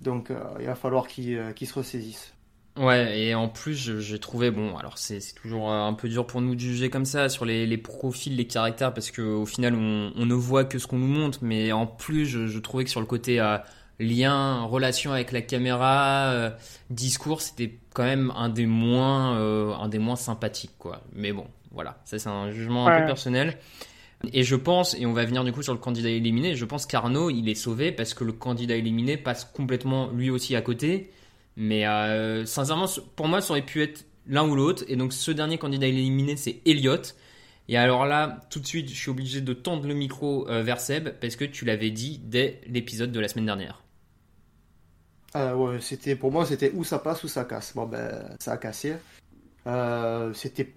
Donc 0.00 0.30
euh, 0.30 0.38
il 0.60 0.66
va 0.66 0.76
falloir 0.76 1.08
qu'ils 1.08 1.36
euh, 1.36 1.52
se 1.56 1.74
ressaisissent. 1.74 2.34
Ouais, 2.76 3.18
et 3.20 3.34
en 3.34 3.48
plus, 3.48 3.98
j'ai 3.98 4.18
trouvé, 4.20 4.52
bon, 4.52 4.76
alors 4.76 4.98
c'est 4.98 5.18
toujours 5.34 5.72
un 5.72 5.92
peu 5.94 6.08
dur 6.08 6.24
pour 6.24 6.40
nous 6.40 6.54
de 6.54 6.60
juger 6.60 6.90
comme 6.90 7.06
ça 7.06 7.28
sur 7.28 7.44
les, 7.44 7.76
profils, 7.76 8.36
les 8.36 8.46
caractères, 8.46 8.94
parce 8.94 9.10
qu'au 9.10 9.44
final, 9.46 9.74
on, 9.74 10.24
ne 10.24 10.34
voit 10.34 10.64
que 10.64 10.78
ce 10.78 10.86
qu'on 10.86 10.98
nous 10.98 11.08
montre, 11.08 11.40
mais 11.42 11.72
en 11.72 11.88
plus, 11.88 12.26
je, 12.26 12.58
trouvais 12.60 12.84
que 12.84 12.90
sur 12.90 13.00
le 13.00 13.06
côté 13.06 13.40
lien, 13.98 14.62
relation 14.64 15.12
avec 15.12 15.32
la 15.32 15.42
caméra, 15.42 16.30
euh, 16.30 16.50
discours, 16.90 17.40
c'était 17.40 17.78
quand 17.94 18.04
même 18.04 18.32
un 18.36 18.48
des 18.48 18.66
moins, 18.66 19.36
euh, 19.38 19.74
un 19.74 19.88
des 19.88 19.98
moins 19.98 20.16
sympathiques, 20.16 20.76
quoi. 20.78 21.02
Mais 21.12 21.32
bon, 21.32 21.46
voilà, 21.72 22.00
ça 22.04 22.18
c'est 22.18 22.28
un 22.28 22.50
jugement 22.50 22.86
un 22.86 23.00
peu 23.00 23.06
personnel. 23.06 23.58
Et 24.32 24.42
je 24.42 24.56
pense, 24.56 24.94
et 24.98 25.06
on 25.06 25.12
va 25.12 25.24
venir 25.24 25.44
du 25.44 25.52
coup 25.52 25.62
sur 25.62 25.72
le 25.72 25.78
candidat 25.78 26.08
éliminé, 26.08 26.56
je 26.56 26.64
pense 26.64 26.86
qu'Arnaud, 26.86 27.30
il 27.30 27.48
est 27.48 27.54
sauvé 27.54 27.92
parce 27.92 28.14
que 28.14 28.24
le 28.24 28.32
candidat 28.32 28.74
éliminé 28.74 29.16
passe 29.16 29.44
complètement 29.44 30.10
lui 30.10 30.30
aussi 30.30 30.56
à 30.56 30.62
côté. 30.62 31.10
Mais 31.56 31.86
euh, 31.86 32.44
sincèrement, 32.44 32.86
pour 33.16 33.28
moi, 33.28 33.40
ça 33.40 33.52
aurait 33.52 33.62
pu 33.62 33.82
être 33.82 34.06
l'un 34.26 34.48
ou 34.48 34.56
l'autre. 34.56 34.84
Et 34.88 34.96
donc 34.96 35.12
ce 35.12 35.30
dernier 35.30 35.58
candidat 35.58 35.86
éliminé, 35.86 36.36
c'est 36.36 36.60
Elliot. 36.66 37.02
Et 37.68 37.76
alors 37.76 38.06
là, 38.06 38.40
tout 38.50 38.58
de 38.60 38.66
suite, 38.66 38.88
je 38.88 38.94
suis 38.94 39.10
obligé 39.10 39.40
de 39.40 39.52
tendre 39.52 39.86
le 39.86 39.94
micro 39.94 40.46
vers 40.46 40.80
Seb 40.80 41.10
parce 41.20 41.36
que 41.36 41.44
tu 41.44 41.64
l'avais 41.64 41.90
dit 41.90 42.20
dès 42.24 42.60
l'épisode 42.66 43.12
de 43.12 43.20
la 43.20 43.28
semaine 43.28 43.46
dernière. 43.46 43.82
Euh, 45.36 45.54
ouais, 45.54 45.80
c'était 45.80 46.16
pour 46.16 46.32
moi 46.32 46.46
c'était 46.46 46.72
où 46.74 46.84
ça 46.84 46.98
passe 46.98 47.24
ou 47.24 47.28
ça 47.28 47.44
casse. 47.44 47.74
Bon 47.74 47.86
ben 47.86 48.36
ça 48.40 48.52
a 48.52 48.56
cassé. 48.56 48.94
Euh, 49.66 50.32
c'était 50.32 50.72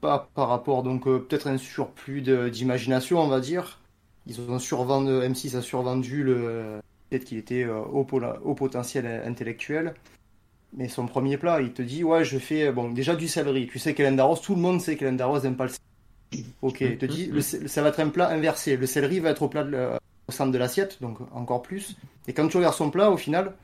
pas 0.00 0.28
par 0.34 0.48
rapport 0.48 0.82
donc 0.82 1.06
euh, 1.06 1.18
peut-être 1.18 1.46
un 1.48 1.58
surplus 1.58 2.22
d'imagination 2.22 3.20
on 3.20 3.28
va 3.28 3.40
dire. 3.40 3.78
Ils 4.26 4.40
ont 4.40 4.58
survendu 4.58 5.10
M6 5.10 5.56
a 5.56 5.62
survendu 5.62 6.22
le 6.22 6.80
peut-être 7.08 7.24
qu'il 7.24 7.38
était 7.38 7.66
au, 7.66 8.04
potentiel 8.04 9.06
intellectuel. 9.26 9.94
Mais 10.72 10.88
son 10.88 11.06
premier 11.06 11.36
plat, 11.36 11.60
il 11.60 11.72
te 11.72 11.82
dit 11.82 12.04
ouais 12.04 12.24
je 12.24 12.38
fais 12.38 12.72
bon 12.72 12.90
déjà 12.90 13.16
du 13.16 13.28
céleri. 13.28 13.66
Tu 13.66 13.78
sais 13.78 13.94
qu'Hélène 13.94 14.16
Darroze, 14.16 14.40
tout 14.40 14.54
le 14.54 14.60
monde 14.60 14.80
sait 14.80 14.96
qu'Hélène 14.96 15.16
Darroze 15.16 15.42
n'aime 15.42 15.56
pas 15.56 15.64
le 15.64 15.70
céleri. 15.70 16.52
Ok, 16.62 16.80
il 16.80 16.96
te 16.96 17.06
dit 17.06 17.30
ça 17.42 17.82
va 17.82 17.88
être 17.88 18.00
un 18.00 18.08
plat 18.08 18.30
inversé. 18.30 18.76
Le 18.76 18.86
céleri 18.86 19.20
va 19.20 19.30
être 19.30 19.42
au 19.42 19.48
plat 19.48 19.66
au 20.28 20.32
centre 20.32 20.52
de 20.52 20.58
l'assiette, 20.58 20.98
donc 21.02 21.18
encore 21.32 21.60
plus. 21.60 21.96
Et 22.28 22.32
quand 22.32 22.46
tu 22.48 22.56
regardes 22.56 22.76
son 22.76 22.90
plat, 22.90 23.10
au 23.10 23.16
final, 23.16 23.54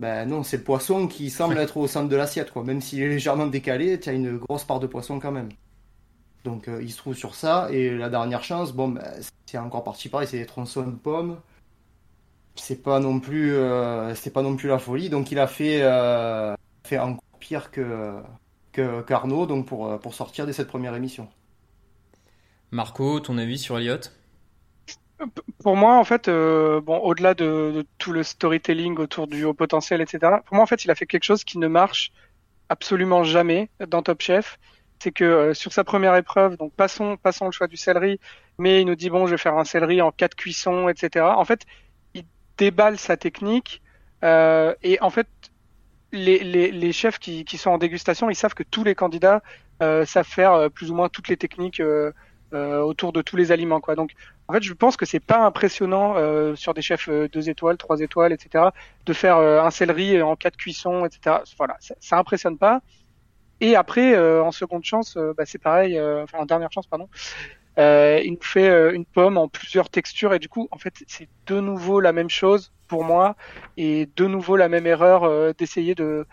ben 0.00 0.24
non, 0.26 0.42
c'est 0.42 0.56
le 0.56 0.62
poisson 0.62 1.06
qui 1.06 1.28
semble 1.28 1.58
être 1.58 1.76
au 1.76 1.86
centre 1.86 2.08
de 2.08 2.16
l'assiette, 2.16 2.52
quoi. 2.52 2.64
Même 2.64 2.80
s'il 2.80 3.02
est 3.02 3.08
légèrement 3.08 3.46
décalé, 3.46 4.00
tu 4.00 4.08
as 4.08 4.12
une 4.12 4.38
grosse 4.38 4.64
part 4.64 4.80
de 4.80 4.86
poisson 4.86 5.20
quand 5.20 5.30
même. 5.30 5.50
Donc 6.42 6.68
euh, 6.68 6.82
il 6.82 6.90
se 6.90 6.96
trouve 6.96 7.14
sur 7.14 7.34
ça, 7.34 7.68
et 7.70 7.94
la 7.94 8.08
dernière 8.08 8.42
chance, 8.42 8.72
bon, 8.72 8.88
ben, 8.88 9.04
c'est 9.44 9.58
encore 9.58 9.84
parti 9.84 10.08
pareil, 10.08 10.26
c'est 10.26 10.38
des 10.38 10.46
tronçons 10.46 10.86
de 10.86 10.96
pommes. 10.96 11.38
C'est 12.54 12.82
pas 12.82 12.98
non 12.98 13.20
plus, 13.20 13.52
euh, 13.52 14.14
c'est 14.14 14.30
pas 14.32 14.40
non 14.40 14.56
plus 14.56 14.70
la 14.70 14.78
folie. 14.78 15.10
Donc 15.10 15.30
il 15.32 15.38
a 15.38 15.46
fait, 15.46 15.82
euh, 15.82 16.54
fait 16.86 16.98
encore 16.98 17.22
pire 17.38 17.70
que, 17.70 18.14
que 18.72 19.02
qu'Arnaud, 19.02 19.44
donc 19.44 19.66
pour, 19.66 19.98
pour 20.00 20.14
sortir 20.14 20.46
de 20.46 20.52
cette 20.52 20.68
première 20.68 20.94
émission. 20.94 21.28
Marco, 22.70 23.20
ton 23.20 23.36
avis 23.36 23.58
sur 23.58 23.78
Elliot 23.78 24.00
pour 25.62 25.76
moi, 25.76 25.98
en 25.98 26.04
fait, 26.04 26.28
euh, 26.28 26.80
bon, 26.80 26.98
au-delà 26.98 27.34
de, 27.34 27.72
de, 27.74 27.86
tout 27.98 28.12
le 28.12 28.22
storytelling 28.22 28.98
autour 28.98 29.26
du 29.26 29.44
haut 29.44 29.54
potentiel, 29.54 30.00
etc. 30.00 30.36
Pour 30.44 30.54
moi, 30.56 30.62
en 30.62 30.66
fait, 30.66 30.84
il 30.84 30.90
a 30.90 30.94
fait 30.94 31.06
quelque 31.06 31.24
chose 31.24 31.44
qui 31.44 31.58
ne 31.58 31.68
marche 31.68 32.12
absolument 32.68 33.24
jamais 33.24 33.70
dans 33.88 34.02
Top 34.02 34.22
Chef. 34.22 34.58
C'est 35.02 35.12
que 35.12 35.24
euh, 35.24 35.54
sur 35.54 35.72
sa 35.72 35.84
première 35.84 36.14
épreuve, 36.16 36.56
donc 36.56 36.72
passons, 36.74 37.16
passons 37.16 37.46
le 37.46 37.52
choix 37.52 37.66
du 37.66 37.76
céleri, 37.76 38.20
mais 38.58 38.82
il 38.82 38.86
nous 38.86 38.96
dit 38.96 39.10
bon, 39.10 39.26
je 39.26 39.32
vais 39.32 39.38
faire 39.38 39.56
un 39.56 39.64
céleri 39.64 40.02
en 40.02 40.12
quatre 40.12 40.34
cuissons, 40.34 40.88
etc. 40.88 41.24
En 41.24 41.44
fait, 41.44 41.64
il 42.14 42.24
déballe 42.58 42.98
sa 42.98 43.16
technique 43.16 43.82
euh, 44.24 44.74
et 44.82 45.00
en 45.00 45.10
fait, 45.10 45.28
les, 46.12 46.40
les, 46.40 46.70
les 46.70 46.92
chefs 46.92 47.18
qui, 47.18 47.44
qui, 47.44 47.58
sont 47.58 47.70
en 47.70 47.78
dégustation, 47.78 48.30
ils 48.30 48.34
savent 48.34 48.54
que 48.54 48.62
tous 48.62 48.84
les 48.84 48.94
candidats 48.94 49.42
euh, 49.82 50.04
savent 50.04 50.26
faire 50.26 50.52
euh, 50.52 50.68
plus 50.68 50.90
ou 50.90 50.94
moins 50.94 51.08
toutes 51.08 51.28
les 51.28 51.36
techniques 51.36 51.80
euh, 51.80 52.12
autour 52.52 53.12
de 53.12 53.22
tous 53.22 53.36
les 53.36 53.52
aliments, 53.52 53.80
quoi. 53.80 53.94
Donc 53.94 54.12
en 54.50 54.52
fait, 54.52 54.62
je 54.64 54.72
pense 54.74 54.96
que 54.96 55.06
c'est 55.06 55.20
pas 55.20 55.44
impressionnant 55.46 56.14
euh, 56.16 56.56
sur 56.56 56.74
des 56.74 56.82
chefs 56.82 57.08
euh, 57.08 57.28
deux 57.28 57.48
étoiles, 57.48 57.76
trois 57.76 58.00
étoiles, 58.00 58.32
etc., 58.32 58.64
de 59.06 59.12
faire 59.12 59.36
euh, 59.36 59.62
un 59.62 59.70
céleri 59.70 60.20
en 60.20 60.34
quatre 60.34 60.56
cuissons, 60.56 61.06
etc. 61.06 61.36
Voilà, 61.56 61.76
ça, 61.78 61.94
ça 62.00 62.18
impressionne 62.18 62.58
pas. 62.58 62.80
Et 63.60 63.76
après, 63.76 64.12
euh, 64.16 64.42
en 64.42 64.50
seconde 64.50 64.84
chance, 64.84 65.16
euh, 65.16 65.32
bah, 65.36 65.44
c'est 65.46 65.58
pareil, 65.62 66.00
enfin 66.00 66.38
en 66.38 66.46
dernière 66.46 66.72
chance, 66.72 66.88
pardon, 66.88 67.08
il 67.78 68.32
nous 68.32 68.42
fait 68.42 68.92
une 68.92 69.04
pomme 69.04 69.38
en 69.38 69.46
plusieurs 69.48 69.88
textures 69.88 70.34
et 70.34 70.40
du 70.40 70.48
coup, 70.48 70.66
en 70.72 70.78
fait, 70.78 70.94
c'est 71.06 71.28
de 71.46 71.60
nouveau 71.60 72.00
la 72.00 72.12
même 72.12 72.28
chose 72.30 72.72
pour 72.88 73.04
moi 73.04 73.36
et 73.76 74.08
de 74.16 74.26
nouveau 74.26 74.56
la 74.56 74.68
même 74.68 74.86
erreur 74.88 75.54
d'essayer 75.54 75.94
de, 75.94 76.26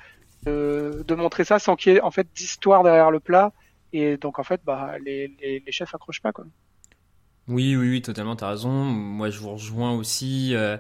de, 0.48 1.04
de 1.08 1.16
montrer 1.16 1.44
ça 1.46 1.60
sans 1.60 1.76
qu'il 1.76 1.94
y 1.94 1.96
ait 1.98 2.02
en 2.02 2.12
fait 2.12 2.28
d'histoire 2.34 2.84
derrière 2.84 3.12
le 3.12 3.20
plat. 3.20 3.54
Et 3.94 4.18
donc 4.18 4.40
en 4.40 4.44
fait, 4.44 4.62
bah, 4.66 4.96
les, 5.06 5.28
les, 5.40 5.64
les 5.66 5.72
chefs 5.72 5.94
accrochent 5.96 6.22
pas 6.22 6.32
quoi. 6.34 6.46
Oui, 7.48 7.78
oui, 7.78 7.90
oui, 7.90 8.02
totalement, 8.02 8.36
t'as 8.36 8.50
raison. 8.50 8.70
Moi, 8.70 9.30
je 9.30 9.40
vous 9.40 9.52
rejoins 9.52 9.94
aussi. 9.94 10.54
Euh, 10.54 10.78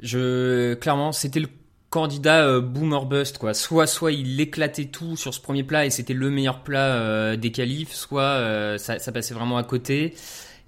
je, 0.00 0.74
clairement, 0.74 1.10
c'était 1.10 1.40
le 1.40 1.48
candidat 1.90 2.46
euh, 2.46 2.60
boomer 2.60 3.06
bust, 3.06 3.38
quoi. 3.38 3.54
Soit, 3.54 3.88
soit 3.88 4.12
il 4.12 4.40
éclatait 4.40 4.86
tout 4.86 5.16
sur 5.16 5.34
ce 5.34 5.40
premier 5.40 5.64
plat 5.64 5.84
et 5.84 5.90
c'était 5.90 6.14
le 6.14 6.30
meilleur 6.30 6.62
plat 6.62 6.94
euh, 6.94 7.36
des 7.36 7.50
qualifs, 7.50 7.92
soit 7.92 8.78
ça, 8.78 9.12
passait 9.12 9.34
vraiment 9.34 9.56
à 9.56 9.64
côté. 9.64 10.14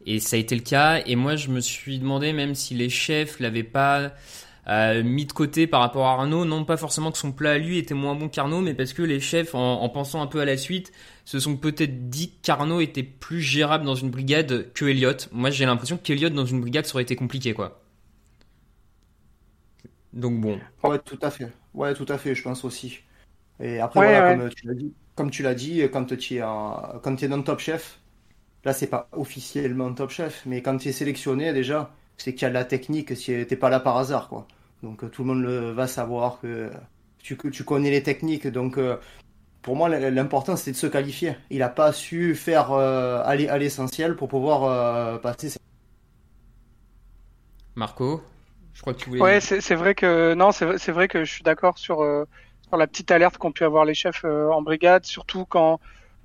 Et 0.07 0.19
ça 0.19 0.37
a 0.37 0.39
été 0.41 0.57
le 0.57 0.63
cas. 0.63 1.01
Et 1.07 1.15
moi, 1.15 1.37
je 1.37 1.51
me 1.51 1.61
suis 1.61 2.01
demandé 2.01 2.33
même 2.33 2.55
si 2.57 2.75
les 2.75 2.89
chefs 2.89 3.39
l'avaient 3.39 3.63
pas 3.63 4.13
mis 5.05 5.27
de 5.27 5.33
côté 5.33 5.69
par 5.69 5.81
rapport 5.83 6.07
à 6.07 6.13
Arnaud. 6.15 6.45
Non 6.45 6.65
pas 6.65 6.77
forcément 6.77 7.13
que 7.13 7.19
son 7.19 7.31
plat 7.31 7.53
à 7.53 7.59
lui 7.59 7.79
était 7.79 7.95
moins 7.95 8.17
bon 8.17 8.29
qu'Arnaud, 8.29 8.61
mais 8.61 8.75
parce 8.75 8.93
que 8.93 9.03
les 9.03 9.21
chefs, 9.21 9.55
en, 9.55 9.89
pensant 9.89 10.21
un 10.21 10.27
peu 10.27 10.41
à 10.41 10.45
la 10.45 10.57
suite, 10.57 10.93
se 11.27 11.41
sont 11.41 11.57
peut-être 11.57 12.09
dit 12.09 12.33
qu'Arnaud 12.41 12.81
était 12.81 13.03
plus 13.03 13.43
gérable 13.43 13.85
dans 13.85 13.97
une 13.97 14.11
brigade 14.11 14.73
que 14.73 14.85
Elliot. 14.85 15.17
Moi, 15.33 15.51
j'ai 15.51 15.67
l'impression 15.67 15.99
qu'Elliot 15.99 16.31
dans 16.31 16.47
une 16.47 16.61
brigade, 16.61 16.87
ça 16.87 16.95
aurait 16.95 17.03
été 17.03 17.17
compliqué, 17.17 17.53
quoi. 17.53 17.83
Donc 20.13 20.41
bon. 20.41 20.61
Ouais, 20.85 21.01
tout 21.01 21.19
à 21.21 21.31
fait. 21.33 21.53
Ouais, 21.75 21.95
tout 21.95 22.07
à 22.09 22.17
fait, 22.17 22.37
je 22.37 22.43
pense 22.43 22.65
aussi. 22.65 23.01
Et 23.59 23.81
après, 23.81 24.01
ouais, 24.01 24.07
voilà, 24.07 24.31
ouais. 24.31 24.39
comme 24.39 24.51
tu 24.51 24.67
l'as 24.67 24.75
dit, 24.75 24.95
comme 25.17 25.31
tu 25.31 25.43
l'as 25.43 25.55
dit, 25.55 25.83
quand 25.93 26.17
tu 26.17 26.35
es, 26.37 26.43
en... 26.43 27.01
quand 27.03 27.21
es 27.21 27.29
dans 27.29 27.43
Top 27.43 27.59
Chef, 27.59 27.99
là, 28.65 28.73
c'est 28.73 28.87
pas 28.87 29.09
officiellement 29.11 29.93
Top 29.95 30.11
Chef, 30.11 30.45
mais 30.47 30.63
quand 30.63 30.79
tu 30.79 30.89
es 30.89 30.93
sélectionné 30.93 31.53
déjà, 31.53 31.93
c'est 32.19 32.35
qu'il 32.35 32.43
y 32.43 32.45
a 32.45 32.51
de 32.51 32.55
la 32.55 32.65
technique, 32.65 33.17
si 33.17 33.45
t'es 33.47 33.57
pas 33.57 33.69
là 33.69 33.81
par 33.81 33.97
hasard, 33.97 34.29
quoi. 34.29 34.47
Donc 34.85 35.11
tout 35.11 35.23
le 35.23 35.29
monde 35.29 35.43
le, 35.43 35.73
va 35.73 35.89
savoir 35.89 36.39
que 36.41 36.71
tu, 37.19 37.37
tu 37.51 37.65
connais 37.65 37.91
les 37.91 38.05
techniques. 38.05 38.47
Donc 38.47 38.79
euh, 38.79 38.97
pour 39.67 39.77
moi, 39.77 39.89
l'important 39.89 40.57
c'est 40.57 40.71
de 40.71 40.77
se 40.77 40.87
qualifier. 40.87 41.37
Il 41.51 41.59
n'a 41.59 41.69
pas 41.69 41.93
su 41.93 42.35
faire 42.35 42.71
euh, 42.71 43.21
aller 43.25 43.49
à 43.49 43.59
l'essentiel 43.59 44.17
pour 44.17 44.29
pouvoir 44.29 44.63
euh, 44.63 45.19
passer. 45.19 45.59
Marco, 47.75 48.23
je 48.73 48.81
crois 48.81 48.95
que 48.95 49.01
tu 49.01 49.11
voulais. 49.11 49.21
Ouais, 49.21 49.41
c'est 49.41 49.75
vrai 49.75 49.95
que 49.95 50.35
non, 50.35 50.53
c'est 50.53 50.93
vrai 50.93 51.09
que 51.09 51.25
je 51.25 51.33
suis 51.33 51.43
d'accord 51.43 51.79
sur 51.79 51.97
sur 52.69 52.77
la 52.77 52.87
petite 52.87 53.11
alerte 53.11 53.39
qu'ont 53.39 53.53
pu 53.53 53.65
avoir 53.65 53.85
les 53.85 53.95
chefs 53.95 54.25
en 54.25 54.63
brigade, 54.63 55.05
surtout 55.05 55.45
quand 55.45 55.81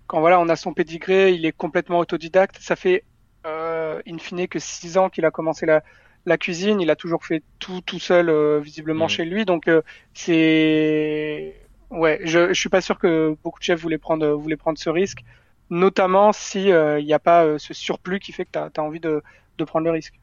quand 0.08 0.20
voilà 0.20 0.39
on 0.39 0.48
a 0.48 0.56
son 0.56 0.74
pédigré, 0.74 1.34
il 1.34 1.46
est 1.46 1.52
complètement 1.52 1.98
autodidacte. 1.98 2.58
Ça 2.62 2.76
fait 2.76 3.04
in 3.44 4.18
fine 4.20 4.48
que 4.48 4.60
six 4.60 4.98
ans 5.00 5.10
qu'il 5.10 5.26
a 5.26 5.32
commencé 5.32 5.66
la 5.66 5.82
la 6.26 6.38
cuisine, 6.38 6.82
il 6.82 6.89
a 6.89 6.96
toujours 6.96 7.26
fait 7.26 7.44
tout 7.60 7.82
tout 7.82 8.00
seul 8.00 8.30
euh, 8.30 8.60
visiblement 8.60 9.06
mmh. 9.06 9.10
chez 9.10 9.26
lui. 9.26 9.46
Donc 9.46 9.68
euh, 9.68 9.82
c'est 10.14 11.56
ouais, 11.92 12.20
je, 12.24 12.50
je 12.50 12.60
suis 12.60 12.70
pas 12.70 12.82
sûr 12.82 12.98
que 12.98 13.36
beaucoup 13.44 13.60
de 13.60 13.64
chefs 13.64 13.82
voulaient 13.82 13.98
prendre 13.98 14.38
prendre 14.58 14.78
ce 14.78 14.89
risque, 14.89 15.24
notamment 15.70 16.32
si 16.34 16.64
il 16.64 16.72
euh, 16.72 17.02
n'y 17.02 17.14
a 17.14 17.20
pas 17.20 17.60
ce 17.60 17.74
surplus 17.74 18.20
qui 18.20 18.32
fait 18.32 18.46
que 18.46 18.52
tu 18.52 18.60
as, 18.60 18.84
envie 18.84 19.00
de, 19.00 19.22
prendre 19.66 19.86
le 19.86 19.92
risque. 19.92 20.20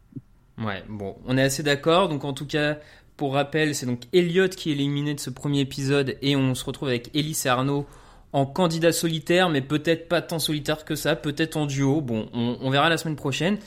Ouais, 0.59 0.83
bon, 0.89 1.17
on 1.27 1.39
est 1.39 1.43
assez 1.43 1.63
d'accord. 1.63 2.09
Donc 2.09 2.25
en 2.25 2.33
tout 2.33 2.47
cas, 2.47 2.79
pour 3.17 3.35
rappel, 3.35 3.77
c'est 3.77 3.87
donc 3.87 4.03
Elliot 4.13 4.49
qui 4.49 4.71
est 4.71 4.73
éliminé 4.73 5.15
de 5.15 5.21
ce 5.21 5.31
premier 5.31 5.61
épisode 5.61 6.19
et 6.23 6.35
on 6.35 6.57
se 6.57 6.65
retrouve 6.65 6.89
avec 6.89 7.15
Elise 7.15 7.47
et 7.47 7.49
Arnaud 7.49 7.87
en 8.33 8.47
candidat 8.47 8.91
solitaire, 8.91 9.49
mais 9.49 9.61
peut-être 9.61 10.09
pas 10.09 10.21
tant 10.21 10.41
solitaire 10.41 10.85
que 10.85 10.97
ça, 10.97 11.15
peut-être 11.15 11.57
en 11.57 11.67
duo. 11.67 12.01
Bon, 12.01 12.29
on, 12.33 12.59
on 12.61 12.71
verra 12.71 12.89
la 12.89 12.99
semaine 12.99 13.17
prochaine. 13.17 13.59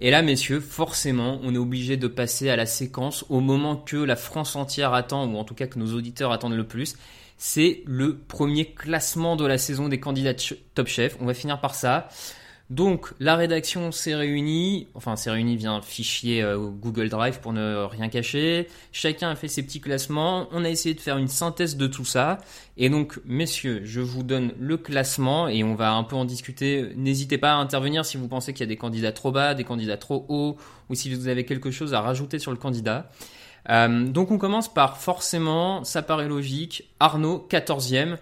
Et 0.00 0.10
là, 0.10 0.22
messieurs, 0.22 0.60
forcément, 0.60 1.40
on 1.42 1.52
est 1.54 1.58
obligé 1.58 1.96
de 1.96 2.06
passer 2.06 2.48
à 2.50 2.56
la 2.56 2.66
séquence 2.66 3.24
au 3.28 3.40
moment 3.40 3.76
que 3.76 3.96
la 3.96 4.14
France 4.14 4.54
entière 4.54 4.94
attend, 4.94 5.26
ou 5.26 5.36
en 5.36 5.44
tout 5.44 5.54
cas 5.54 5.66
que 5.66 5.78
nos 5.78 5.92
auditeurs 5.94 6.30
attendent 6.30 6.56
le 6.56 6.66
plus. 6.66 6.94
C'est 7.38 7.82
le 7.86 8.18
premier 8.18 8.66
classement 8.66 9.36
de 9.36 9.46
la 9.46 9.58
saison 9.58 9.88
des 9.88 10.00
candidats 10.00 10.34
Top 10.74 10.88
Chef. 10.88 11.16
On 11.20 11.26
va 11.26 11.34
finir 11.34 11.60
par 11.60 11.74
ça. 11.74 12.08
Donc 12.70 13.14
la 13.18 13.34
rédaction 13.34 13.92
s'est 13.92 14.14
réunie, 14.14 14.88
enfin 14.92 15.16
s'est 15.16 15.30
réunie 15.30 15.56
via 15.56 15.72
un 15.72 15.80
fichier 15.80 16.42
euh, 16.42 16.58
Google 16.58 17.08
Drive 17.08 17.40
pour 17.40 17.54
ne 17.54 17.76
rien 17.84 18.10
cacher. 18.10 18.68
Chacun 18.92 19.30
a 19.30 19.36
fait 19.36 19.48
ses 19.48 19.62
petits 19.62 19.80
classements. 19.80 20.48
On 20.52 20.64
a 20.66 20.68
essayé 20.68 20.94
de 20.94 21.00
faire 21.00 21.16
une 21.16 21.28
synthèse 21.28 21.78
de 21.78 21.86
tout 21.86 22.04
ça. 22.04 22.38
Et 22.76 22.90
donc 22.90 23.20
messieurs, 23.24 23.80
je 23.84 24.00
vous 24.00 24.22
donne 24.22 24.52
le 24.58 24.76
classement 24.76 25.48
et 25.48 25.64
on 25.64 25.74
va 25.76 25.92
un 25.92 26.04
peu 26.04 26.14
en 26.14 26.26
discuter. 26.26 26.92
N'hésitez 26.94 27.38
pas 27.38 27.52
à 27.52 27.56
intervenir 27.56 28.04
si 28.04 28.18
vous 28.18 28.28
pensez 28.28 28.52
qu'il 28.52 28.60
y 28.60 28.64
a 28.64 28.66
des 28.68 28.76
candidats 28.76 29.12
trop 29.12 29.32
bas, 29.32 29.54
des 29.54 29.64
candidats 29.64 29.96
trop 29.96 30.26
hauts, 30.28 30.58
ou 30.90 30.94
si 30.94 31.14
vous 31.14 31.28
avez 31.28 31.46
quelque 31.46 31.70
chose 31.70 31.94
à 31.94 32.02
rajouter 32.02 32.38
sur 32.38 32.50
le 32.50 32.58
candidat. 32.58 33.08
Euh, 33.70 34.04
donc 34.06 34.30
on 34.30 34.38
commence 34.38 34.72
par 34.72 34.96
forcément, 34.98 35.84
ça 35.84 36.02
paraît 36.02 36.28
logique, 36.28 36.94
Arnaud 37.00 37.46
14e. 37.50 38.16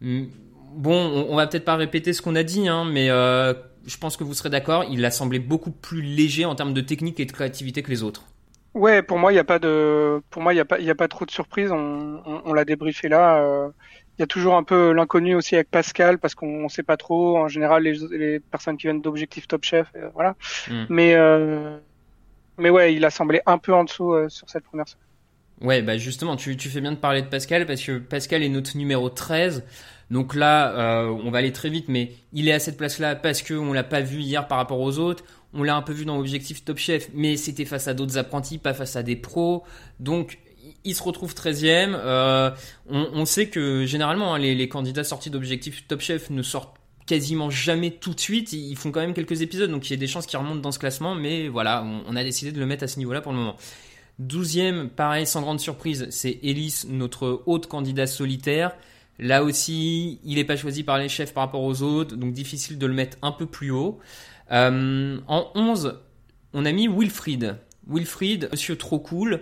Bon, 0.00 0.94
on, 0.94 1.32
on 1.32 1.36
va 1.36 1.46
peut-être 1.46 1.64
pas 1.64 1.76
répéter 1.76 2.12
ce 2.12 2.22
qu'on 2.22 2.36
a 2.36 2.42
dit, 2.42 2.68
hein, 2.68 2.84
mais 2.84 3.10
euh, 3.10 3.54
je 3.86 3.96
pense 3.96 4.16
que 4.16 4.24
vous 4.24 4.34
serez 4.34 4.50
d'accord, 4.50 4.84
il 4.90 5.04
a 5.04 5.10
semblé 5.10 5.38
beaucoup 5.38 5.70
plus 5.70 6.02
léger 6.02 6.44
en 6.44 6.54
termes 6.54 6.74
de 6.74 6.80
technique 6.80 7.20
et 7.20 7.26
de 7.26 7.32
créativité 7.32 7.82
que 7.82 7.90
les 7.90 8.02
autres. 8.02 8.24
Ouais, 8.74 9.02
pour 9.02 9.18
moi, 9.18 9.30
il 9.30 9.36
n'y 9.36 9.40
a 9.40 9.44
pas 9.44 9.60
de, 9.60 10.20
pour 10.30 10.42
moi, 10.42 10.52
il 10.52 10.58
a 10.58 10.64
pas, 10.64 10.80
il 10.80 10.90
a 10.90 10.96
pas 10.96 11.06
trop 11.06 11.24
de 11.24 11.30
surprises. 11.30 11.70
On, 11.70 12.20
on, 12.26 12.42
on 12.44 12.52
l'a 12.52 12.64
débriefé 12.64 13.08
là. 13.08 13.40
euh, 13.40 13.68
Il 14.18 14.22
y 14.22 14.24
a 14.24 14.26
toujours 14.26 14.56
un 14.56 14.64
peu 14.64 14.92
l'inconnu 14.92 15.36
aussi 15.36 15.54
avec 15.54 15.70
Pascal 15.70 16.18
parce 16.18 16.34
qu'on 16.34 16.64
ne 16.64 16.68
sait 16.68 16.82
pas 16.82 16.96
trop. 16.96 17.38
En 17.38 17.46
général, 17.46 17.84
les, 17.84 17.94
les 18.10 18.40
personnes 18.40 18.76
qui 18.76 18.88
viennent 18.88 19.00
d'Objectif 19.00 19.46
Top 19.46 19.62
Chef, 19.64 19.86
euh, 19.94 20.08
voilà. 20.14 20.34
Mm. 20.68 20.84
Mais, 20.88 21.14
euh, 21.14 21.78
mais 22.58 22.70
ouais, 22.70 22.94
il 22.94 23.04
a 23.04 23.10
semblé 23.10 23.40
un 23.46 23.58
peu 23.58 23.74
en 23.74 23.84
dessous 23.84 24.12
euh, 24.12 24.28
sur 24.28 24.48
cette 24.48 24.64
première. 24.64 24.86
Ouais, 25.60 25.82
bah 25.82 25.96
justement, 25.96 26.36
tu, 26.36 26.56
fais 26.56 26.80
bien 26.80 26.92
de 26.92 26.96
parler 26.96 27.22
de 27.22 27.28
Pascal 27.28 27.66
parce 27.66 27.82
que 27.82 27.98
Pascal 27.98 28.42
est 28.42 28.48
notre 28.48 28.76
numéro 28.76 29.08
13. 29.08 29.64
Donc 30.10 30.34
là, 30.34 30.72
euh, 30.72 31.08
on 31.24 31.30
va 31.30 31.38
aller 31.38 31.52
très 31.52 31.70
vite, 31.70 31.86
mais 31.88 32.12
il 32.32 32.48
est 32.48 32.52
à 32.52 32.58
cette 32.58 32.76
place-là 32.76 33.16
parce 33.16 33.42
qu'on 33.42 33.72
l'a 33.72 33.84
pas 33.84 34.00
vu 34.00 34.20
hier 34.20 34.46
par 34.46 34.58
rapport 34.58 34.80
aux 34.80 34.98
autres. 34.98 35.24
On 35.54 35.62
l'a 35.62 35.76
un 35.76 35.82
peu 35.82 35.92
vu 35.92 36.04
dans 36.04 36.18
Objectif 36.18 36.64
Top 36.64 36.78
Chef, 36.78 37.08
mais 37.14 37.36
c'était 37.36 37.64
face 37.64 37.88
à 37.88 37.94
d'autres 37.94 38.18
apprentis, 38.18 38.58
pas 38.58 38.74
face 38.74 38.96
à 38.96 39.02
des 39.02 39.16
pros. 39.16 39.62
Donc, 40.00 40.38
il 40.84 40.94
se 40.94 41.02
retrouve 41.02 41.34
13e. 41.34 41.94
Euh, 41.94 42.50
on, 42.88 43.24
sait 43.24 43.46
que 43.46 43.86
généralement, 43.86 44.34
hein, 44.34 44.38
les, 44.38 44.54
les 44.54 44.68
candidats 44.68 45.04
sortis 45.04 45.30
d'Objectif 45.30 45.86
Top 45.86 46.00
Chef 46.00 46.30
ne 46.30 46.42
sortent 46.42 46.76
quasiment 47.06 47.50
jamais 47.50 47.90
tout 47.90 48.14
de 48.14 48.20
suite. 48.20 48.52
Ils 48.52 48.76
font 48.76 48.90
quand 48.90 49.00
même 49.00 49.14
quelques 49.14 49.42
épisodes, 49.42 49.70
donc 49.70 49.88
il 49.88 49.92
y 49.92 49.94
a 49.94 49.98
des 49.98 50.06
chances 50.06 50.26
qu'ils 50.26 50.38
remontent 50.38 50.60
dans 50.60 50.72
ce 50.72 50.78
classement. 50.78 51.14
Mais 51.14 51.48
voilà, 51.48 51.84
on, 52.06 52.16
a 52.16 52.24
décidé 52.24 52.52
de 52.52 52.58
le 52.58 52.66
mettre 52.66 52.84
à 52.84 52.88
ce 52.88 52.98
niveau-là 52.98 53.20
pour 53.20 53.32
le 53.32 53.38
moment. 53.38 53.56
12e, 54.22 54.88
pareil, 54.88 55.26
sans 55.26 55.42
grande 55.42 55.60
surprise, 55.60 56.06
c'est 56.10 56.38
Ellis, 56.42 56.84
notre 56.88 57.42
haute 57.46 57.66
candidat 57.66 58.06
solitaire. 58.06 58.76
Là 59.18 59.44
aussi, 59.44 60.20
il 60.24 60.36
n'est 60.36 60.44
pas 60.44 60.56
choisi 60.56 60.82
par 60.82 60.98
les 60.98 61.08
chefs 61.08 61.34
par 61.34 61.44
rapport 61.44 61.62
aux 61.62 61.82
autres, 61.82 62.16
donc 62.16 62.32
difficile 62.32 62.78
de 62.78 62.86
le 62.86 62.94
mettre 62.94 63.16
un 63.22 63.32
peu 63.32 63.46
plus 63.46 63.70
haut. 63.70 63.98
Euh, 64.52 65.18
en 65.26 65.50
11, 65.54 66.00
on 66.52 66.64
a 66.64 66.72
mis 66.72 66.88
Wilfried. 66.88 67.56
Wilfried, 67.88 68.48
monsieur 68.52 68.76
trop 68.76 68.98
cool. 68.98 69.40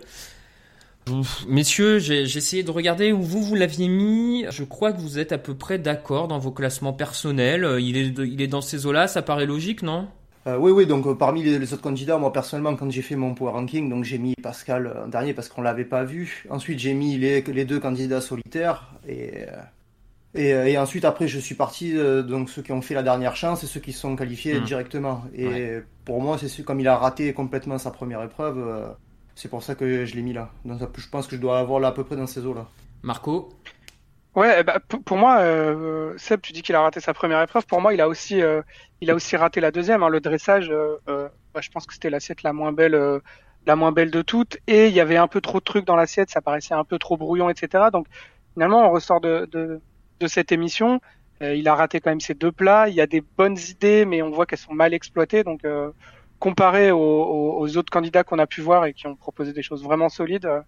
Ouf, 1.11 1.45
Messieurs, 1.49 1.99
j'ai 1.99 2.23
essayé 2.23 2.63
de 2.63 2.71
regarder 2.71 3.13
où 3.13 3.23
vous, 3.23 3.43
vous 3.43 3.55
l'aviez 3.57 3.89
mis. 3.89 4.45
Je 4.51 4.63
crois 4.63 4.93
que 4.93 5.01
vous 5.01 5.19
êtes 5.19 5.33
à 5.33 5.39
peu 5.39 5.55
près 5.55 5.79
d'accord 5.79 6.29
dans 6.29 6.39
vos 6.39 6.53
classements 6.53 6.93
personnels. 6.93 7.65
Euh, 7.65 7.81
Il 7.81 7.97
est, 7.97 8.11
de- 8.11 8.25
il 8.25 8.41
est 8.41 8.47
dans 8.47 8.61
ces 8.61 8.87
eaux-là, 8.87 9.09
ça 9.09 9.21
paraît 9.21 9.47
logique, 9.47 9.83
non? 9.83 10.07
Euh, 10.47 10.57
oui, 10.59 10.71
oui, 10.71 10.87
donc 10.87 11.07
euh, 11.07 11.15
parmi 11.15 11.43
les, 11.43 11.59
les 11.59 11.73
autres 11.73 11.83
candidats, 11.83 12.19
moi 12.19 12.33
personnellement, 12.33 12.75
quand 12.77 12.91
j'ai 12.91 13.03
fait 13.03 13.17
mon 13.17 13.35
power 13.35 13.53
ranking, 13.53 13.89
donc 13.89 14.05
j'ai 14.05 14.19
mis 14.19 14.35
Pascal 14.43 14.93
en 15.05 15.09
dernier 15.09 15.35
parce 15.35 15.49
qu'on 15.49 15.63
l'avait 15.63 15.85
pas 15.85 16.05
vu. 16.05 16.45
Ensuite, 16.51 16.79
j'ai 16.79 16.95
mis 16.95 17.17
les, 17.19 17.43
les 17.43 17.65
deux 17.65 17.79
candidats 17.81 18.21
solitaires 18.21 18.91
et, 19.09 19.45
et, 20.35 20.49
et 20.51 20.79
ensuite 20.79 21.05
après, 21.05 21.27
je 21.29 21.39
suis 21.39 21.55
parti 21.57 21.97
euh, 21.97 22.23
donc 22.23 22.49
ceux 22.49 22.63
qui 22.63 22.73
ont 22.73 22.83
fait 22.83 22.95
la 22.95 23.03
dernière 23.05 23.35
chance 23.37 23.63
et 23.65 23.67
ceux 23.67 23.81
qui 23.81 23.93
sont 23.93 24.15
qualifiés 24.17 24.61
Mm. 24.61 24.65
directement. 24.65 25.25
Et 25.35 25.47
Ouais. 25.47 25.83
pour 26.05 26.21
moi, 26.21 26.39
c'est 26.39 26.49
ce- 26.49 26.63
comme 26.63 26.79
il 26.81 26.89
a 26.89 26.97
raté 26.97 27.33
complètement 27.33 27.79
sa 27.79 27.91
première 27.93 28.23
épreuve, 28.23 28.59
c'est 29.35 29.49
pour 29.49 29.63
ça 29.63 29.75
que 29.75 30.05
je 30.05 30.15
l'ai 30.15 30.23
mis 30.23 30.33
là. 30.33 30.51
Donc 30.65 30.81
je 30.97 31.09
pense 31.09 31.27
que 31.27 31.37
je 31.37 31.41
dois 31.41 31.59
avoir 31.59 31.81
là 31.81 31.89
à 31.89 31.93
peu 31.93 32.05
près 32.05 32.17
dans 32.17 32.27
ces 32.27 32.45
eaux 32.47 32.55
là. 32.55 32.67
Marco 33.03 33.49
Ouais, 34.35 34.57
eh 34.61 34.63
bah, 34.65 34.81
pour, 35.05 35.19
moi, 35.19 35.41
euh, 35.41 36.15
Seb, 36.17 36.41
tu 36.41 36.53
dis 36.55 36.63
qu'il 36.63 36.75
a 36.75 36.81
raté 36.81 37.01
sa 37.01 37.13
première 37.13 37.43
épreuve. 37.43 37.67
Pour 37.67 37.83
moi, 37.83 37.93
il 37.93 38.01
a 38.01 38.09
aussi, 38.09 38.41
euh, 38.41 38.63
il 39.03 39.11
a 39.11 39.15
aussi 39.15 39.37
raté 39.37 39.61
la 39.61 39.71
deuxième. 39.71 40.03
hein. 40.03 40.09
Le 40.09 40.21
dressage, 40.21 40.71
euh, 40.71 40.97
euh, 41.09 41.29
bah, 41.53 41.61
je 41.61 41.69
pense 41.69 41.87
que 41.87 41.93
c'était 41.93 42.09
l'assiette 42.09 42.43
la 42.43 42.55
moins 42.55 42.73
belle, 42.73 42.95
euh, 42.95 43.21
la 43.67 43.77
moins 43.77 43.93
belle 43.93 44.11
de 44.11 44.23
toutes. 44.23 44.57
Et 44.67 44.87
il 44.89 44.95
y 44.95 45.01
avait 45.01 45.19
un 45.19 45.29
peu 45.29 45.43
trop 45.43 45.59
de 45.59 45.65
trucs 45.65 45.85
dans 45.85 45.97
l'assiette, 45.97 46.31
ça 46.31 46.41
paraissait 46.41 46.73
un 46.75 46.85
peu 46.85 46.99
trop 46.99 47.19
brouillon, 47.19 47.51
etc. 47.51 47.91
Donc 47.93 48.07
finalement, 48.55 48.87
on 48.89 48.91
ressort 48.91 49.21
de, 49.21 49.47
de, 49.53 49.83
de 50.21 50.27
cette 50.27 50.51
émission. 50.51 51.01
euh, 51.43 51.55
il 51.55 51.69
a 51.69 51.75
raté 51.75 52.01
quand 52.01 52.11
même 52.11 52.21
ses 52.21 52.35
deux 52.35 52.53
plats. 52.53 52.89
Il 52.89 52.95
y 52.95 53.03
a 53.03 53.07
des 53.07 53.21
bonnes 53.21 53.59
idées, 53.59 54.07
mais 54.07 54.23
on 54.23 54.31
voit 54.31 54.47
qu'elles 54.47 54.59
sont 54.59 54.73
mal 54.75 54.95
exploitées. 54.95 55.45
Donc 55.45 55.65
euh, 55.67 55.91
comparé 56.43 56.91
aux, 56.91 57.77
autres 57.77 57.93
candidats 57.93 58.25
qu'on 58.25 58.41
a 58.41 58.49
pu 58.49 58.63
voir 58.63 58.85
et 58.85 58.95
qui 58.95 59.07
ont 59.07 59.15
proposé 59.15 59.53
des 59.53 59.63
choses 59.63 59.85
vraiment 59.85 60.09
solides, 60.09 60.45
euh, 60.45 60.61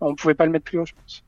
on 0.00 0.14
pouvait 0.14 0.34
pas 0.34 0.46
le 0.46 0.52
mettre 0.52 0.64
plus 0.64 0.78
haut, 0.78 0.86
je 0.86 0.92
pense. 0.94 1.24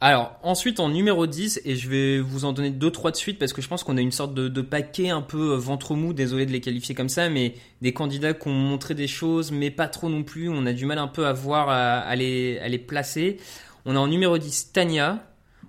Alors, 0.00 0.38
ensuite, 0.44 0.78
en 0.78 0.88
numéro 0.88 1.26
10, 1.26 1.62
et 1.64 1.74
je 1.74 1.88
vais 1.88 2.20
vous 2.20 2.44
en 2.44 2.52
donner 2.52 2.70
deux, 2.70 2.92
trois 2.92 3.10
de 3.10 3.16
suite, 3.16 3.40
parce 3.40 3.52
que 3.52 3.60
je 3.60 3.66
pense 3.66 3.82
qu'on 3.82 3.96
a 3.96 4.00
une 4.00 4.12
sorte 4.12 4.34
de, 4.34 4.60
paquet 4.60 5.10
un 5.10 5.20
peu 5.20 5.54
euh, 5.54 5.56
ventre 5.56 5.96
mou, 5.96 6.12
désolé 6.12 6.46
de 6.46 6.52
les 6.52 6.60
qualifier 6.60 6.94
comme 6.94 7.08
ça, 7.08 7.28
mais 7.28 7.54
des 7.82 7.92
candidats 7.92 8.34
qui 8.34 8.46
ont 8.46 8.52
montré 8.52 8.94
des 8.94 9.08
choses, 9.08 9.50
mais 9.50 9.72
pas 9.72 9.88
trop 9.88 10.08
non 10.08 10.22
plus, 10.22 10.48
on 10.48 10.64
a 10.64 10.72
du 10.72 10.86
mal 10.86 10.98
un 10.98 11.08
peu 11.08 11.26
à 11.26 11.32
voir, 11.32 11.68
à, 11.68 11.98
à 11.98 12.14
les, 12.14 12.60
à 12.60 12.68
les 12.68 12.78
placer. 12.78 13.38
On 13.84 13.96
a 13.96 13.98
en 13.98 14.06
numéro 14.06 14.38
10, 14.38 14.72
Tania, 14.72 15.26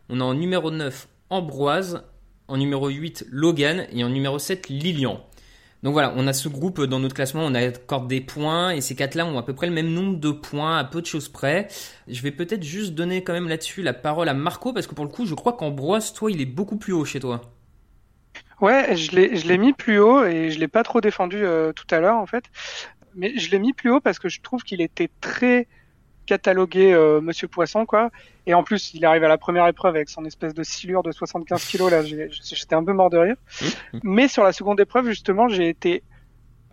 on 0.10 0.22
a 0.22 0.24
en 0.24 0.36
numéro 0.36 0.70
9, 0.70 1.08
Ambroise, 1.32 2.04
en 2.48 2.58
numéro 2.58 2.90
8, 2.90 3.26
Logan, 3.32 3.88
et 3.92 4.04
en 4.04 4.10
numéro 4.10 4.38
7, 4.38 4.70
Lilian. 4.70 5.24
Donc 5.84 5.94
voilà, 5.94 6.14
on 6.16 6.26
a 6.28 6.34
ce 6.34 6.50
groupe 6.50 6.82
dans 6.82 7.00
notre 7.00 7.14
classement, 7.14 7.46
on 7.46 7.54
accorde 7.54 8.08
des 8.08 8.22
points 8.22 8.72
et 8.72 8.82
ces 8.82 8.96
quatre-là 8.96 9.26
ont 9.26 9.38
à 9.38 9.44
peu 9.44 9.54
près 9.54 9.68
le 9.68 9.74
même 9.74 9.90
nombre 9.90 10.18
de 10.18 10.32
points, 10.32 10.78
à 10.78 10.84
peu 10.84 11.02
de 11.02 11.06
choses 11.06 11.30
près. 11.30 11.68
Je 12.08 12.22
vais 12.24 12.32
peut-être 12.32 12.64
juste 12.64 12.94
donner 12.94 13.24
quand 13.24 13.34
même 13.34 13.48
là-dessus 13.48 13.84
la 13.84 13.94
parole 13.94 14.28
à 14.28 14.34
Marco 14.34 14.74
parce 14.74 14.88
que 14.88 14.96
pour 14.96 15.06
le 15.06 15.12
coup, 15.12 15.26
je 15.26 15.36
crois 15.36 15.54
qu'Ambroise, 15.54 16.14
toi, 16.14 16.32
il 16.32 16.42
est 16.42 16.46
beaucoup 16.46 16.78
plus 16.78 16.94
haut 16.94 17.06
chez 17.06 17.20
toi. 17.20 17.42
Ouais, 18.60 18.96
je 18.96 19.12
l'ai, 19.12 19.36
je 19.36 19.48
l'ai 19.48 19.60
mis 19.60 19.74
plus 19.74 20.00
haut 20.00 20.26
et 20.26 20.50
je 20.50 20.60
l'ai 20.60 20.68
pas 20.68 20.82
trop 20.82 21.00
défendu 21.00 21.38
euh, 21.44 21.74
tout 21.74 21.86
à 21.92 22.00
l'heure 22.00 22.18
en 22.18 22.26
fait. 22.26 22.46
Mais 23.16 23.38
je 23.38 23.52
l'ai 23.52 23.60
mis 23.60 23.74
plus 23.74 23.92
haut 23.92 24.00
parce 24.00 24.18
que 24.18 24.30
je 24.30 24.42
trouve 24.42 24.64
qu'il 24.64 24.82
était 24.82 25.10
très 25.22 25.68
catalogué 26.28 26.94
euh, 26.94 27.20
Monsieur 27.22 27.48
Poisson 27.48 27.86
quoi. 27.88 28.12
Et 28.46 28.54
en 28.54 28.64
plus, 28.64 28.94
il 28.94 29.04
arrive 29.06 29.24
à 29.24 29.28
la 29.28 29.38
première 29.40 29.66
épreuve 29.68 29.96
avec 29.96 30.10
son 30.10 30.24
espèce 30.26 30.54
de 30.54 30.62
silure 30.64 31.02
de 31.02 31.12
75 31.12 31.66
kilos 31.66 31.90
là. 31.92 32.04
J'étais 32.04 32.76
un 32.76 32.84
peu 32.84 32.94
mort 32.94 33.10
de 33.10 33.18
rire. 33.18 33.36
Mais 34.04 34.28
sur 34.28 34.44
la 34.44 34.54
seconde 34.54 34.80
épreuve 34.80 35.08
justement, 35.08 35.48
j'ai 35.48 35.68
été 35.70 36.04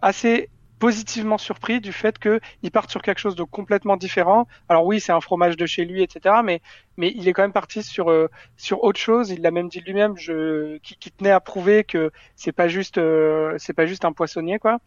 assez 0.02 0.50
positivement 0.80 1.38
surpris 1.38 1.80
du 1.80 1.92
fait 1.92 2.18
qu'il 2.18 2.70
parte 2.70 2.90
sur 2.90 3.00
quelque 3.00 3.18
chose 3.20 3.36
de 3.36 3.42
complètement 3.44 3.96
différent. 3.96 4.46
Alors 4.68 4.84
oui, 4.84 5.00
c'est 5.00 5.12
un 5.12 5.20
fromage 5.20 5.56
de 5.56 5.64
chez 5.66 5.84
lui, 5.86 6.02
etc. 6.02 6.36
Mais 6.44 6.60
mais 6.98 7.10
il 7.16 7.26
est 7.26 7.32
quand 7.32 7.42
même 7.42 7.52
parti 7.52 7.82
sur 7.82 8.10
euh, 8.10 8.28
sur 8.58 8.84
autre 8.84 9.00
chose. 9.00 9.30
Il 9.30 9.40
l'a 9.40 9.50
même 9.50 9.68
dit 9.68 9.80
lui-même, 9.80 10.14
je 10.18 10.76
qui, 10.78 10.96
qui 10.96 11.10
tenait 11.10 11.30
à 11.30 11.40
prouver 11.40 11.84
que 11.84 12.10
c'est 12.36 12.52
pas 12.52 12.68
juste 12.68 12.98
euh, 12.98 13.54
c'est 13.56 13.72
pas 13.72 13.86
juste 13.86 14.04
un 14.04 14.12
poissonnier 14.12 14.58
quoi. 14.58 14.78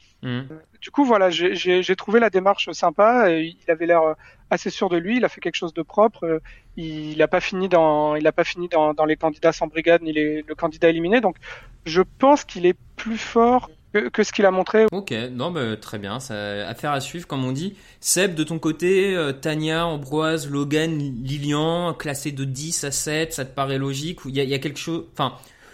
Du 0.82 0.92
coup 0.92 1.04
voilà, 1.04 1.30
j'ai- 1.32 1.56
j'ai 1.56 1.82
j'ai 1.82 1.96
trouvé 1.96 2.20
la 2.20 2.30
démarche 2.30 2.70
sympa. 2.74 3.32
et 3.32 3.56
Il 3.66 3.72
avait 3.72 3.88
l'air 3.88 4.04
euh, 4.04 4.14
assez 4.50 4.70
sûr 4.70 4.90
de 4.90 4.98
lui. 4.98 5.18
Il 5.18 5.26
a 5.26 5.30
fait 5.30 5.42
quelque 5.42 5.56
chose 5.56 5.74
de 5.74 5.82
propre. 5.82 6.24
euh, 6.26 6.40
Il 6.76 7.22
a 7.22 7.28
pas 7.28 7.40
fini 7.42 7.70
dans 7.70 8.16
il 8.16 8.26
a 8.28 8.32
pas 8.32 8.44
fini 8.44 8.68
dans, 8.68 8.94
dans 8.94 9.06
les 9.06 9.16
candidats 9.16 9.52
sans 9.52 9.68
brigade 9.68 10.02
ni 10.02 10.14
les, 10.14 10.44
le 10.48 10.56
candidat 10.56 10.90
éliminé. 10.90 11.22
Donc 11.22 11.38
je 11.86 12.02
pense 12.20 12.44
qu'il 12.44 12.66
est 12.66 12.78
plus 12.96 13.18
fort 13.18 13.70
que, 14.14 14.24
ce 14.24 14.32
qu'il 14.32 14.46
a 14.46 14.52
montré. 14.52 14.86
Ok, 14.92 15.12
non, 15.32 15.50
bah, 15.50 15.76
très 15.78 15.98
bien, 15.98 16.20
ça, 16.20 16.68
affaire 16.68 16.92
à 16.92 17.00
suivre, 17.00 17.26
comme 17.26 17.46
on 17.46 17.52
dit. 17.52 17.76
Seb, 18.00 18.36
de 18.36 18.44
ton 18.44 18.60
côté, 18.60 19.16
euh, 19.16 19.32
Tania, 19.32 19.88
Ambroise, 19.88 20.50
Logan, 20.50 20.98
Lilian, 21.00 21.94
classé 21.94 22.32
de 22.32 22.44
10 22.44 22.84
à 22.84 22.92
7, 22.92 23.34
ça 23.34 23.46
te 23.46 23.54
paraît 23.56 23.78
logique 23.78 24.20
il 24.26 24.38
y, 24.38 24.46
y 24.46 24.54
a 24.54 24.60
quelque 24.60 24.78
chose, 24.78 25.06
enfin, 25.14 25.34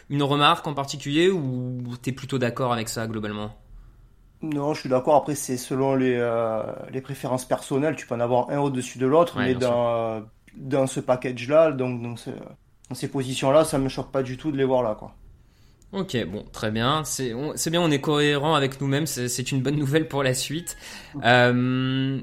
une 0.10 0.24
remarque 0.24 0.66
en 0.68 0.74
particulier 0.74 1.30
ou 1.30 1.82
t'es 2.02 2.12
plutôt 2.12 2.38
d'accord 2.38 2.72
avec 2.72 2.88
ça 2.88 3.08
globalement? 3.08 3.56
Non, 4.44 4.74
je 4.74 4.82
suis 4.82 4.90
d'accord. 4.90 5.16
Après, 5.16 5.36
c'est 5.36 5.58
selon 5.58 5.96
les, 5.96 6.16
euh, 6.18 6.62
les 6.92 7.02
préférences 7.02 7.46
personnelles. 7.46 7.96
Tu 7.96 8.06
peux 8.06 8.14
en 8.16 8.20
avoir 8.20 8.50
un 8.50 8.60
au-dessus 8.60 9.00
de 9.00 9.08
l'autre, 9.08 9.38
Ouais, 9.38 9.46
mais 9.46 9.56
dans, 9.56 9.88
euh, 9.88 10.22
dans 10.58 10.86
ce 10.86 11.00
package-là, 11.00 11.72
donc, 11.72 12.02
dans 12.02 12.16
ces 12.94 13.08
positions-là, 13.08 13.64
ça 13.64 13.80
me 13.80 13.88
choque 13.88 14.12
pas 14.12 14.22
du 14.22 14.38
tout 14.38 14.52
de 14.52 14.58
les 14.58 14.66
voir 14.66 14.84
là, 14.84 14.96
quoi. 14.96 15.16
Ok, 15.94 16.18
bon, 16.26 16.44
très 16.52 16.72
bien. 16.72 17.04
C'est 17.06 17.32
bien, 17.70 17.82
on 17.82 17.92
est 17.92 18.02
cohérent 18.02 18.56
avec 18.56 18.82
nous-mêmes. 18.82 19.08
C'est 19.08 19.30
c'est 19.30 19.52
une 19.52 19.62
bonne 19.62 19.76
nouvelle 19.80 20.08
pour 20.08 20.24
la 20.24 20.34
suite. 20.34 20.76
Euh, 21.24 22.20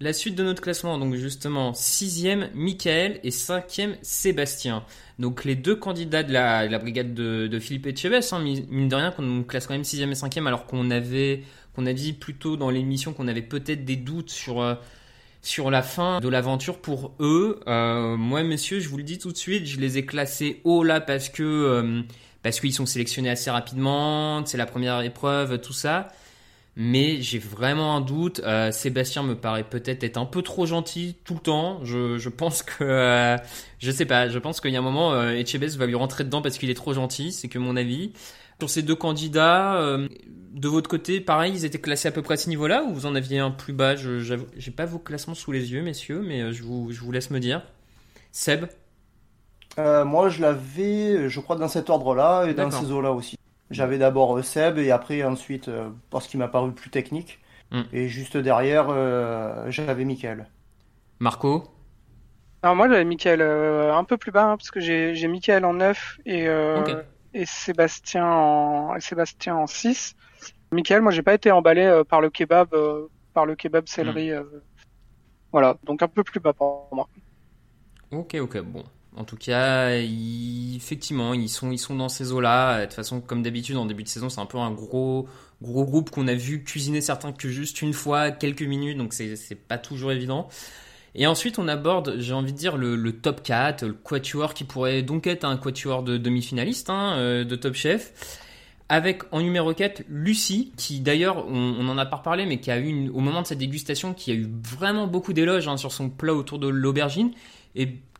la 0.00 0.12
suite 0.12 0.34
de 0.34 0.44
notre 0.44 0.62
classement, 0.62 0.98
donc 0.98 1.14
justement, 1.14 1.74
sixième, 1.74 2.50
Michael 2.54 3.20
et 3.22 3.30
cinquième, 3.30 3.96
Sébastien. 4.02 4.84
Donc 5.18 5.44
les 5.44 5.56
deux 5.56 5.74
candidats 5.74 6.22
de 6.22 6.32
la, 6.32 6.66
de 6.66 6.72
la 6.72 6.78
brigade 6.78 7.12
de, 7.12 7.48
de 7.48 7.58
Philippe 7.58 7.86
Etchebest, 7.88 8.32
hein, 8.32 8.38
mi- 8.38 8.66
mine 8.70 8.88
de 8.88 8.94
rien, 8.94 9.10
qu'on 9.10 9.42
classe 9.42 9.66
quand 9.66 9.74
même 9.74 9.84
sixième 9.84 10.12
et 10.12 10.14
cinquième, 10.14 10.46
alors 10.46 10.64
qu'on 10.66 10.90
avait, 10.90 11.42
qu'on 11.74 11.86
a 11.86 11.92
dit 11.92 12.12
plutôt 12.12 12.56
dans 12.56 12.70
l'émission 12.70 13.12
qu'on 13.12 13.26
avait 13.26 13.42
peut-être 13.42 13.84
des 13.84 13.96
doutes 13.96 14.30
sur 14.30 14.62
euh, 14.62 14.74
sur 15.42 15.70
la 15.70 15.82
fin 15.82 16.20
de 16.20 16.28
l'aventure 16.28 16.80
pour 16.80 17.14
eux. 17.20 17.60
Euh, 17.66 18.16
moi, 18.16 18.42
messieurs, 18.42 18.80
je 18.80 18.88
vous 18.88 18.96
le 18.96 19.02
dis 19.04 19.18
tout 19.18 19.32
de 19.32 19.36
suite, 19.36 19.66
je 19.66 19.80
les 19.80 19.98
ai 19.98 20.06
classés 20.06 20.60
haut 20.64 20.82
là 20.84 21.00
parce 21.00 21.28
que 21.28 21.42
euh, 21.42 22.02
parce 22.42 22.60
qu'ils 22.60 22.72
sont 22.72 22.86
sélectionnés 22.86 23.30
assez 23.30 23.50
rapidement, 23.50 24.44
c'est 24.46 24.58
la 24.58 24.66
première 24.66 25.00
épreuve, 25.02 25.60
tout 25.60 25.72
ça. 25.72 26.08
Mais 26.80 27.20
j'ai 27.20 27.40
vraiment 27.40 27.96
un 27.96 28.00
doute. 28.00 28.40
Euh, 28.44 28.70
Sébastien 28.70 29.24
me 29.24 29.34
paraît 29.34 29.64
peut-être 29.64 30.04
être 30.04 30.16
un 30.16 30.24
peu 30.24 30.42
trop 30.42 30.64
gentil 30.64 31.16
tout 31.24 31.34
le 31.34 31.40
temps. 31.40 31.84
Je, 31.84 32.18
je 32.18 32.28
pense 32.28 32.62
que 32.62 32.84
euh, 32.84 33.36
je 33.80 33.90
sais 33.90 34.06
pas. 34.06 34.28
Je 34.28 34.38
pense 34.38 34.60
qu'il 34.60 34.70
y 34.70 34.76
a 34.76 34.78
un 34.78 34.82
moment, 34.82 35.12
euh, 35.12 35.42
va 35.76 35.86
lui 35.86 35.94
rentrer 35.96 36.22
dedans 36.22 36.40
parce 36.40 36.56
qu'il 36.56 36.70
est 36.70 36.74
trop 36.74 36.94
gentil. 36.94 37.32
C'est 37.32 37.48
que 37.48 37.58
mon 37.58 37.76
avis. 37.76 38.12
Sur 38.60 38.70
ces 38.70 38.82
deux 38.82 38.94
candidats, 38.94 39.74
euh, 39.76 40.08
de 40.52 40.68
votre 40.68 40.88
côté, 40.88 41.20
pareil, 41.20 41.52
ils 41.52 41.64
étaient 41.64 41.80
classés 41.80 42.08
à 42.08 42.12
peu 42.12 42.22
près 42.22 42.34
à 42.34 42.36
ce 42.36 42.48
niveau-là 42.48 42.84
ou 42.84 42.94
vous 42.94 43.06
en 43.06 43.14
aviez 43.16 43.40
un 43.40 43.50
plus 43.50 43.72
bas? 43.72 43.96
Je 43.96 44.20
J'ai 44.56 44.70
pas 44.70 44.84
vos 44.84 45.00
classements 45.00 45.34
sous 45.34 45.50
les 45.50 45.72
yeux, 45.72 45.82
messieurs, 45.82 46.22
mais 46.24 46.52
je 46.52 46.62
vous, 46.62 46.92
je 46.92 47.00
vous 47.00 47.10
laisse 47.10 47.30
me 47.30 47.40
dire. 47.40 47.62
Seb? 48.30 48.66
Euh, 49.78 50.04
moi, 50.04 50.28
je 50.28 50.42
l'avais, 50.42 51.28
je 51.28 51.40
crois, 51.40 51.56
dans 51.56 51.68
cet 51.68 51.90
ordre-là 51.90 52.46
et 52.46 52.54
dans 52.54 52.70
ces 52.70 52.90
eaux-là 52.90 53.12
aussi. 53.12 53.37
J'avais 53.70 53.98
d'abord 53.98 54.36
euh, 54.36 54.42
Seb 54.42 54.78
et 54.78 54.90
après, 54.90 55.22
ensuite, 55.22 55.68
euh, 55.68 55.90
parce 56.10 56.26
qu'il 56.26 56.38
m'a 56.38 56.48
paru 56.48 56.72
plus 56.72 56.90
technique. 56.90 57.38
Mm. 57.70 57.82
Et 57.92 58.08
juste 58.08 58.36
derrière, 58.36 58.86
euh, 58.90 59.70
j'avais 59.70 60.04
Michael. 60.04 60.48
Marco? 61.18 61.64
Alors 62.62 62.74
moi 62.74 62.88
j'avais 62.88 63.04
Michael 63.04 63.40
euh, 63.40 63.94
un 63.94 64.04
peu 64.04 64.16
plus 64.16 64.32
bas, 64.32 64.50
hein, 64.50 64.56
parce 64.56 64.70
que 64.70 64.80
j'ai 64.80 65.28
Michael 65.28 65.64
en 65.64 65.74
9 65.74 66.18
et, 66.26 66.48
euh, 66.48 67.02
et, 67.32 67.46
Sébastien 67.46 68.26
en, 68.26 68.96
et 68.96 69.00
Sébastien 69.00 69.54
en 69.54 69.66
6. 69.68 70.16
Michael, 70.72 71.02
moi 71.02 71.12
j'ai 71.12 71.22
pas 71.22 71.34
été 71.34 71.52
emballé 71.52 72.02
par 72.08 72.20
le 72.20 72.30
kebab, 72.30 72.74
par 73.32 73.46
le 73.46 73.54
kebab 73.54 73.86
céleri. 73.86 74.32
Mm. 74.32 74.44
voilà, 75.52 75.76
donc 75.84 76.02
un 76.02 76.08
peu 76.08 76.24
plus 76.24 76.40
bas 76.40 76.52
pour 76.52 76.88
moi. 76.92 77.08
Ok, 78.10 78.36
ok, 78.40 78.58
bon. 78.62 78.84
En 79.16 79.24
tout 79.24 79.36
cas, 79.36 79.90
effectivement, 79.96 81.34
ils 81.34 81.48
sont, 81.48 81.72
ils 81.72 81.96
dans 81.96 82.08
ces 82.08 82.32
eaux-là. 82.32 82.80
De 82.80 82.84
toute 82.84 82.94
façon, 82.94 83.20
comme 83.20 83.42
d'habitude, 83.42 83.76
en 83.76 83.86
début 83.86 84.04
de 84.04 84.08
saison, 84.08 84.28
c'est 84.28 84.40
un 84.40 84.46
peu 84.46 84.58
un 84.58 84.70
gros, 84.70 85.28
gros 85.62 85.84
groupe 85.84 86.10
qu'on 86.10 86.28
a 86.28 86.34
vu 86.34 86.62
cuisiner 86.62 87.00
certains 87.00 87.32
que 87.32 87.48
juste 87.48 87.82
une 87.82 87.92
fois, 87.92 88.30
quelques 88.30 88.62
minutes, 88.62 88.98
donc 88.98 89.12
c'est 89.12 89.54
pas 89.66 89.78
toujours 89.78 90.12
évident. 90.12 90.48
Et 91.14 91.26
ensuite, 91.26 91.58
on 91.58 91.66
aborde, 91.68 92.16
j'ai 92.18 92.32
envie 92.32 92.52
de 92.52 92.58
dire, 92.58 92.76
le, 92.76 93.12
top 93.12 93.42
4, 93.42 93.84
le 93.84 93.92
quatuor 93.92 94.54
qui 94.54 94.64
pourrait 94.64 95.02
donc 95.02 95.26
être 95.26 95.44
un 95.44 95.56
quatuor 95.56 96.02
de 96.02 96.16
demi-finaliste 96.16 96.90
hein, 96.90 97.14
euh, 97.16 97.44
de 97.44 97.56
Top 97.56 97.74
Chef. 97.74 98.38
Avec 98.90 99.22
en 99.32 99.42
numéro 99.42 99.74
4 99.74 100.04
Lucie, 100.08 100.72
qui 100.76 101.00
d'ailleurs, 101.00 101.46
on, 101.46 101.82
n'en 101.82 101.94
en 101.94 101.98
a 101.98 102.06
pas 102.06 102.16
reparlé, 102.16 102.46
mais 102.46 102.58
qui 102.58 102.70
a 102.70 102.78
eu, 102.78 103.10
au 103.10 103.20
moment 103.20 103.42
de 103.42 103.46
sa 103.46 103.54
dégustation, 103.54 104.14
qui 104.14 104.30
a 104.30 104.34
eu 104.34 104.48
vraiment 104.62 105.06
beaucoup 105.06 105.32
d'éloges 105.32 105.68
hein, 105.68 105.76
sur 105.76 105.92
son 105.92 106.08
plat 106.08 106.34
autour 106.34 106.58
de 106.58 106.68
l'aubergine. 106.68 107.32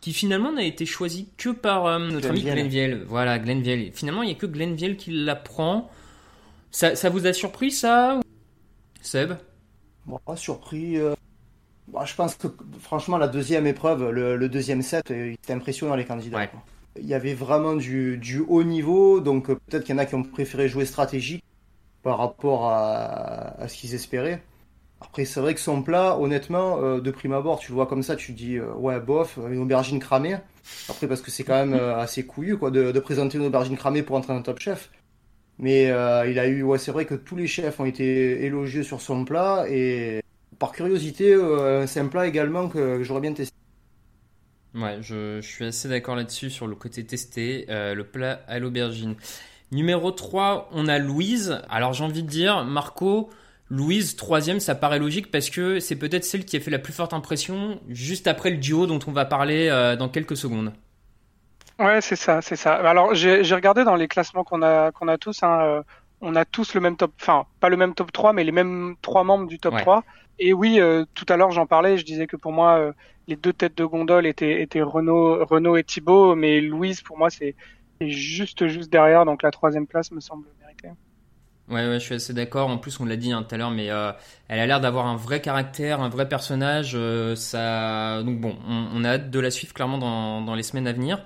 Qui 0.01 0.12
finalement 0.12 0.53
n'a 0.53 0.64
été 0.64 0.86
choisi 0.86 1.28
que 1.36 1.51
par 1.51 1.86
euh, 1.86 1.99
notre 1.99 2.28
ami 2.28 2.42
Glenviel. 2.42 3.05
Voilà, 3.07 3.38
Glenviel. 3.38 3.92
Finalement, 3.92 4.22
il 4.22 4.26
n'y 4.26 4.32
a 4.32 4.36
que 4.36 4.46
Glenviel 4.46 4.96
qui 4.96 5.11
l'apprend. 5.11 5.90
Ça, 6.70 6.94
ça 6.94 7.11
vous 7.11 7.26
a 7.26 7.32
surpris 7.32 7.70
ça 7.70 8.20
Seb? 9.01 9.34
Bon, 10.07 10.20
surpris. 10.36 10.99
Euh, 10.99 11.14
bah, 11.88 12.05
je 12.05 12.14
pense 12.14 12.34
que 12.36 12.49
franchement, 12.80 13.18
la 13.18 13.28
deuxième 13.28 13.66
épreuve, 13.66 14.11
le, 14.11 14.49
deuxième 14.49 14.82
set, 14.82 15.11
euh, 15.11 15.34
c'était 15.40 15.55
impressionnant 15.55 15.96
les 15.96 16.05
candidats. 16.05 16.49
Il 17.01 17.07
y 17.07 17.14
avait 17.14 17.34
vraiment 17.34 17.74
du, 17.74 18.18
du 18.18 18.40
haut 18.40 18.64
niveau, 18.64 19.20
donc 19.20 19.46
peut-être 19.46 19.84
qu'il 19.84 19.94
y 19.94 19.99
en 19.99 19.99
a 19.99 20.07
qui 20.07 20.14
ont 20.14 20.24
préféré 20.24 20.68
jouer 20.68 20.84
stratégique 20.84 21.44
par 22.03 22.18
rapport 22.18 22.66
à, 22.66 23.61
à 23.61 23.68
ce 23.68 23.76
qu'ils 23.76 23.94
espéraient. 23.94 24.42
Après, 25.01 25.24
c'est 25.24 25.40
vrai 25.40 25.55
que 25.55 25.61
son 25.61 25.82
plat, 25.82 26.18
honnêtement, 26.18 26.82
euh, 26.82 27.01
de 27.01 27.11
prime 27.12 27.32
abord, 27.32 27.61
tu 27.61 27.70
le 27.70 27.76
vois 27.76 27.86
comme 27.86 28.03
ça, 28.03 28.16
tu 28.16 28.32
dis, 28.32 28.57
euh, 28.57 28.72
ouais, 28.74 28.99
bof, 28.99 29.38
une 29.51 29.61
aubergine 29.61 30.01
cramée. 30.01 30.36
Après, 30.88 31.07
parce 31.07 31.20
que 31.20 31.30
c'est 31.30 31.44
quand 31.44 31.55
même 31.55 31.74
euh, 31.74 31.96
assez 31.96 32.26
couillu, 32.26 32.59
quoi, 32.59 32.70
de, 32.72 32.99
présenter 32.99 33.38
une 33.38 33.46
aubergine 33.46 33.76
cramée 33.76 34.03
pour 34.03 34.16
entrer 34.16 34.34
dans 34.34 34.42
top 34.42 34.59
chef. 34.59 34.90
Mais 35.59 35.84
il 35.86 36.38
a 36.38 36.46
eu, 36.46 36.62
ouais, 36.62 36.78
c'est 36.78 36.92
vrai 36.92 37.05
que 37.05 37.14
tous 37.14 37.36
les 37.36 37.46
chefs 37.49 37.80
ont 37.80 37.84
été 37.84 38.44
élogieux 38.44 38.82
sur 38.82 39.01
son 39.01 39.24
plat, 39.24 39.66
et 39.68 40.22
par 40.59 40.72
curiosité, 40.72 41.36
c'est 41.86 41.99
un 41.99 42.07
plat 42.07 42.28
également 42.28 42.68
que, 42.68 43.03
j'aurais 43.03 43.20
bien 43.20 43.32
testé. 43.32 43.55
Ouais, 44.74 44.99
je, 45.01 45.40
je 45.40 45.46
suis 45.49 45.64
assez 45.64 45.88
d'accord 45.88 46.14
là-dessus 46.14 46.51
sur 46.51 46.68
le 46.68 46.76
côté 46.76 47.05
testé, 47.05 47.66
le 47.68 48.03
plat 48.03 48.40
à 48.46 48.61
l'aubergine. 48.61 49.16
Numéro 49.72 50.12
3, 50.12 50.68
on 50.70 50.86
a 50.86 50.99
Louise. 50.99 51.61
Alors 51.68 51.92
j'ai 51.92 52.05
envie 52.05 52.22
de 52.22 52.28
dire, 52.28 52.64
Marco, 52.64 53.28
Louise, 53.70 54.16
troisième, 54.16 54.60
ça 54.60 54.74
paraît 54.74 54.98
logique 54.98 55.30
parce 55.30 55.50
que 55.50 55.78
c'est 55.78 55.96
peut-être 55.96 56.24
celle 56.24 56.44
qui 56.44 56.56
a 56.56 56.60
fait 56.60 56.70
la 56.70 56.78
plus 56.78 56.92
forte 56.92 57.12
impression 57.12 57.80
juste 57.88 58.26
après 58.26 58.50
le 58.50 58.56
duo 58.56 58.86
dont 58.86 58.98
on 59.06 59.12
va 59.12 59.26
parler 59.26 59.68
euh, 59.68 59.94
dans 59.94 60.08
quelques 60.08 60.36
secondes. 60.36 60.72
Ouais, 61.78 62.00
c'est 62.00 62.16
ça, 62.16 62.40
c'est 62.40 62.56
ça. 62.56 62.74
Alors 62.74 63.14
j'ai 63.14 63.54
regardé 63.54 63.84
dans 63.84 63.94
les 63.94 64.08
classements 64.08 64.42
qu'on 64.42 64.62
a 64.62 64.90
qu'on 64.90 65.06
a 65.06 65.18
tous, 65.18 65.42
hein, 65.42 65.60
euh, 65.60 65.82
on 66.22 66.34
a 66.34 66.44
tous 66.44 66.74
le 66.74 66.80
même 66.80 66.96
top, 66.96 67.12
enfin 67.20 67.44
pas 67.60 67.68
le 67.68 67.76
même 67.76 67.94
top 67.94 68.10
3, 68.10 68.32
mais 68.32 68.42
les 68.42 68.52
mêmes 68.52 68.96
trois 69.02 69.22
membres 69.22 69.46
du 69.46 69.58
top 69.58 69.76
3. 69.76 70.02
Et 70.38 70.52
oui, 70.52 70.80
euh, 70.80 71.04
tout 71.14 71.26
à 71.28 71.36
l'heure 71.36 71.50
j'en 71.50 71.66
parlais, 71.66 71.98
je 71.98 72.04
disais 72.04 72.26
que 72.26 72.36
pour 72.36 72.52
moi 72.52 72.92
les 73.28 73.36
deux 73.36 73.52
têtes 73.52 73.76
de 73.76 73.84
gondole 73.84 74.26
étaient 74.26 74.62
étaient 74.62 74.80
Renault, 74.80 75.44
Renault 75.44 75.76
et 75.76 75.84
Thibaut, 75.84 76.34
mais 76.34 76.62
Louise 76.62 77.02
pour 77.02 77.18
moi 77.18 77.28
c'est 77.28 77.54
juste 78.00 78.66
juste 78.66 78.90
derrière, 78.90 79.26
donc 79.26 79.42
la 79.42 79.50
troisième 79.50 79.86
place 79.86 80.10
me 80.10 80.20
semble. 80.20 80.46
Ouais, 81.70 81.86
ouais, 81.86 82.00
je 82.00 82.04
suis 82.04 82.14
assez 82.14 82.32
d'accord. 82.32 82.70
En 82.70 82.78
plus, 82.78 82.98
on 82.98 83.04
l'a 83.04 83.16
dit 83.16 83.30
hein, 83.30 83.44
tout 83.46 83.54
à 83.54 83.58
l'heure, 83.58 83.70
mais 83.70 83.90
euh, 83.90 84.10
elle 84.48 84.58
a 84.58 84.66
l'air 84.66 84.80
d'avoir 84.80 85.06
un 85.06 85.16
vrai 85.16 85.42
caractère, 85.42 86.00
un 86.00 86.08
vrai 86.08 86.26
personnage. 86.28 86.92
Euh, 86.94 87.36
ça, 87.36 88.22
donc 88.22 88.40
bon, 88.40 88.56
on, 88.66 89.04
a 89.04 89.10
hâte 89.10 89.30
de 89.30 89.38
la 89.38 89.50
suivre 89.50 89.74
clairement 89.74 89.98
dans, 89.98 90.40
dans 90.40 90.54
les 90.54 90.62
semaines 90.62 90.86
à 90.86 90.92
venir. 90.92 91.22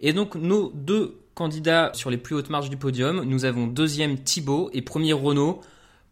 Et 0.00 0.12
donc 0.12 0.34
nos 0.34 0.70
deux 0.74 1.20
candidats 1.34 1.90
sur 1.94 2.10
les 2.10 2.16
plus 2.16 2.34
hautes 2.34 2.50
marches 2.50 2.70
du 2.70 2.76
podium, 2.76 3.22
nous 3.24 3.44
avons 3.44 3.66
deuxième 3.66 4.18
Thibaut 4.18 4.70
et 4.72 4.82
premier 4.82 5.12
Renault. 5.12 5.60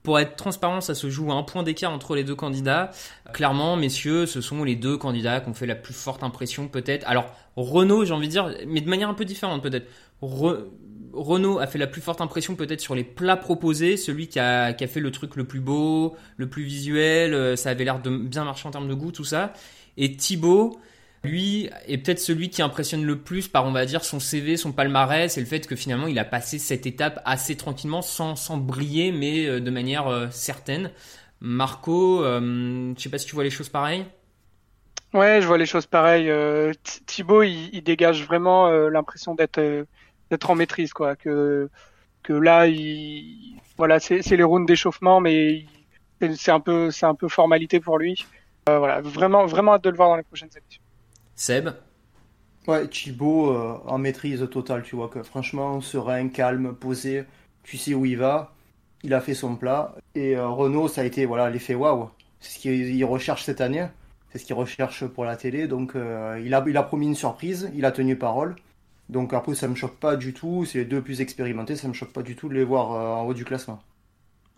Pour 0.03 0.19
être 0.19 0.35
transparent, 0.35 0.81
ça 0.81 0.97
se 0.97 1.11
joue 1.11 1.31
à 1.31 1.37
un 1.37 1.45
point 1.45 1.63
d'écart 1.63 1.93
entre 1.93 2.17
les 2.17 2.25
deux 2.25 2.35
candidats. 2.35 2.91
Clairement, 3.33 3.77
messieurs, 3.77 4.27
ce 4.27 4.41
sont 4.41 4.65
les 4.65 4.75
deux 4.75 4.97
candidats 4.97 5.41
qui 5.41 5.49
ont 5.49 5.55
fait 5.55 5.67
la 5.67 5.77
plus 5.77 5.95
forte 5.95 6.25
impression 6.25 6.67
peut-être. 6.67 7.07
Alors, 7.09 7.27
Renault, 7.55 8.05
j'ai 8.05 8.13
envie 8.13 8.27
de 8.27 8.33
dire, 8.33 8.53
mais 8.67 8.81
de 8.81 8.91
manière 8.91 9.09
un 9.09 9.15
peu 9.15 9.25
différente 9.25 9.63
peut-être. 9.63 9.89
Renault 11.13 11.59
a 11.59 11.67
fait 11.67 11.79
la 11.79 11.87
plus 11.87 12.01
forte 12.01 12.21
impression 12.21 12.55
peut-être 12.55 12.81
sur 12.81 12.95
les 12.95 13.05
plats 13.05 13.37
proposés, 13.37 13.97
celui 13.97 14.29
qui 14.29 14.39
a, 14.39 14.75
fait 14.75 15.01
le 15.01 15.11
truc 15.11 15.37
le 15.37 15.45
plus 15.45 15.61
beau, 15.61 16.17
le 16.37 16.49
plus 16.49 16.63
visuel, 16.63 17.35
euh, 17.35 17.57
ça 17.57 17.71
avait 17.71 17.85
l'air 17.85 18.01
de 18.01 18.17
bien 18.17 18.45
marcher 18.45 18.67
en 18.69 18.71
termes 18.71 18.89
de 18.89 18.95
goût, 18.95 19.13
tout 19.13 19.25
ça. 19.25 19.53
Et 19.99 20.17
Thibaut, 20.17 20.81
lui, 21.23 21.69
est 21.87 21.99
peut-être 21.99 22.19
celui 22.19 22.49
qui 22.49 22.63
impressionne 22.63 23.05
le 23.05 23.19
plus 23.19 23.47
par, 23.47 23.67
on 23.67 23.73
va 23.73 23.85
dire, 23.85 24.05
son 24.05 24.21
CV, 24.21 24.57
son 24.57 24.73
palmarès, 24.73 25.37
et 25.37 25.41
le 25.41 25.47
fait 25.47 25.67
que 25.67 25.77
finalement 25.77 26.07
il 26.07 26.19
a 26.19 26.25
passé 26.25 26.59
cette 26.59 26.87
étape 26.87 27.21
assez 27.25 27.57
tranquillement, 27.57 28.03
sans, 28.03 28.35
sans 28.35 28.57
briller, 28.57 29.13
mais 29.13 29.47
euh, 29.47 29.61
de 29.61 29.71
manière 29.71 30.09
euh, 30.09 30.29
certaine. 30.31 30.91
Marco, 31.41 32.23
je 32.23 32.95
sais 32.97 33.09
pas 33.09 33.19
si 33.19 33.27
tu 33.27 33.35
vois 33.35 33.43
les 33.43 33.51
choses 33.51 33.69
pareilles. 33.69 34.07
Ouais, 35.13 35.43
je 35.43 35.47
vois 35.49 35.59
les 35.59 35.67
choses 35.67 35.87
pareilles. 35.87 36.33
Thibaut, 37.05 37.43
il, 37.43 37.83
dégage 37.83 38.25
vraiment 38.25 38.71
l'impression 38.71 39.35
d'être 39.35 39.61
d'être 40.33 40.51
en 40.51 40.55
maîtrise, 40.55 40.93
quoi. 40.95 41.15
Que, 41.15 41.69
que 42.23 42.33
là, 42.33 42.67
il, 42.67 43.61
voilà, 43.77 44.01
c'est 44.01 44.25
les 44.31 44.43
rounds 44.43 44.67
d'échauffement, 44.67 45.21
mais 45.21 45.67
c'est 46.37 46.51
un 46.51 46.61
peu, 46.61 46.91
c'est 46.91 47.07
un 47.07 47.15
peu 47.15 47.29
formalité 47.29 47.81
pour 47.81 47.99
lui. 47.99 48.27
Euh, 48.69 48.79
voilà, 48.79 49.01
vraiment, 49.03 49.45
vraiment 49.45 49.75
hâte 49.75 49.85
de 49.85 49.91
le 49.91 49.97
voir 49.97 50.09
dans 50.09 50.17
les 50.17 50.23
prochaines 50.23 50.51
émissions. 50.57 50.83
Seb? 51.35 51.69
Ouais, 52.67 52.89
Thibaut 52.89 53.51
euh, 53.51 53.77
en 53.87 53.99
maîtrise 53.99 54.49
totale, 54.51 54.85
tu 54.85 54.97
vois 54.97 55.09
que 55.09 55.23
franchement 55.23 55.81
serein, 55.81 56.29
calme, 56.29 56.75
posé, 56.75 57.25
tu 57.65 57.77
sais 57.77 57.93
où 57.93 58.07
il 58.07 58.17
va. 58.17 58.55
Il 59.03 59.15
a 59.15 59.21
fait 59.21 59.35
son 59.35 59.57
plat 59.57 59.97
et 60.15 60.37
euh, 60.37 60.47
Renault, 60.49 60.87
ça 60.87 61.01
a 61.01 61.05
été 61.05 61.27
voilà 61.27 61.51
l'effet 61.51 61.75
waouh. 61.75 62.09
C'est 62.39 62.53
ce 62.53 62.59
qu'il 62.61 63.05
recherche 63.05 63.43
cette 63.43 63.61
année, 63.61 63.85
c'est 64.31 64.39
ce 64.39 64.45
qu'il 64.45 64.55
recherche 64.55 65.05
pour 65.07 65.25
la 65.25 65.37
télé. 65.37 65.67
Donc 65.67 65.95
il 65.97 66.55
a, 66.55 66.65
il 66.67 66.77
a 66.77 66.83
promis 66.85 67.07
une 67.07 67.17
surprise, 67.17 67.69
il 67.75 67.85
a 67.85 67.91
tenu 67.91 68.17
parole. 68.17 68.55
Donc 69.09 69.35
après, 69.35 69.55
ça 69.55 69.69
me 69.69 69.75
choque 69.75 69.97
pas 69.97 70.17
du 70.17 70.33
tout. 70.33 70.65
C'est 70.65 70.79
les 70.79 70.85
deux 70.85 71.03
plus 71.03 71.21
expérimentés, 71.21 71.77
ça 71.77 71.89
me 71.89 71.93
choque 71.93 72.13
pas 72.13 72.23
du 72.23 72.37
tout 72.37 72.49
de 72.49 72.55
les 72.55 72.65
voir 72.65 72.93
euh, 72.93 73.23
en 73.23 73.27
haut 73.27 73.35
du 73.35 73.45
classement. 73.45 73.83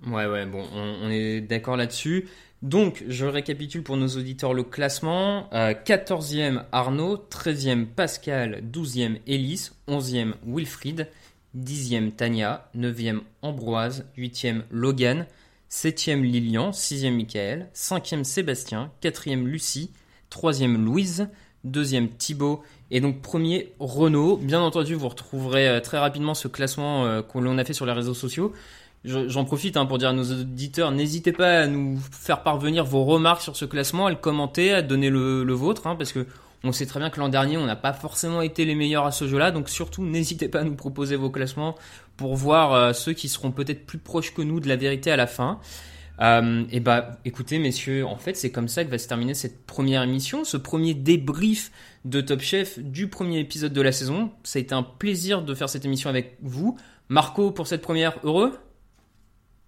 Ouais, 0.06 0.26
ouais, 0.26 0.44
bon, 0.44 0.64
on, 0.74 1.08
est 1.10 1.40
d'accord 1.40 1.76
là-dessus. 1.76 2.28
Donc, 2.62 3.04
je 3.08 3.24
récapitule 3.26 3.82
pour 3.82 3.96
nos 3.96 4.08
auditeurs 4.08 4.54
le 4.54 4.62
classement. 4.62 5.48
14e 5.52 6.56
euh, 6.56 6.62
Arnaud, 6.72 7.16
13e 7.16 7.86
Pascal, 7.86 8.62
12e 8.70 9.20
Elise, 9.26 9.72
11e 9.88 10.34
Wilfried, 10.46 11.08
10e 11.56 12.14
Tania, 12.14 12.68
9e 12.76 13.20
Ambroise, 13.42 14.04
8e 14.18 14.62
Logan, 14.70 15.26
7e 15.70 16.20
Lilian, 16.20 16.70
6e 16.70 17.10
Michael, 17.10 17.68
5e 17.74 18.24
Sébastien, 18.24 18.90
4e 19.02 19.42
Lucie, 19.42 19.90
3e 20.30 20.76
Louise, 20.76 21.28
2e 21.66 22.08
Thibaut 22.16 22.62
et 22.90 23.00
donc 23.00 23.20
premier 23.20 23.72
Renault. 23.78 24.36
Bien 24.36 24.60
entendu, 24.60 24.94
vous 24.94 25.08
retrouverez 25.08 25.68
euh, 25.68 25.80
très 25.80 25.98
rapidement 25.98 26.34
ce 26.34 26.48
classement 26.48 27.06
euh, 27.06 27.22
qu'on 27.22 27.58
a 27.58 27.64
fait 27.64 27.72
sur 27.72 27.86
les 27.86 27.92
réseaux 27.92 28.14
sociaux. 28.14 28.52
J'en 29.04 29.44
profite 29.44 29.76
hein, 29.76 29.84
pour 29.84 29.98
dire 29.98 30.08
à 30.08 30.12
nos 30.14 30.24
auditeurs, 30.24 30.90
n'hésitez 30.90 31.32
pas 31.32 31.60
à 31.60 31.66
nous 31.66 31.98
faire 32.10 32.42
parvenir 32.42 32.86
vos 32.86 33.04
remarques 33.04 33.42
sur 33.42 33.54
ce 33.54 33.66
classement, 33.66 34.06
à 34.06 34.10
le 34.10 34.16
commenter, 34.16 34.72
à 34.72 34.80
donner 34.80 35.10
le, 35.10 35.52
vôtre, 35.52 35.86
hein, 35.86 35.94
parce 35.94 36.10
que 36.10 36.26
on 36.62 36.72
sait 36.72 36.86
très 36.86 37.00
bien 37.00 37.10
que 37.10 37.20
l'an 37.20 37.28
dernier, 37.28 37.58
on 37.58 37.66
n'a 37.66 37.76
pas 37.76 37.92
forcément 37.92 38.40
été 38.40 38.64
les 38.64 38.74
meilleurs 38.74 39.04
à 39.04 39.12
ce 39.12 39.28
jeu-là, 39.28 39.50
donc 39.50 39.68
surtout 39.68 40.02
n'hésitez 40.02 40.48
pas 40.48 40.60
à 40.60 40.64
nous 40.64 40.74
proposer 40.74 41.16
vos 41.16 41.28
classements 41.28 41.74
pour 42.16 42.34
voir 42.34 42.72
euh, 42.72 42.92
ceux 42.94 43.12
qui 43.12 43.28
seront 43.28 43.50
peut-être 43.50 43.84
plus 43.84 43.98
proches 43.98 44.32
que 44.32 44.40
nous 44.40 44.58
de 44.58 44.68
la 44.68 44.76
vérité 44.76 45.10
à 45.10 45.16
la 45.16 45.26
fin. 45.26 45.60
Et 46.20 46.80
bah 46.80 47.18
écoutez 47.24 47.58
messieurs, 47.58 48.06
en 48.06 48.16
fait 48.16 48.34
c'est 48.34 48.52
comme 48.52 48.68
ça 48.68 48.84
que 48.84 48.90
va 48.90 48.98
se 48.98 49.08
terminer 49.08 49.34
cette 49.34 49.66
première 49.66 50.02
émission, 50.02 50.44
ce 50.44 50.56
premier 50.56 50.94
débrief 50.94 51.70
de 52.04 52.20
Top 52.20 52.40
Chef 52.40 52.78
du 52.78 53.08
premier 53.08 53.40
épisode 53.40 53.72
de 53.72 53.80
la 53.80 53.92
saison. 53.92 54.30
Ça 54.42 54.58
a 54.58 54.62
été 54.62 54.74
un 54.74 54.82
plaisir 54.82 55.42
de 55.42 55.54
faire 55.54 55.68
cette 55.68 55.84
émission 55.84 56.10
avec 56.10 56.36
vous. 56.42 56.76
Marco, 57.08 57.50
pour 57.50 57.66
cette 57.66 57.82
première, 57.82 58.18
heureux? 58.24 58.58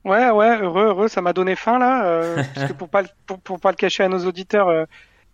Ouais, 0.04 0.30
ouais, 0.30 0.60
heureux, 0.60 0.86
heureux. 0.86 1.08
Ça 1.08 1.20
m'a 1.20 1.32
donné 1.32 1.56
faim 1.56 1.78
là. 1.78 2.06
Euh, 2.06 2.42
parce 2.54 2.68
que 2.68 2.72
pour 2.72 2.88
pas, 2.88 3.02
pour, 3.26 3.60
pas 3.60 3.70
le 3.70 3.76
cacher 3.76 4.04
à 4.04 4.08
nos 4.08 4.24
auditeurs, 4.24 4.68
euh, 4.68 4.84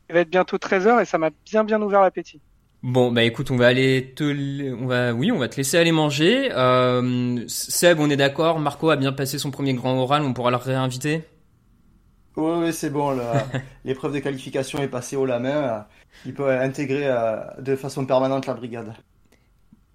il 0.09 0.15
va 0.15 0.21
être 0.21 0.31
bientôt 0.31 0.57
13h 0.57 1.03
et 1.03 1.05
ça 1.05 1.19
m'a 1.19 1.31
bien, 1.45 1.65
bien 1.65 1.81
ouvert 1.83 2.01
l'appétit. 2.01 2.41
Bon, 2.83 3.13
bah 3.13 3.23
écoute, 3.23 3.53
on 3.53 3.57
va 3.57 3.69
aller 3.69 4.13
te, 4.17 4.25
on 4.75 4.87
va, 4.87 5.13
oui, 5.13 5.31
on 5.31 5.39
va 5.39 5.49
te 5.49 5.57
laisser 5.57 5.79
aller 5.79 5.93
manger. 5.93 6.51
Euh, 6.53 7.45
Seb, 7.47 8.01
on 8.01 8.11
est 8.11 8.17
d'accord. 8.17 8.59
Marco 8.59 8.91
a 8.91 8.97
bien 8.97 9.13
passé 9.13 9.39
son 9.39 9.53
premier 9.53 9.75
grand 9.75 9.97
oral. 9.99 10.23
On 10.23 10.33
pourra 10.33 10.51
le 10.51 10.57
réinviter. 10.57 11.23
Oui, 12.37 12.53
oui, 12.59 12.73
c'est 12.73 12.91
bon. 12.91 13.17
L'épreuve 13.85 14.15
de 14.15 14.19
qualification 14.19 14.81
est 14.81 14.89
passée 14.89 15.15
haut 15.15 15.27
la 15.27 15.39
main. 15.39 15.87
Il 16.27 16.35
peut 16.35 16.51
intégrer 16.51 17.09
de 17.61 17.77
façon 17.77 18.05
permanente 18.05 18.47
la 18.47 18.55
brigade. 18.55 18.95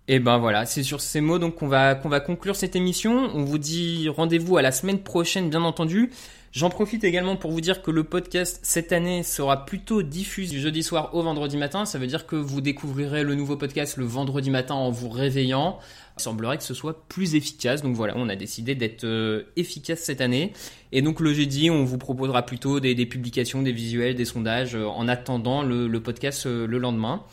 Et 0.09 0.19
ben 0.19 0.37
voilà, 0.37 0.65
c'est 0.65 0.83
sur 0.83 1.01
ces 1.01 1.19
mots 1.19 1.37
donc 1.37 1.55
qu'on 1.55 1.67
va 1.67 1.93
qu'on 1.93 2.07
va 2.07 2.21
conclure 2.21 2.55
cette 2.55 2.77
émission. 2.77 3.29
On 3.33 3.43
vous 3.43 3.57
dit 3.57 4.07
rendez-vous 4.07 4.55
à 4.55 4.61
la 4.61 4.71
semaine 4.71 4.99
prochaine, 4.99 5.49
bien 5.49 5.63
entendu. 5.63 6.11
J'en 6.53 6.69
profite 6.69 7.03
également 7.03 7.35
pour 7.35 7.51
vous 7.51 7.61
dire 7.61 7.81
que 7.81 7.91
le 7.91 8.03
podcast 8.03 8.59
cette 8.63 8.91
année 8.91 9.21
sera 9.23 9.65
plutôt 9.65 10.01
diffusé 10.01 10.55
du 10.55 10.61
jeudi 10.61 10.81
soir 10.81 11.13
au 11.13 11.21
vendredi 11.21 11.57
matin. 11.57 11.85
Ça 11.85 11.99
veut 11.99 12.07
dire 12.07 12.25
que 12.25 12.35
vous 12.35 12.61
découvrirez 12.61 13.23
le 13.23 13.35
nouveau 13.35 13.57
podcast 13.57 13.97
le 13.97 14.05
vendredi 14.05 14.49
matin 14.49 14.73
en 14.73 14.89
vous 14.89 15.09
réveillant. 15.09 15.77
Il 16.17 16.21
semblerait 16.21 16.57
que 16.57 16.63
ce 16.63 16.73
soit 16.73 17.07
plus 17.09 17.35
efficace. 17.35 17.81
Donc 17.81 17.95
voilà, 17.95 18.13
on 18.15 18.29
a 18.29 18.35
décidé 18.35 18.75
d'être 18.75 19.03
euh, 19.03 19.43
efficace 19.55 19.99
cette 19.99 20.21
année. 20.21 20.53
Et 20.91 21.01
donc 21.01 21.19
le 21.19 21.33
jeudi, 21.33 21.69
on 21.69 21.83
vous 21.83 21.97
proposera 21.97 22.43
plutôt 22.43 22.79
des, 22.79 23.05
publications, 23.05 23.61
des 23.61 23.73
visuels, 23.73 24.15
des 24.15 24.25
sondages 24.25 24.75
euh, 24.75 24.85
en 24.85 25.07
attendant 25.07 25.63
le, 25.63 25.99
podcast 25.99 26.47
euh, 26.47 26.65
le 26.65 26.77
lendemain. 26.77 27.23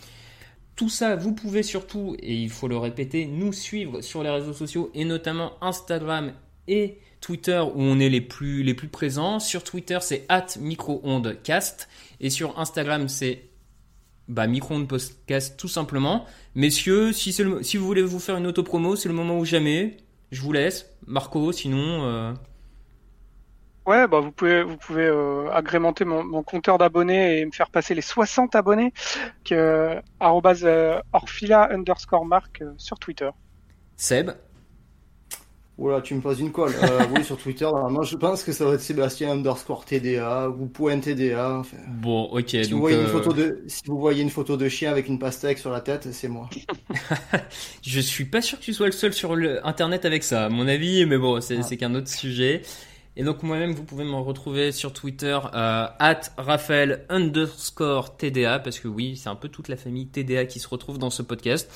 Tout 0.77 0.89
ça, 0.89 1.15
vous 1.15 1.33
pouvez 1.33 1.63
surtout, 1.63 2.17
et 2.19 2.35
il 2.35 2.51
faut 2.51 2.67
le 2.67 2.77
répéter, 2.77 3.27
nous 3.27 3.53
suivre 3.53 4.01
sur 4.01 4.25
les 4.25 4.31
réseaux 4.31 4.53
sociaux 4.53 4.91
et 4.93 5.05
notamment 5.05 5.53
Instagram 5.61 6.33
et 6.67 6.99
Twitter 7.25 7.59
où 7.61 7.81
on 7.81 7.99
est 7.99 8.11
les 8.11 8.21
plus, 8.21 8.63
les 8.63 8.75
plus 8.75 8.89
présents. 8.89 9.41
Sur 9.41 9.65
Twitter, 9.65 9.99
c'est 10.03 10.27
at 10.29 10.47
microondecast 10.61 11.89
et 12.21 12.29
sur 12.29 12.59
Instagram, 12.59 13.09
c'est 13.09 13.45
bah, 14.29 14.47
micro 14.47 14.79
podcast 14.85 15.57
tout 15.57 15.69
simplement. 15.69 16.27
Messieurs, 16.55 17.13
si, 17.13 17.33
si 17.33 17.77
vous 17.79 17.87
voulez 17.87 18.03
vous 18.03 18.19
faire 18.19 18.37
une 18.37 18.47
auto-promo, 18.47 18.95
c'est 18.95 19.09
le 19.09 19.15
moment 19.15 19.39
ou 19.39 19.47
jamais. 19.47 19.97
Je 20.33 20.43
vous 20.43 20.53
laisse. 20.53 20.91
Marco, 21.07 21.51
sinon... 21.53 22.05
Euh, 22.05 22.33
Ouais, 23.87 24.09
bah 24.09 24.21
vous 24.21 24.33
pouvez 24.33 24.63
vous 24.63 24.79
pouvez 24.79 25.05
euh, 25.05 25.51
agrémenter 25.53 26.07
mon, 26.07 26.25
mon 26.25 26.43
compteur 26.43 26.79
d'abonnés 26.79 27.39
et 27.39 27.45
me 27.45 27.51
faire 27.51 27.69
passer 27.69 27.95
les 27.95 28.01
60 28.01 28.55
abonnés 28.55 28.95
que 29.45 30.01
euh, 30.23 31.01
orphila 31.13 31.71
underscore 31.71 32.25
mark 32.25 32.63
euh, 32.63 32.73
sur 32.79 32.99
Twitter. 32.99 33.29
Seb. 33.97 34.31
Oula, 35.77 36.01
tu 36.01 36.15
me 36.15 36.21
poses 36.21 36.39
une 36.39 36.53
colle. 36.53 36.73
Euh, 36.83 37.01
oui, 37.15 37.25
sur 37.25 37.37
Twitter, 37.37 37.65
normalement, 37.65 38.03
je 38.03 38.17
pense 38.17 38.45
que 38.45 38.53
ça 38.53 38.65
va 38.65 38.75
être 38.75 38.81
Sébastien 38.81 39.33
underscore 39.33 39.85
TDA 39.85 40.49
ou 40.49 40.67
point 40.67 41.01
TDA. 41.01 41.59
Enfin, 41.59 41.77
bon, 41.89 42.25
ok. 42.25 42.49
Si, 42.49 42.71
vous 42.71 42.79
voyez 42.79 43.01
une 43.01 43.09
photo 43.09 43.33
de, 43.33 43.65
si 43.67 43.83
vous 43.87 43.99
voyez 43.99 44.23
une 44.23 44.31
photo 44.31 44.57
de 44.57 44.69
chien 44.69 44.91
avec 44.93 45.09
une 45.09 45.19
pastèque 45.19 45.59
sur 45.59 45.71
la 45.71 45.81
tête, 45.81 46.09
c'est 46.13 46.29
moi. 46.29 46.49
je 47.83 48.01
suis 48.01 48.25
pas 48.25 48.41
sûr 48.41 48.59
que 48.59 48.65
tu 48.65 48.73
sois 48.73 48.87
le 48.87 48.93
seul 48.93 49.13
sur 49.13 49.35
le 49.35 49.67
Internet 49.67 50.05
avec 50.05 50.23
ça, 50.23 50.45
à 50.45 50.49
mon 50.49 50.69
avis, 50.69 51.07
mais 51.07 51.19
bon, 51.19 51.41
c'est 51.41 51.59
ah. 51.59 51.77
qu'un 51.77 51.95
autre 51.97 52.09
sujet. 52.09 52.63
Et 53.17 53.23
donc 53.23 53.43
moi-même, 53.43 53.73
vous 53.73 53.85
pouvez 53.85 54.05
me 54.05 54.17
retrouver 54.17 54.73
sur 54.73 54.93
Twitter 54.93 55.39
euh, 55.55 55.87
at 55.99 56.21
Raphaël 56.37 57.05
underscore 57.09 58.17
TDA, 58.17 58.59
parce 58.59 58.81
que 58.81 58.89
oui, 58.89 59.17
c'est 59.17 59.29
un 59.29 59.37
peu 59.37 59.49
toute 59.49 59.69
la 59.69 59.77
famille 59.77 60.07
TDA 60.07 60.47
qui 60.47 60.59
se 60.59 60.69
retrouve 60.69 60.99
dans 60.99 61.11
ce 61.11 61.23
podcast. 61.23 61.71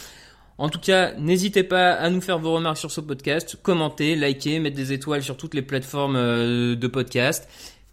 En 0.58 0.68
tout 0.68 0.80
cas, 0.80 1.14
n'hésitez 1.14 1.62
pas 1.62 1.92
à 1.92 2.10
nous 2.10 2.20
faire 2.20 2.38
vos 2.38 2.52
remarques 2.52 2.78
sur 2.78 2.90
ce 2.90 3.00
podcast, 3.00 3.56
commenter, 3.62 4.16
liker, 4.16 4.58
mettre 4.58 4.76
des 4.76 4.92
étoiles 4.92 5.22
sur 5.22 5.36
toutes 5.36 5.54
les 5.54 5.62
plateformes 5.62 6.16
euh, 6.16 6.74
de 6.74 6.86
podcast, 6.88 7.48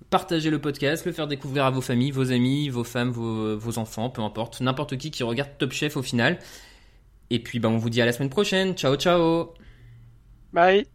partager 0.10 0.50
le 0.50 0.60
podcast, 0.60 1.06
le 1.06 1.12
faire 1.12 1.28
découvrir 1.28 1.66
à 1.66 1.70
vos 1.70 1.82
familles, 1.82 2.12
vos 2.12 2.32
amis, 2.32 2.70
vos 2.70 2.84
femmes, 2.84 3.12
vos, 3.12 3.56
vos 3.56 3.78
enfants, 3.78 4.10
peu 4.10 4.24
importe, 4.24 4.62
n'importe 4.62 4.98
qui 4.98 5.12
qui 5.12 5.24
regarde 5.24 5.52
Top 5.60 5.72
Chef 5.74 5.96
au 5.96 6.02
final. 6.02 6.40
Et 7.30 7.40
puis 7.40 7.60
ben, 7.60 7.70
on 7.70 7.78
vous 7.78 7.90
dit 7.90 8.02
à 8.02 8.06
la 8.06 8.12
semaine 8.12 8.30
prochaine. 8.30 8.74
Ciao 8.76 8.96
ciao 8.96 9.54
Bye 10.54 10.95